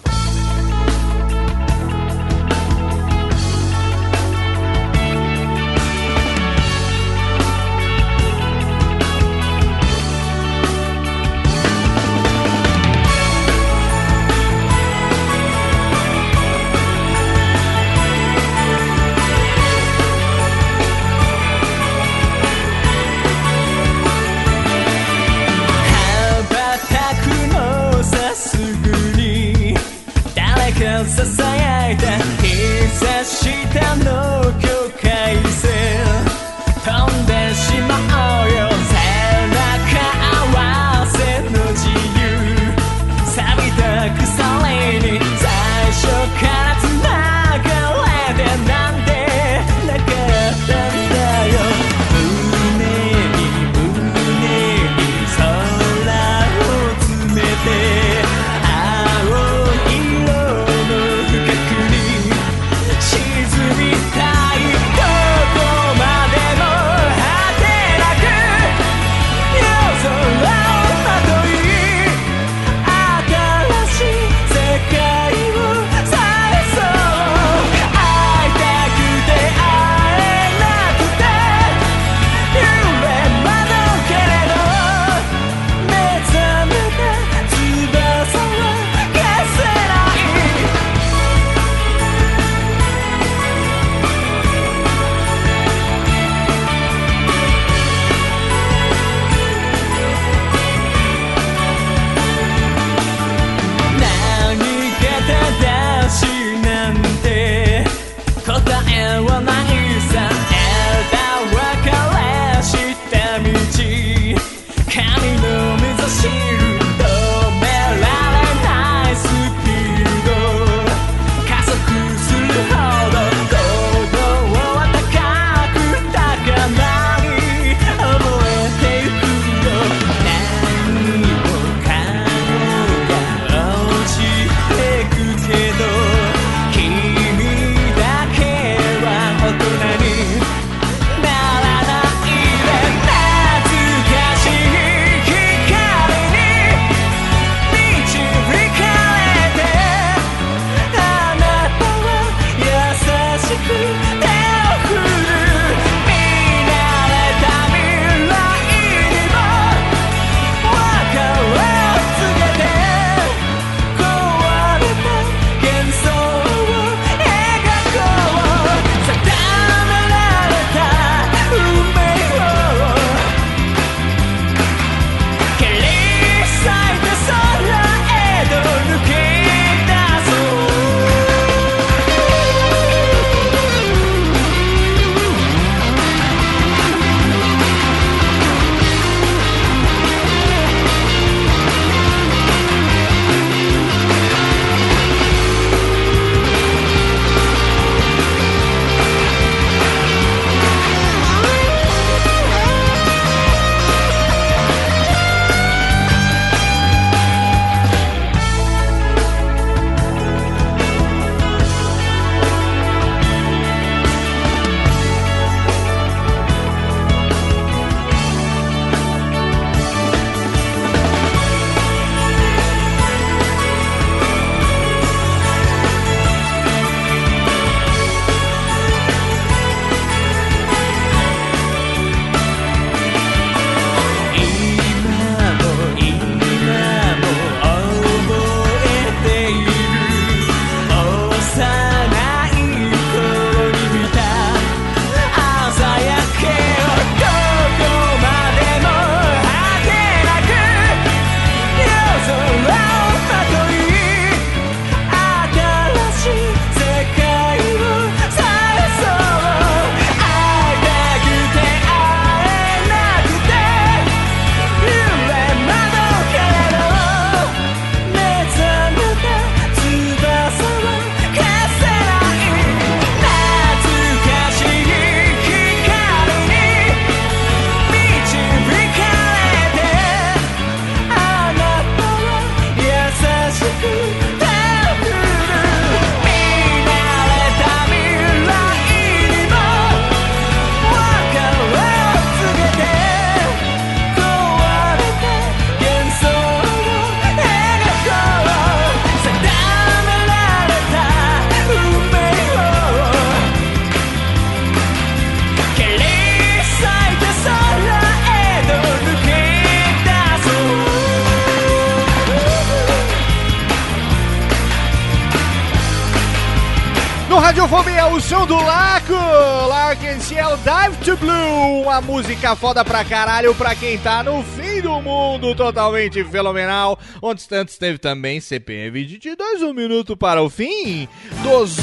[322.10, 326.98] Música foda pra caralho pra quem tá no fim do mundo, totalmente fenomenal.
[327.22, 331.07] Onde antes teve também CPM 22, um minuto para o fim
[331.44, 331.77] dos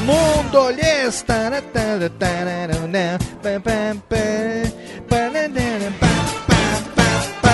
[0.00, 1.24] mundo lhes.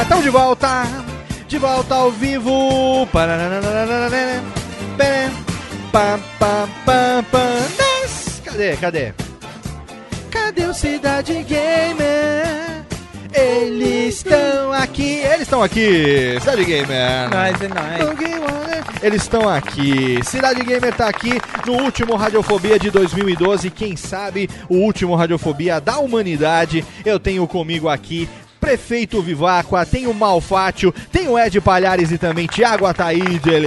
[0.00, 0.84] Estamos de volta,
[1.46, 3.06] de volta ao vivo.
[8.42, 9.25] Cadê, cadê?
[10.56, 12.82] Cadê o Cidade Gamer?
[13.34, 17.28] Eles estão aqui, eles estão aqui, Cidade Gamer.
[17.28, 18.06] Nice and nice.
[19.02, 20.18] Eles estão aqui.
[20.24, 23.68] Cidade Gamer tá aqui no último Radiofobia de 2012.
[23.68, 26.82] Quem sabe o último Radiofobia da humanidade.
[27.04, 28.26] Eu tenho comigo aqui.
[28.58, 33.66] Prefeito Viváqua, tem o Malfátio, tem o Ed Palhares e também Thiago Ataídeles.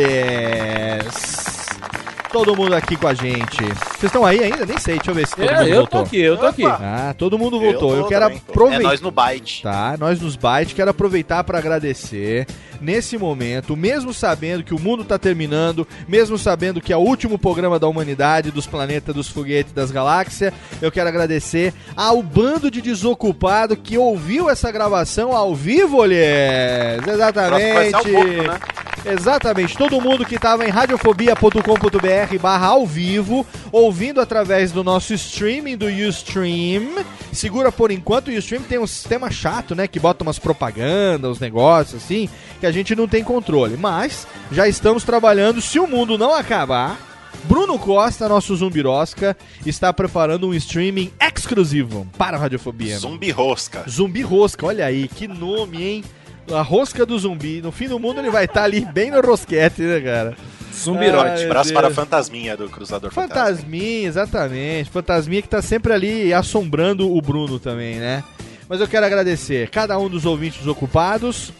[2.32, 3.58] Todo mundo aqui com a gente.
[3.64, 4.64] Vocês estão aí ainda?
[4.66, 6.02] Nem sei, deixa eu ver se todo É, mundo eu tô voltou.
[6.02, 6.64] aqui, eu tô aqui.
[6.66, 7.96] Ah, todo mundo voltou.
[7.96, 8.36] Eu, tô quero tô.
[8.52, 8.84] aproveitar.
[8.84, 9.64] É nós no Byte.
[9.64, 10.76] Tá, nós nos Byte.
[10.76, 12.46] Quero aproveitar para agradecer
[12.82, 17.38] nesse momento, mesmo sabendo que o mundo tá terminando, mesmo sabendo que é o último
[17.38, 22.82] programa da humanidade, dos planetas, dos foguetes, das galáxias, eu quero agradecer ao bando de
[22.82, 27.06] desocupado que ouviu essa gravação ao vivo, Olhês.
[27.08, 28.12] Exatamente.
[28.12, 28.60] Né?
[29.06, 35.78] Exatamente, todo mundo que estava em radiofobia.com.br barra ao vivo, ouvindo através do nosso streaming
[35.78, 37.06] do Ustream.
[37.32, 39.88] Segura por enquanto, o Ustream tem um sistema chato, né?
[39.88, 42.30] Que bota umas propagandas, uns negócios assim,
[42.60, 43.78] que a gente não tem controle.
[43.78, 47.08] Mas já estamos trabalhando, se o mundo não acabar.
[47.46, 49.36] Bruno Costa, nosso Zumbirosca,
[49.66, 52.98] está preparando um streaming exclusivo para a Radiofobia.
[53.00, 53.86] Zumbi rosca.
[53.90, 56.04] Zumbi Rosca, olha aí, que nome, hein?
[56.52, 57.62] A rosca do zumbi.
[57.62, 60.36] No fim do mundo ele vai estar ali bem no rosquete, né, cara?
[60.74, 61.46] Zumbirote.
[61.46, 61.72] Deus.
[61.72, 63.46] para a fantasminha do Cruzador Fantasma.
[63.46, 64.90] Fantasminha, exatamente.
[64.90, 68.24] Fantasminha que tá sempre ali assombrando o Bruno também, né?
[68.68, 71.52] Mas eu quero agradecer cada um dos ouvintes ocupados,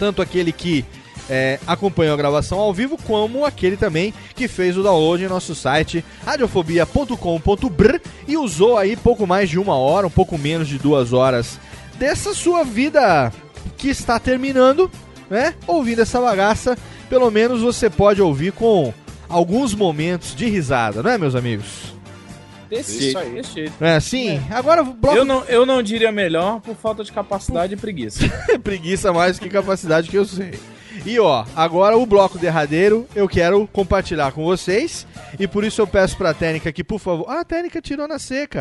[0.00, 0.82] tanto aquele que
[1.28, 5.54] é, acompanhou a gravação ao vivo, como aquele também que fez o download em nosso
[5.54, 11.12] site radiofobia.com.br e usou aí pouco mais de uma hora, um pouco menos de duas
[11.12, 11.60] horas
[11.98, 13.30] dessa sua vida
[13.76, 14.90] que está terminando,
[15.28, 15.54] né?
[15.66, 16.78] Ouvindo essa bagaça,
[17.10, 18.94] pelo menos você pode ouvir com
[19.28, 21.99] alguns momentos de risada, não é, meus amigos?
[22.70, 23.30] Desse Isso jeito, aí.
[23.32, 23.84] desse jeito.
[23.84, 24.40] É assim?
[24.48, 28.20] Agora o bloco Eu não, eu não diria melhor por falta de capacidade e preguiça.
[28.62, 30.58] preguiça mais que capacidade que eu sei.
[31.04, 35.04] E ó, agora o bloco derradeiro eu quero compartilhar com vocês.
[35.38, 37.26] E por isso eu peço pra Técnica que, por favor.
[37.28, 38.60] Ah, a Técnica tirou na seca.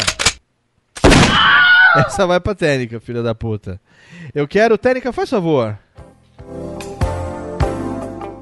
[1.95, 3.79] Essa vai pra Técnica, filha da puta.
[4.33, 4.77] Eu quero.
[4.77, 5.77] Técnica, faz favor.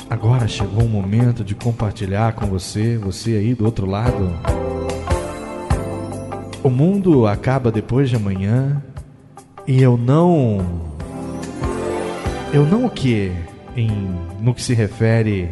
[0.10, 4.32] Agora chegou o momento de compartilhar com você, você aí do outro lado.
[6.68, 8.84] O mundo acaba depois de amanhã
[9.66, 10.92] e eu não.
[12.52, 13.32] Eu não o que?
[13.74, 13.90] Em,
[14.42, 15.50] no que se refere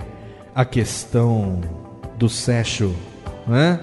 [0.53, 1.61] à questão
[2.17, 2.93] do sexo,
[3.47, 3.79] né?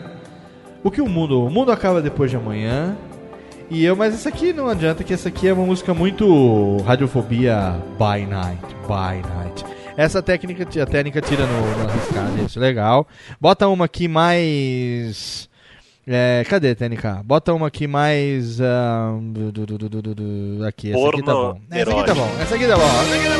[0.84, 1.42] O que o mundo.
[1.42, 2.98] O mundo acaba depois de amanhã.
[3.70, 7.80] E eu, mas essa aqui não adianta, que essa aqui é uma música muito radiofobia
[7.96, 9.64] by night, by night.
[9.96, 13.08] Essa técnica, a técnica tira no, no arriscado, isso, legal.
[13.40, 15.50] Bota uma aqui mais.
[16.06, 17.22] É, cadê, TNK?
[17.24, 18.60] Bota uma aqui mais.
[18.60, 21.60] ah, du- du- du- du- du- du- du- aqui, essa aqui tá bom.
[21.70, 23.36] Essa aqui tá bom, essa aqui tá bom, essa aqui tá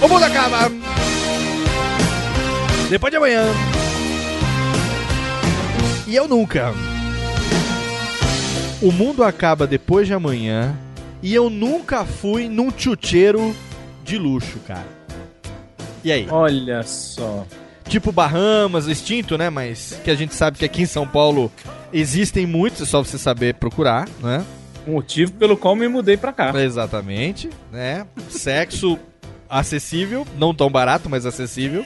[0.00, 0.04] bom.
[0.04, 0.58] O mundo acaba!
[2.90, 3.44] Depois de amanhã.
[6.06, 6.74] E eu nunca.
[8.82, 10.76] O mundo acaba depois de amanhã.
[11.22, 13.56] E eu nunca fui num chucheiro
[14.04, 14.84] de luxo, cara.
[16.04, 16.26] E aí?
[16.30, 17.46] Olha só.
[17.88, 19.50] Tipo Bahamas, extinto, né?
[19.50, 21.50] Mas que a gente sabe que aqui em São Paulo
[21.92, 24.44] existem muitos, é só você saber procurar, né?
[24.86, 26.52] Motivo pelo qual me mudei pra cá.
[26.62, 28.06] Exatamente, né?
[28.28, 28.98] Sexo
[29.48, 31.84] acessível, não tão barato, mas acessível.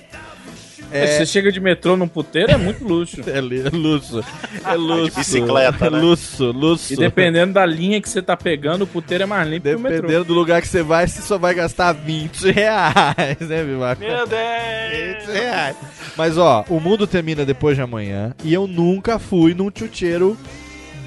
[0.90, 3.20] É, Você chega de metrô num puteiro, é muito luxo.
[3.26, 4.24] É é luxo.
[4.64, 5.16] É luxo.
[5.18, 5.98] bicicleta, é né?
[5.98, 6.92] luxo, luxo.
[6.92, 9.78] E dependendo da linha que você tá pegando, o puteiro é mais limpo que o
[9.78, 10.00] metrô.
[10.02, 14.00] Dependendo do lugar que você vai, você só vai gastar 20 reais, né, Vivaco?
[14.00, 15.26] Meu Deus!
[15.26, 15.76] 20 reais.
[16.16, 20.36] Mas ó, o mundo termina depois de amanhã e eu nunca fui num chucheiro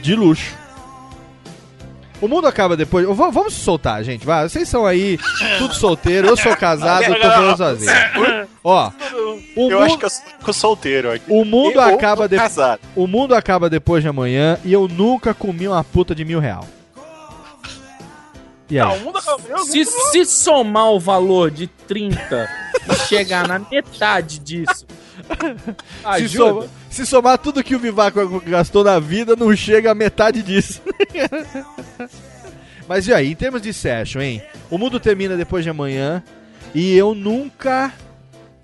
[0.01, 0.60] de luxo.
[2.21, 3.05] O mundo acaba depois.
[3.07, 4.25] Vamos se soltar, gente.
[4.25, 4.47] Vai.
[4.47, 5.17] Vocês são aí,
[5.57, 6.27] tudo solteiro.
[6.27, 7.91] Eu sou casado, eu tô falando sozinho.
[8.63, 8.91] Ó,
[9.55, 10.09] o Eu mundo- acho que eu
[10.45, 11.25] sou solteiro aqui.
[11.27, 12.35] o mundo Eu acaba tô de...
[12.37, 12.79] casado.
[12.95, 16.67] O mundo acaba depois de amanhã e eu nunca comi uma puta de mil real.
[18.71, 19.03] E aí?
[19.03, 19.65] Não, acabou.
[19.65, 22.49] Se, se somar o valor de 30
[22.89, 24.85] e chegar na metade disso,
[26.01, 26.49] Se, Ajuda.
[26.61, 30.81] soma- se somar tudo que o Vivaco gastou na vida, não chega a metade disso.
[32.87, 34.41] Mas e aí, em termos de session, hein?
[34.69, 36.23] O mundo termina depois de amanhã
[36.73, 37.93] e eu nunca.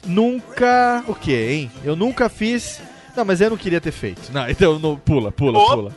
[0.06, 1.04] Nunca.
[1.08, 1.72] O quê, hein?
[1.84, 2.82] Eu nunca fiz.
[3.18, 4.31] Não, mas eu não queria ter feito.
[4.31, 5.91] Não, então não, pula, pula, pula.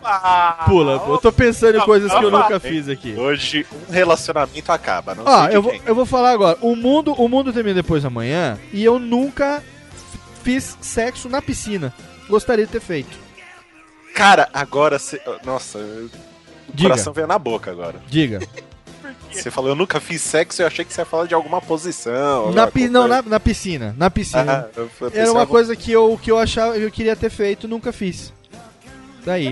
[0.65, 3.13] Pula, eu tô pensando em coisas que eu nunca fiz aqui.
[3.13, 5.15] Hoje um relacionamento acaba.
[5.15, 5.83] Não de eu vou, quem.
[5.85, 6.57] eu vou falar agora.
[6.63, 9.63] O mundo, o mundo termina depois da manhã e eu nunca
[10.43, 11.93] fiz sexo na piscina.
[12.27, 13.19] Gostaria de ter feito.
[14.15, 15.21] Cara, agora você.
[15.45, 16.11] Nossa, o
[16.73, 16.89] Diga.
[16.89, 17.97] coração veio na boca agora.
[18.09, 18.41] Diga.
[19.33, 22.53] Você falou, eu nunca fiz sexo, eu achei que você ia falar de alguma posição.
[22.53, 23.95] Na, pi- não, na, na piscina.
[23.97, 24.69] Na piscina.
[24.69, 27.67] Ah, eu- eu Era uma coisa que eu, que eu achava eu queria ter feito
[27.69, 28.33] nunca fiz.
[29.25, 29.51] Daí.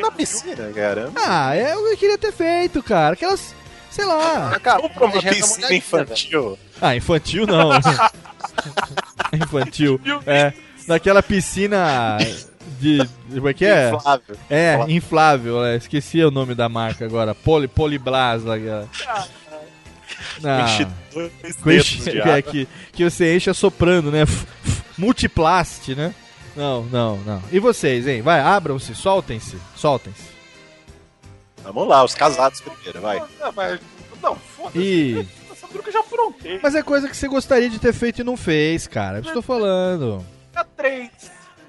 [0.00, 1.10] Na piscina, cara.
[1.16, 3.14] Ah, é, eu queria ter feito, cara.
[3.14, 3.54] Aquelas.
[3.90, 4.50] Sei lá.
[4.54, 6.58] Acabou pra uma é piscina infantil.
[6.80, 7.70] Ah, infantil não.
[9.32, 10.00] infantil.
[10.26, 10.52] É.
[10.86, 12.18] Naquela piscina
[12.80, 12.98] de.
[12.98, 13.90] de- Como é que é?
[13.94, 14.36] Inflável.
[14.50, 15.64] É, inflável.
[15.64, 17.34] é, esqueci o nome da marca agora.
[17.34, 18.44] Poli, Poliblas.
[18.44, 18.56] lá.
[20.42, 20.64] Não.
[20.64, 20.86] Enche
[21.66, 24.24] enche- de é, que, que você enche assoprando, né?
[24.98, 26.14] Multiplast, né?
[26.54, 27.42] Não, não, não.
[27.52, 28.22] E vocês, hein?
[28.22, 30.36] Vai, abram-se, soltem-se, soltem-se.
[31.62, 33.22] Vamos lá, os casados primeiro, vai.
[33.40, 33.80] Não, mas.
[34.22, 34.78] Não, foda-se.
[34.78, 35.26] E...
[35.50, 36.58] Essa eu já aprontei.
[36.62, 39.18] Mas é coisa que você gostaria de ter feito e não fez, cara.
[39.18, 40.24] Eu estou falando.
[40.50, 41.10] Fica três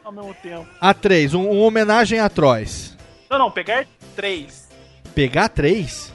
[0.08, 0.66] ao mesmo tempo.
[0.82, 2.96] A3, um, uma homenagem a Trois.
[3.30, 3.86] Não, não, pegar
[4.16, 4.70] três.
[5.14, 6.14] Pegar três?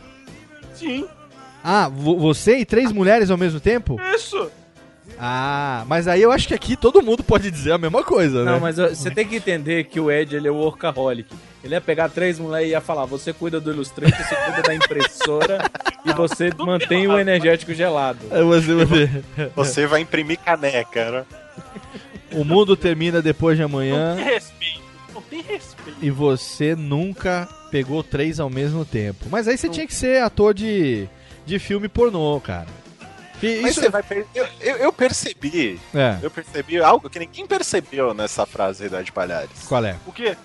[0.74, 1.06] Sim.
[1.62, 4.00] Ah, vo- você e três mulheres ao mesmo tempo?
[4.14, 4.50] Isso.
[5.18, 8.52] Ah, mas aí eu acho que aqui todo mundo pode dizer a mesma coisa, né?
[8.52, 11.28] Não, mas ó, você tem que entender que o Ed ele é o workaholic.
[11.62, 14.74] Ele ia pegar três mulheres e ia falar: você cuida do Illustrator, você cuida da
[14.74, 15.70] impressora
[16.04, 18.18] e você mantém o energético gelado.
[18.30, 19.22] É você, você.
[19.54, 21.24] Você vai imprimir caneca, né?
[22.34, 24.82] O mundo termina depois de Não amanhã tem respeito.
[25.14, 25.98] Não tem respeito.
[26.00, 29.26] e você nunca pegou três ao mesmo tempo.
[29.30, 31.08] Mas aí você tinha que ser ator de,
[31.46, 32.66] de filme pornô, cara.
[33.42, 34.24] E Mas isso- você vai per...
[34.34, 35.80] eu, eu, eu percebi.
[35.92, 36.16] É.
[36.22, 39.64] Eu percebi algo que ninguém percebeu nessa frase da de Palhares.
[39.68, 39.96] Qual é?
[40.06, 40.36] O quê?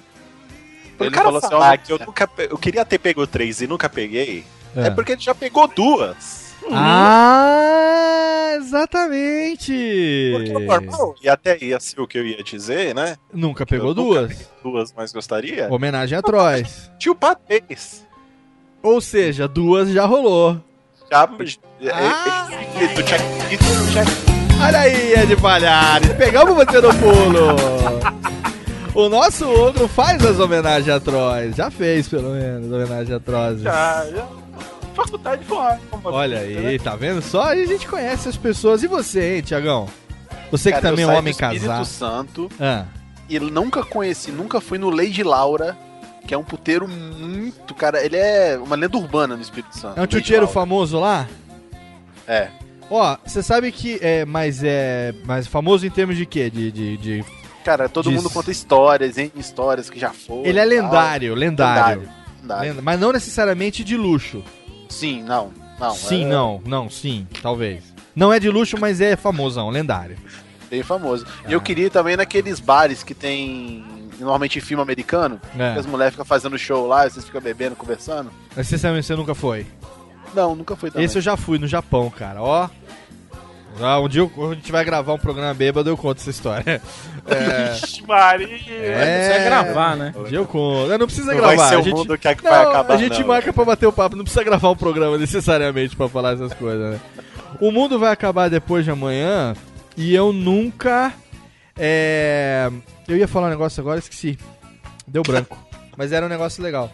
[0.99, 3.67] O Ele cara falou assim, ó, que eu, nunca, eu queria ter pego três e
[3.67, 4.43] nunca peguei,
[4.75, 4.87] É.
[4.87, 6.46] é, porque ele já pegou duas.
[6.71, 10.31] Ah, exatamente.
[10.35, 13.15] Porque o normal, e até ia ser o que eu ia dizer, né?
[13.33, 14.49] Nunca pegou Eu nunca duas.
[14.63, 15.67] duas, mas gostaria.
[15.71, 16.91] Homenagem a Trois.
[16.99, 18.05] Tio Patês.
[18.81, 20.61] Ou seja, duas já rolou.
[21.11, 21.29] Já.
[21.93, 22.47] Ah!
[22.51, 23.21] é, é, é, check.
[24.61, 28.17] Olha aí, Ed Palhares, pegamos você no pulo.
[28.95, 31.55] O nosso ogro faz as homenagens a Trois.
[31.55, 33.61] Já fez, pelo menos, homenagem a Trois.
[33.61, 34.27] Já, já.
[34.97, 35.79] Faculdade fora.
[36.03, 37.21] Olha aí, tá vendo?
[37.21, 38.81] Só aí a gente conhece as pessoas.
[38.81, 39.87] E você, hein, Tiagão?
[40.51, 41.85] Você que Cara, também é um homem do Espírito casado.
[41.85, 42.85] Santo Ah,
[43.29, 45.77] e nunca conheci, nunca fui no Lady Laura,
[46.25, 49.99] que é um puteiro muito, cara, ele é uma lenda urbana no Espírito Santo.
[49.99, 50.07] é um
[50.45, 50.53] Laura.
[50.53, 51.27] famoso lá?
[52.27, 52.47] É.
[52.89, 56.49] Ó, você sabe que é, mas é, mas famoso em termos de quê?
[56.49, 57.25] De, de, de-
[57.63, 59.29] Cara, todo Diz- mundo conta histórias, hein?
[59.35, 60.45] Histórias que já foram.
[60.45, 61.99] Ele é lendário, lendário.
[62.01, 62.11] Lendário.
[62.41, 62.81] lendário.
[62.81, 64.41] Mas não necessariamente de luxo.
[64.89, 65.51] Sim, não.
[65.79, 67.83] não sim, é não, não, sim, talvez.
[68.15, 70.17] Não é de luxo, mas é famosão, lendário.
[70.69, 71.25] Bem famoso.
[71.43, 71.51] E Ah.
[71.51, 73.85] eu queria ir também naqueles bares que tem
[74.19, 75.73] normalmente em filme americano, É.
[75.73, 78.31] que as mulheres ficam fazendo show lá, vocês ficam bebendo, conversando.
[78.55, 79.65] Mas você, sabe, você nunca foi?
[80.33, 81.05] Não, nunca fui também.
[81.05, 82.67] Esse eu já fui no Japão, cara, ó.
[83.81, 86.29] Ah, um dia eu- quando a gente vai gravar um programa bêbado, eu conto essa
[86.29, 86.81] história.
[87.29, 88.47] É, Vixe, Maria.
[88.69, 90.13] é, Precisa gravar, né?
[90.15, 90.87] um dia eu conto.
[90.87, 91.55] Não, não precisa Não gravar.
[91.57, 91.93] vai ser a o gente...
[91.95, 93.27] mundo que, é que Não, vai acabar, a gente não.
[93.27, 96.93] marca pra bater o papo, não precisa gravar um programa necessariamente pra falar essas coisas,
[96.93, 96.99] né?
[97.59, 99.53] O mundo vai acabar depois de amanhã
[99.97, 101.11] e eu nunca.
[101.77, 102.71] É...
[103.07, 104.37] Eu ia falar um negócio agora, esqueci.
[105.05, 105.57] Deu branco.
[105.97, 106.89] Mas era um negócio legal.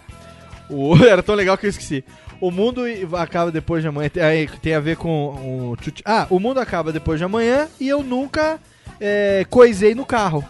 [0.67, 0.95] O...
[1.05, 2.03] Era tão legal que eu esqueci.
[2.39, 2.83] O mundo
[3.13, 4.09] acaba depois de amanhã.
[4.09, 5.77] Tem, aí, tem a ver com o.
[6.05, 8.59] Ah, o mundo acaba depois de amanhã e eu nunca
[8.99, 10.43] é, coisei no carro.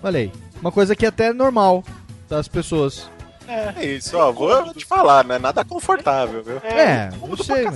[0.00, 0.32] Falei.
[0.60, 1.82] Uma coisa que até é normal
[2.28, 3.10] das pessoas.
[3.48, 5.38] É isso, ó, vou te falar, né?
[5.38, 6.58] Nada confortável, viu?
[6.58, 7.66] É, eu Muda sei.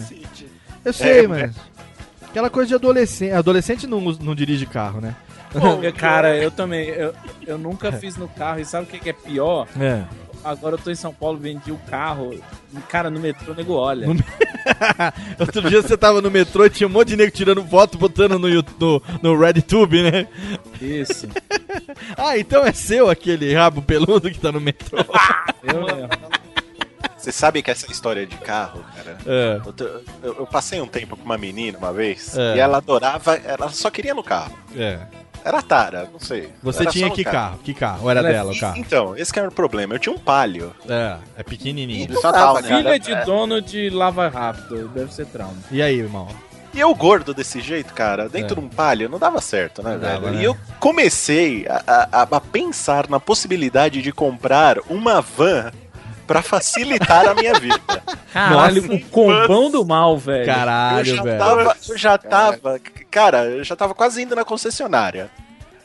[0.84, 1.56] Eu sei, É, mas.
[2.28, 3.32] Aquela coisa de adolescente.
[3.32, 5.16] Adolescente não, não dirige carro, né?
[5.52, 5.58] Pô,
[5.96, 6.88] Cara, eu também.
[6.88, 7.14] Eu,
[7.46, 8.60] eu nunca fiz no carro.
[8.60, 9.66] E sabe o que que é pior?
[9.80, 10.04] É.
[10.44, 12.38] Agora eu tô em São Paulo, vendi o carro.
[12.88, 14.06] Cara, no metrô, o nego olha.
[15.40, 18.38] Outro dia você tava no metrô e tinha um monte de nego tirando foto, botando
[18.38, 20.28] no, no, no RedTube, né?
[20.80, 21.26] Isso.
[22.16, 24.98] Ah, então é seu aquele rabo peludo que tá no metrô.
[25.62, 26.08] Eu mesmo.
[27.16, 29.18] Você sabe que essa história de carro, cara.
[29.26, 29.60] É.
[29.64, 29.74] Eu,
[30.22, 32.56] eu- eu passei um tempo com uma menina uma vez É.
[32.56, 34.56] e ela adorava, ela só queria no carro.
[34.76, 35.00] É.
[35.44, 36.48] Era Tara, não sei.
[36.62, 37.36] Você Era tinha um que carro.
[37.36, 37.58] carro?
[37.62, 37.98] Que carro?
[38.04, 38.78] Ou era Ela é dela o carro?
[38.78, 39.94] Então, esse que era o problema.
[39.94, 40.74] Eu tinha um palio.
[40.88, 42.08] É, é pequenininho.
[42.12, 42.76] Não dava, cara.
[42.76, 45.54] Filha de dono de lava rápido, deve ser trauma.
[45.70, 46.26] E aí, irmão?
[46.72, 48.60] E eu gordo desse jeito, cara, dentro É.
[48.60, 50.12] de um palio, não dava certo, né, Não velho?
[50.14, 50.40] dava, né?
[50.40, 55.70] E eu comecei a, a- a pensar na possibilidade de comprar uma van
[56.26, 57.78] pra facilitar a minha vida.
[58.32, 60.42] Caralho, o combão do mal, velho.
[60.42, 61.38] eu Caralho, já velho.
[61.38, 62.80] tava, eu já tava,
[63.14, 65.30] cara, eu já tava quase indo na concessionária.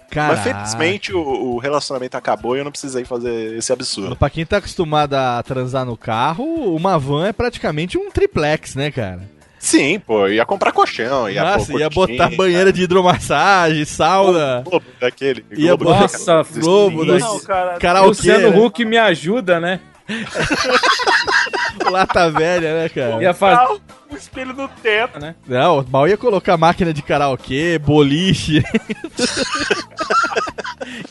[0.09, 0.33] Caraca.
[0.33, 4.15] Mas felizmente o, o relacionamento acabou e eu não precisei fazer esse absurdo.
[4.15, 6.43] Pra quem tá acostumado a transar no carro,
[6.75, 9.21] uma van é praticamente um triplex, né, cara?
[9.59, 14.63] Sim, pô, ia comprar colchão, ia Nossa, pôr ia botar banheira de hidromassagem, sauna.
[14.65, 15.45] Globo daquele.
[15.51, 15.91] Ia Globo.
[15.91, 17.77] Nossa, Globo da Não, cara.
[17.77, 18.57] karaokê, Luciano né?
[18.57, 19.79] Huck me ajuda, né?
[21.91, 23.21] Lata velha, né, cara?
[23.21, 23.61] Ia fazer.
[23.61, 23.77] Ah,
[24.11, 25.19] o espelho no teto.
[25.19, 25.35] Né?
[25.47, 28.63] Não, mal ia colocar máquina de karaokê, boliche.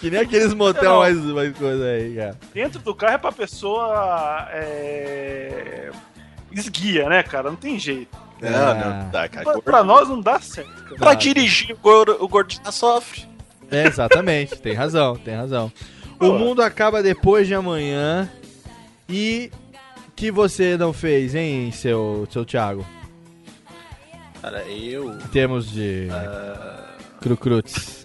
[0.01, 0.99] que nem aqueles motel Não.
[1.01, 2.37] mais, mais coisa aí, cara.
[2.55, 4.49] Dentro do carro é pra pessoa.
[4.53, 5.91] É...
[6.53, 7.51] Esguia, né, cara?
[7.51, 8.17] Não tem jeito.
[8.41, 8.75] Não, Ah.
[8.75, 9.45] não dá, cara.
[9.45, 10.97] Pra, pra nós não dá certo, cara.
[10.97, 13.27] Pra dirigir, o gordo, o gordo já sofre.
[13.71, 15.71] É, exatamente, tem razão, tem razão.
[16.19, 18.29] O mundo acaba depois de amanhã
[19.09, 19.51] e
[20.19, 22.85] que você não fez, hein, seu, seu Thiago?
[24.43, 25.13] Cara, eu.
[25.15, 26.09] Em termos de
[27.21, 28.05] crucrutes.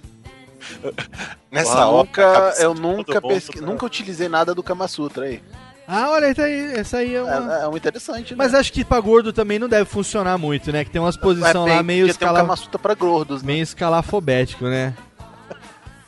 [1.51, 1.97] Nessa Porra, hora.
[1.97, 3.59] nunca, cabeça eu nunca, pesqui...
[3.61, 3.65] né?
[3.65, 5.41] nunca utilizei nada do Kama Sutra aí.
[5.87, 7.59] Ah, olha, tá aí, essa aí é uma...
[7.59, 8.37] É, é um interessante, né?
[8.37, 10.85] Mas acho que pra gordo também não deve funcionar muito, né?
[10.85, 12.39] Que tem umas posições É, lá meio podia ter um escala...
[12.39, 13.47] Kama Sutra pra gordos, né?
[13.47, 14.93] meio escalafobético, né?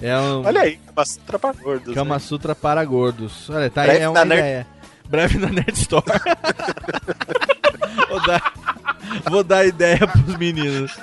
[0.01, 1.93] É um Olha aí, Kama Sutra pra gordos.
[1.93, 2.19] Kama né?
[2.19, 3.49] Sutra para gordos.
[3.49, 4.67] Olha, tá aí, é uma na Nerd- ideia.
[5.07, 6.05] Breve na Nerd Store.
[8.09, 8.53] vou, dar,
[9.29, 10.97] vou dar ideia pros meninos.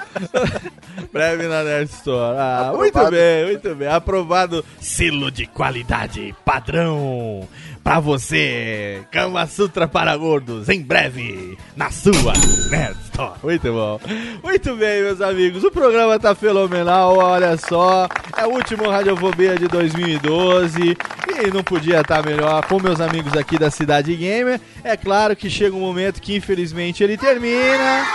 [1.13, 2.37] Breve na Nerd Store.
[2.39, 3.89] Ah, muito bem, muito bem.
[3.89, 4.65] Aprovado.
[4.81, 7.49] Selo de qualidade padrão.
[7.83, 12.33] Pra você, Kama Sutra para gordos, em breve, na sua
[12.71, 13.33] Nerd Store.
[13.43, 14.01] Muito bom.
[14.43, 15.65] Muito bem, meus amigos.
[15.65, 18.07] O programa tá fenomenal, olha só.
[18.37, 20.97] É o último Radiofobia de 2012
[21.45, 24.61] e não podia estar melhor com meus amigos aqui da Cidade Gamer.
[24.85, 28.07] É claro que chega um momento que infelizmente ele termina.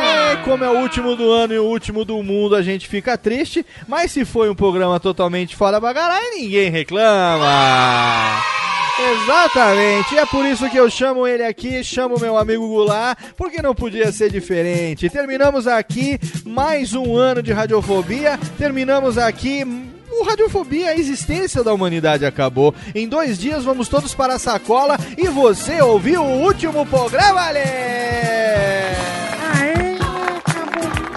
[0.00, 3.18] É, como é o último do ano e o último do mundo, a gente fica
[3.18, 3.66] triste.
[3.88, 8.40] Mas se foi um programa totalmente fora bagará, ninguém reclama.
[8.96, 13.74] Exatamente, é por isso que eu chamo ele aqui, chamo meu amigo Goulart, porque não
[13.74, 15.10] podia ser diferente.
[15.10, 19.64] Terminamos aqui mais um ano de radiofobia, terminamos aqui.
[20.16, 22.72] O Radiofobia, a existência da humanidade acabou.
[22.94, 27.58] Em dois dias vamos todos para a sacola e você ouviu o último programa, Ale!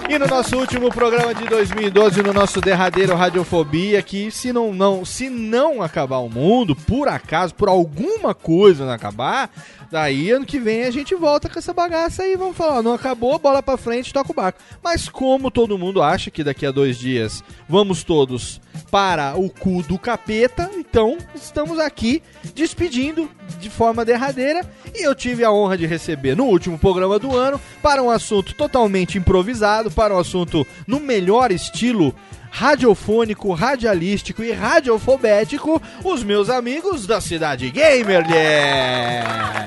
[0.08, 5.04] E no nosso último programa de 2012, no nosso derradeiro Radiofobia, que se não, não,
[5.04, 9.50] se não acabar o mundo, por acaso, por alguma coisa não acabar,
[9.90, 13.38] daí ano que vem a gente volta com essa bagaça aí, vamos falar, não acabou,
[13.38, 14.60] bola pra frente, toca o barco.
[14.82, 18.60] Mas como todo mundo acha que daqui a dois dias vamos todos
[18.90, 22.22] para o cu do capeta, então estamos aqui
[22.54, 27.36] despedindo de forma derradeira e eu tive a honra de receber no último programa do
[27.36, 32.14] ano para um assunto totalmente improvisado, para um assunto no melhor estilo
[32.50, 38.24] radiofônico, radialístico e radiofobético, os meus amigos da Cidade Gamer.
[38.30, 39.66] yeah!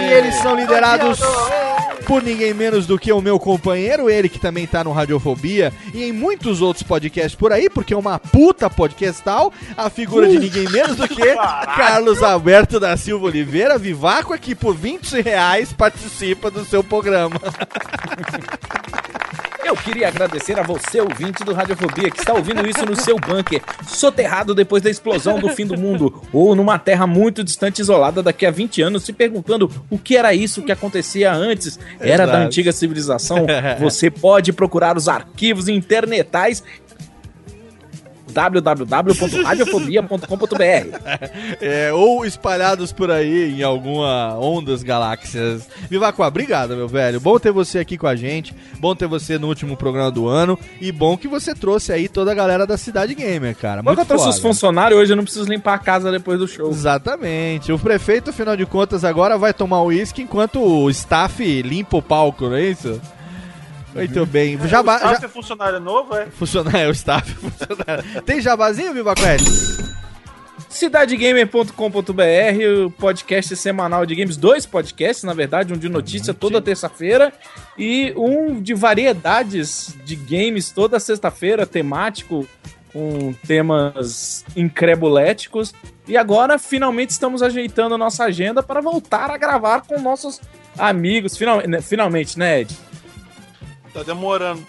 [0.00, 1.20] E eles são liderados
[2.06, 6.04] por ninguém menos do que o meu companheiro, ele que também tá no Radiofobia e
[6.04, 10.68] em muitos outros podcasts por aí, porque é uma puta podcastal, a figura de ninguém
[10.68, 11.34] menos do que
[11.76, 17.40] Carlos Alberto da Silva Oliveira, Vivaco, que por 20 reais participa do seu programa.
[19.64, 23.62] Eu queria agradecer a você, ouvinte do Radiofobia, que está ouvindo isso no seu bunker,
[23.86, 28.44] soterrado depois da explosão do fim do mundo, ou numa terra muito distante, isolada daqui
[28.44, 31.78] a 20 anos, se perguntando o que era isso que acontecia antes.
[31.98, 32.46] Era da Exato.
[32.46, 33.46] antiga civilização?
[33.80, 36.62] Você pode procurar os arquivos internetais
[38.34, 40.54] www.radiofobia.com.br
[41.60, 45.66] É, ou espalhados por aí em alguma ondas galáxias.
[45.88, 47.20] Vivaco, obrigado, meu velho.
[47.20, 48.54] Bom ter você aqui com a gente.
[48.78, 50.58] Bom ter você no último programa do ano.
[50.80, 53.82] E bom que você trouxe aí toda a galera da Cidade Gamer, cara.
[53.82, 54.36] Muito eu trouxe foda.
[54.36, 56.70] os funcionários, hoje eu não preciso limpar a casa depois do show.
[56.70, 57.72] Exatamente.
[57.72, 62.48] O prefeito, afinal de contas, agora vai tomar uísque enquanto o staff limpa o palco,
[62.48, 63.00] não é isso?
[63.94, 64.58] Muito bem.
[64.66, 65.26] Jabá, o staff já...
[65.26, 66.26] é funcionário novo, é?
[66.26, 67.32] Funcionário, é o staff.
[67.34, 68.22] Funcionário.
[68.22, 69.94] Tem jabazinho, Viva Quest?
[70.68, 77.32] cidadegamer.com.br, o podcast semanal de games, dois podcasts, na verdade, um de notícia toda terça-feira
[77.78, 82.44] e um de variedades de games toda sexta-feira, temático,
[82.92, 85.72] com temas increbuléticos.
[86.08, 90.40] E agora, finalmente, estamos ajeitando a nossa agenda para voltar a gravar com nossos
[90.76, 91.36] amigos.
[91.36, 92.76] Final, né, finalmente, né, Ed?
[93.94, 94.62] Tá demorando.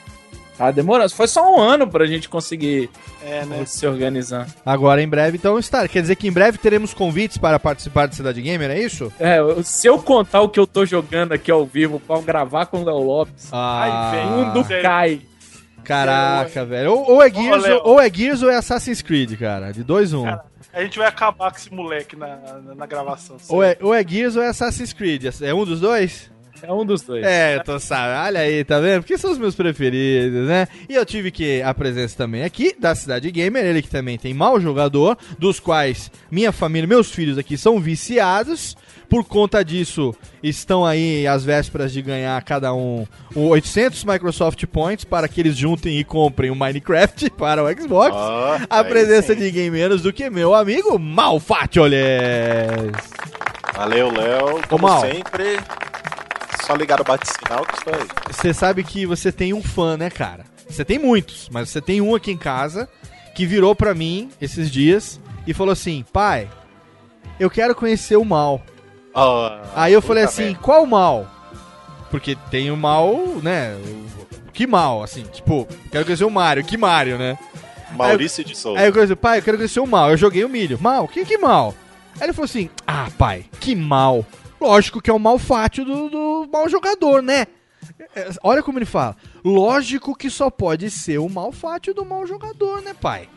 [0.58, 1.10] Tá demorando.
[1.14, 2.90] Foi só um ano pra gente conseguir
[3.22, 3.66] É, né?
[3.66, 4.48] se organizar.
[4.66, 5.86] Agora em breve, então está.
[5.86, 9.12] Quer dizer que em breve teremos convites para participar do Cidade Gamer, é isso?
[9.20, 12.78] É, se eu contar o que eu tô jogando aqui ao vivo pra gravar com
[12.82, 15.22] o Léo Lopes, Ah, aí vem, mundo cai.
[15.84, 16.92] Caraca, velho.
[16.94, 19.72] Ou, ou é Gears, ou é Gears ou é Assassin's Creed, cara.
[19.72, 20.28] De 2 1 um.
[20.74, 23.38] A gente vai acabar com esse moleque na, na, na gravação.
[23.50, 25.26] Ou é, ou é Gears ou é Assassin's Creed.
[25.42, 26.32] É um dos dois?
[26.68, 27.24] É um dos dois.
[27.24, 28.26] É, eu tô sabendo.
[28.26, 29.02] Olha aí, tá vendo?
[29.02, 30.68] Porque são os meus preferidos, né?
[30.90, 34.34] E eu tive que a presença também aqui da Cidade Gamer, ele que também tem
[34.34, 38.76] mau jogador, dos quais minha família, meus filhos aqui são viciados.
[39.08, 43.06] Por conta disso, estão aí às vésperas de ganhar cada um
[43.36, 48.16] o 800 Microsoft Points para que eles juntem e comprem o Minecraft para o Xbox.
[48.16, 49.40] Ó, a presença sim.
[49.40, 52.00] de ninguém menos do que meu amigo Malfatioles.
[53.76, 54.62] Valeu, Léo.
[54.70, 55.02] Como Mal.
[55.02, 55.60] sempre,
[56.66, 58.08] só ligar o bate-sinal que estou aí.
[58.32, 60.44] Você sabe que você tem um fã, né, cara?
[60.68, 62.90] Você tem muitos, mas você tem um aqui em casa
[63.36, 66.50] que virou pra mim esses dias e falou assim: pai,
[67.40, 68.62] eu quero conhecer o mal.
[69.14, 70.60] Ó, Aí eu falei assim: merda.
[70.60, 71.32] qual mal?
[72.10, 73.78] Porque tem o mal, né?
[74.54, 77.38] Que mal, assim, tipo, quero conhecer o Mario, que Mario, né?
[77.92, 78.80] Maurício de Souza.
[78.80, 80.12] Aí eu falei, pai, eu quero conhecer o mal.
[80.12, 80.80] Eu joguei o milho.
[80.82, 81.08] Mal?
[81.08, 81.74] Que, que mal?
[82.16, 84.26] Aí ele falou assim: Ah, pai, que mal.
[84.60, 87.46] Lógico que é o mal fátio do, do mau jogador, né?
[88.16, 89.16] É, Olha como ele fala.
[89.44, 93.30] Lógico que só pode ser o mal fátio do mau jogador, né, pai?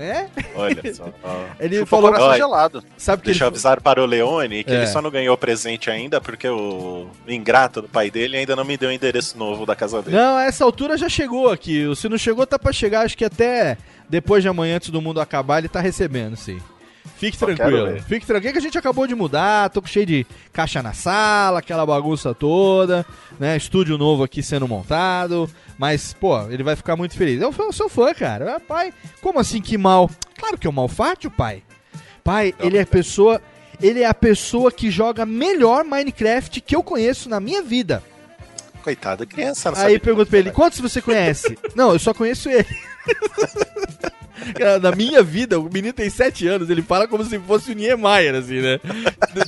[0.00, 0.28] É?
[0.54, 1.12] Olha só.
[1.24, 1.44] ó.
[1.58, 2.84] Ele Chupa falou- coração Olha, gelado.
[2.96, 4.76] sabe que Deixa ele- eu avisar para o Leone que É.
[4.76, 8.76] ele só não ganhou presente ainda porque o ingrato do pai dele ainda não me
[8.76, 10.16] deu o endereço novo da casa dele.
[10.16, 11.82] Não, a essa altura já chegou aqui.
[11.96, 13.04] Se não chegou, tá pra chegar.
[13.06, 13.76] Acho que até
[14.08, 16.60] depois de amanhã, antes do mundo acabar, ele tá recebendo, sim.
[17.18, 18.00] Fique Só tranquilo.
[18.02, 19.70] Fique tranquilo que a gente acabou de mudar.
[19.70, 23.04] Tô cheio de caixa na sala, aquela bagunça toda,
[23.40, 23.56] né?
[23.56, 25.50] Estúdio novo aqui sendo montado.
[25.76, 27.42] Mas, pô, ele vai ficar muito feliz.
[27.42, 28.56] Eu sou seu fã, cara.
[28.56, 30.08] Ah, pai, como assim que mal?
[30.38, 31.62] Claro que é o malfátio, pai.
[32.22, 33.42] Pai, ele é a pessoa.
[33.80, 38.02] Ele é a pessoa que joga melhor Minecraft que eu conheço na minha vida.
[38.82, 39.70] Coitado, criança.
[39.70, 41.58] não Aí pergunto pra ele, quantos você conhece?
[41.74, 42.66] Não, eu só conheço ele.
[44.56, 47.74] Cara, Na minha vida, o menino tem 7 anos, ele fala como se fosse o
[47.74, 48.80] Niemeyer, assim, né?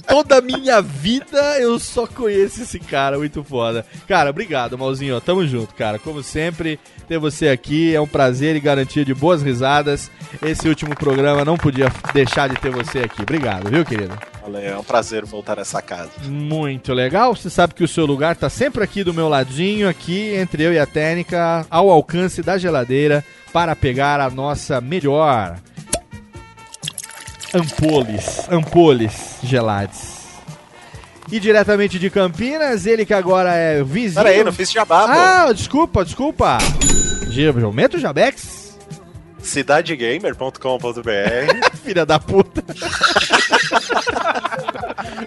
[0.07, 3.85] Toda a minha vida eu só conheço esse cara, muito foda.
[4.07, 5.99] Cara, obrigado, Malzinho, tamo junto, cara.
[5.99, 10.11] Como sempre, ter você aqui é um prazer e garantia de boas risadas.
[10.43, 13.23] Esse último programa não podia deixar de ter você aqui.
[13.23, 14.17] Obrigado, viu, querido?
[14.53, 16.11] Olha, é um prazer voltar a essa casa.
[16.25, 17.37] Muito legal.
[17.37, 20.73] Você sabe que o seu lugar tá sempre aqui do meu ladinho, aqui entre eu
[20.73, 25.57] e a técnica, ao alcance da geladeira, para pegar a nossa melhor
[27.55, 30.19] ampoles, ampoles gelados.
[31.31, 34.25] E diretamente de Campinas, ele que agora é vizinho.
[34.25, 35.13] Pera aí, não fiz jabá, pô.
[35.13, 36.59] Ah, desculpa, desculpa.
[37.63, 38.60] Aumenta o Jabex?
[39.43, 42.65] cidadegamer.com.br Filha da puta.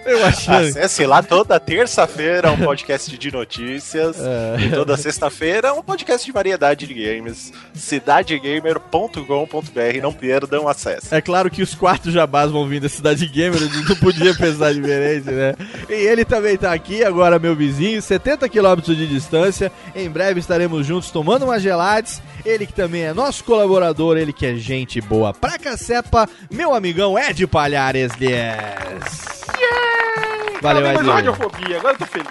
[0.06, 0.68] Eu achei.
[0.68, 4.16] Acesse lá toda terça-feira um podcast de notícias.
[4.18, 4.56] É.
[4.60, 7.52] E toda sexta-feira um podcast de variedade de games.
[7.74, 10.02] cidadegamer.com.br.
[10.02, 11.14] Não perdam acesso.
[11.14, 15.30] É claro que os quatro jabás vão vir da Cidade Gamer, não podia pensar diferente,
[15.30, 15.54] né?
[15.88, 19.70] E ele também tá aqui, agora meu vizinho, 70 quilômetros de distância.
[19.94, 22.20] Em breve estaremos juntos tomando uma gelates.
[22.44, 27.18] Ele que também é nosso colaborador, ele que é gente boa pra cacepa, meu amigão
[27.18, 29.24] Ed Palhares Dias.
[30.60, 31.10] Valeu, Cara, mas Ed.
[31.10, 32.28] radiofobia, agora eu tô feliz.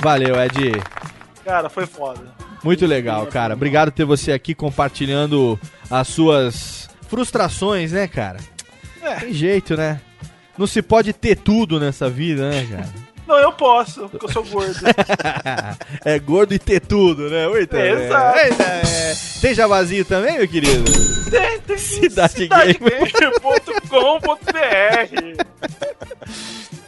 [0.00, 0.82] Valeu, Ed.
[1.44, 2.20] Cara, foi foda.
[2.62, 3.54] Muito legal, cara.
[3.54, 5.58] Obrigado por ter você aqui compartilhando
[5.90, 8.38] as suas frustrações, né, cara?
[9.02, 9.16] É.
[9.16, 10.00] Tem jeito, né?
[10.56, 13.03] Não se pode ter tudo nessa vida, né, cara?
[13.26, 14.80] Não, eu posso, porque eu sou gordo.
[16.04, 17.48] é gordo e ter tudo, né?
[17.48, 18.04] Muito É, bem.
[18.04, 18.38] exato.
[18.38, 19.14] Eita, é.
[19.40, 20.84] Tem jabazinho também, meu querido?
[21.30, 23.10] Tem, tem Cidade Gamer.
[23.10, 25.44] cidadegamer.com.br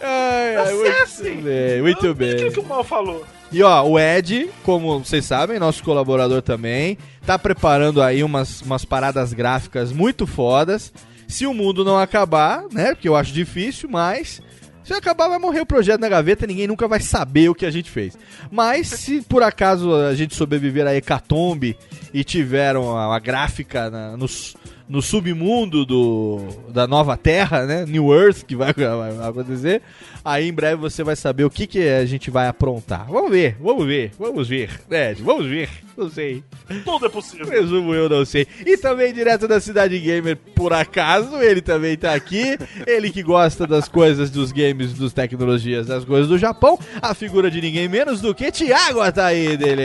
[0.01, 2.51] Ai, ai, muito bem, muito O bem.
[2.53, 3.25] que o Mal falou?
[3.51, 8.85] E ó, o Ed, como vocês sabem, nosso colaborador também, tá preparando aí umas, umas
[8.85, 10.93] paradas gráficas muito fodas.
[11.29, 12.95] Se o mundo não acabar, né?
[12.95, 14.41] Porque eu acho difícil, mas.
[14.87, 17.71] Se acabar, vai morrer o projeto na gaveta, ninguém nunca vai saber o que a
[17.73, 18.17] gente fez.
[18.51, 21.77] Mas se por acaso a gente sobreviver a hecatombe
[22.15, 24.57] e tiveram a, a gráfica na- nos,
[24.89, 27.85] no submundo do, da nova Terra, né?
[27.87, 29.83] New Earth, que vai, vai acontecer.
[30.25, 33.07] Aí em breve você vai saber o que, que a gente vai aprontar.
[33.07, 34.81] Vamos ver, vamos ver, vamos ver.
[34.91, 35.69] Ed, vamos ver.
[35.97, 36.45] Não sei.
[36.85, 37.47] Tudo é possível.
[37.47, 38.47] Presumo eu, não sei.
[38.67, 42.59] E também direto da Cidade Gamer, por acaso, ele também tá aqui.
[42.87, 46.79] Ele que gosta das coisas dos games, dos tecnologias, das coisas do Japão.
[47.01, 49.83] A figura de ninguém menos do que Thiago Ataí dele.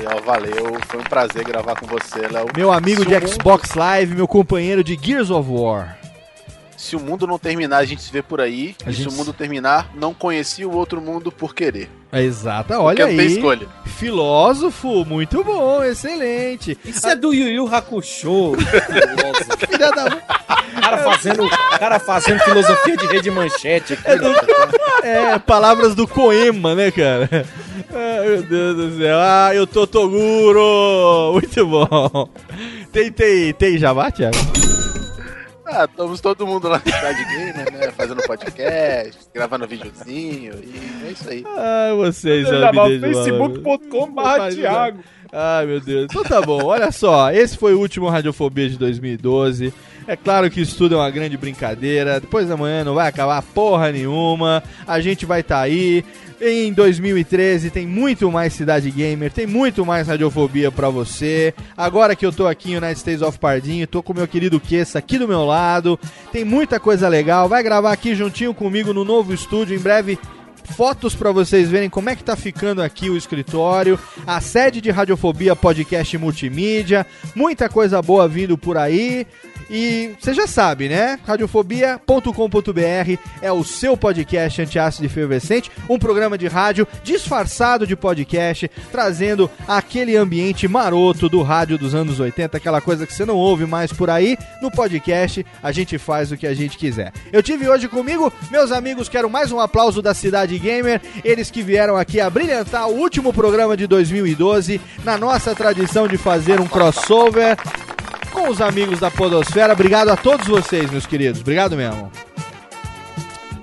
[0.00, 0.78] Léo, valeu.
[0.86, 2.46] Foi um prazer gravar com você, Léo.
[2.56, 5.98] Meu amigo Se de Xbox Live, meu companheiro de Gears of War.
[6.76, 8.76] Se o mundo não terminar, a gente se vê por aí.
[8.86, 11.90] A e gente se o mundo terminar, não conheci o outro mundo por querer.
[12.12, 13.26] Exato, olha tem aí.
[13.26, 13.66] escolha.
[13.84, 16.78] Filósofo, muito bom, excelente.
[16.84, 18.52] Isso é do Yu Yu Hakusho.
[19.68, 20.20] Filha da
[20.80, 21.48] cara fazendo,
[21.78, 24.04] cara fazendo filosofia de rede manchete aqui.
[25.02, 27.28] É, palavras do Coema, né, cara?
[27.92, 29.16] Ai, meu Deus do céu.
[29.18, 31.32] Ah, eu tô Toguro!
[31.32, 32.28] Muito bom.
[32.94, 34.36] Tem, tem, tem jabá, Thiago?
[35.66, 37.90] Ah, estamos todo mundo lá na Cidade Gamer, né?
[37.90, 40.54] Fazendo podcast, gravando videozinho.
[40.62, 41.44] E é isso aí.
[41.44, 45.00] Ai, vocês, facebook.com.br Thiago.
[45.32, 46.06] Ai, meu Deus.
[46.08, 47.32] Então tá bom, olha só.
[47.32, 49.74] Esse foi o último Radiofobia de 2012.
[50.06, 52.20] É claro que isso tudo é uma grande brincadeira.
[52.20, 54.62] Depois da manhã não vai acabar porra nenhuma.
[54.86, 56.04] A gente vai estar aí.
[56.40, 61.54] Em 2013 tem muito mais Cidade Gamer, tem muito mais Radiofobia pra você.
[61.76, 64.98] Agora que eu tô aqui em United States of Pardinho, tô com meu querido Kessa
[64.98, 65.98] aqui do meu lado.
[66.32, 67.48] Tem muita coisa legal.
[67.48, 69.76] Vai gravar aqui juntinho comigo no novo estúdio.
[69.76, 70.18] Em breve
[70.72, 74.90] fotos pra vocês verem como é que tá ficando aqui o escritório, a sede de
[74.90, 79.26] Radiofobia Podcast Multimídia, muita coisa boa vindo por aí.
[79.70, 81.18] E você já sabe, né?
[81.26, 89.50] Radiofobia.com.br é o seu podcast antiácido efervescente, um programa de rádio disfarçado de podcast, trazendo
[89.66, 93.92] aquele ambiente maroto do rádio dos anos 80, aquela coisa que você não ouve mais
[93.92, 94.36] por aí.
[94.60, 97.12] No podcast, a gente faz o que a gente quiser.
[97.32, 101.62] Eu tive hoje comigo, meus amigos, quero mais um aplauso da Cidade Gamer, eles que
[101.62, 106.66] vieram aqui a brilhantar o último programa de 2012, na nossa tradição de fazer um
[106.66, 107.56] crossover
[108.34, 109.72] com os amigos da Podosfera.
[109.72, 111.40] Obrigado a todos vocês, meus queridos.
[111.40, 112.10] Obrigado mesmo.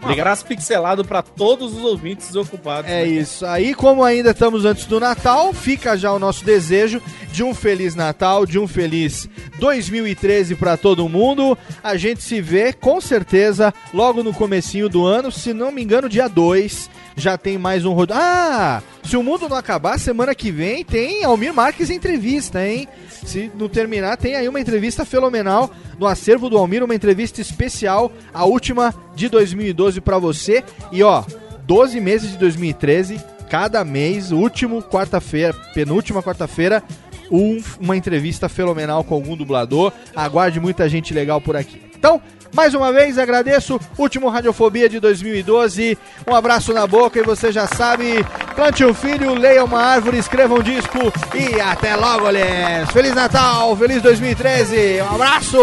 [0.02, 2.89] Um abraço pixelado pra todos os ouvintes desocupados.
[2.89, 3.45] É isso.
[3.45, 6.99] Aí, como ainda estamos antes do Natal, fica já o nosso desejo
[7.31, 9.30] de um feliz Natal, de um feliz
[9.60, 11.56] 2013 para todo mundo.
[11.84, 16.10] A gente se vê com certeza logo no comecinho do ano, se não me engano,
[16.10, 16.89] dia 2.
[17.16, 18.14] Já tem mais um rodo.
[18.16, 18.82] Ah!
[19.04, 22.88] Se o mundo não acabar, semana que vem tem Almir Marques entrevista, hein?
[23.26, 25.70] Se não terminar, tem aí uma entrevista fenomenal
[26.00, 30.64] no acervo do Almir, uma entrevista especial, a última de 2012 pra você.
[30.92, 31.24] E ó,
[31.66, 33.20] 12 meses de 2013,
[33.50, 36.82] cada mês, último quarta-feira, penúltima quarta-feira,
[37.30, 39.92] um- uma entrevista fenomenal com algum dublador.
[40.16, 41.82] Aguarde muita gente legal por aqui.
[41.96, 42.22] Então,
[42.53, 45.98] mais uma vez agradeço, último Radiofobia de 2012.
[46.28, 48.26] Um abraço na boca e você já sabe,
[48.56, 50.99] plante um filho, leia uma árvore, escreva um disco
[51.34, 52.91] e até logo, lhes.
[52.91, 55.02] Feliz Natal, feliz 2013.
[55.02, 55.57] Um abraço.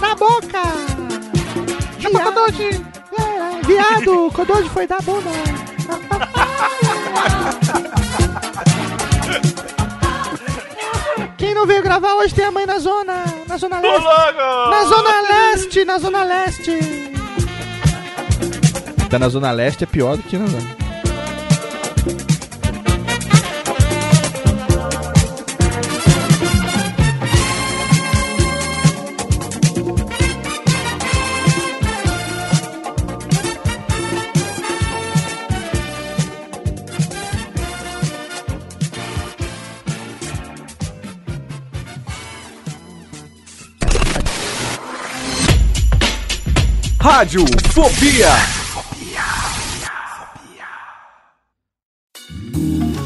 [0.00, 0.62] Na boca.
[1.98, 2.84] Chupa Kodoji.
[3.18, 5.30] É, viado, Kodoji foi da bunda.
[11.58, 13.24] Não veio gravar hoje tem a mãe na zona.
[13.48, 14.04] Na zona leste.
[14.70, 16.78] Na zona leste, na zona leste.
[19.10, 20.87] Tá na zona leste é pior do que na zona.
[47.08, 48.67] Rádio Fobia.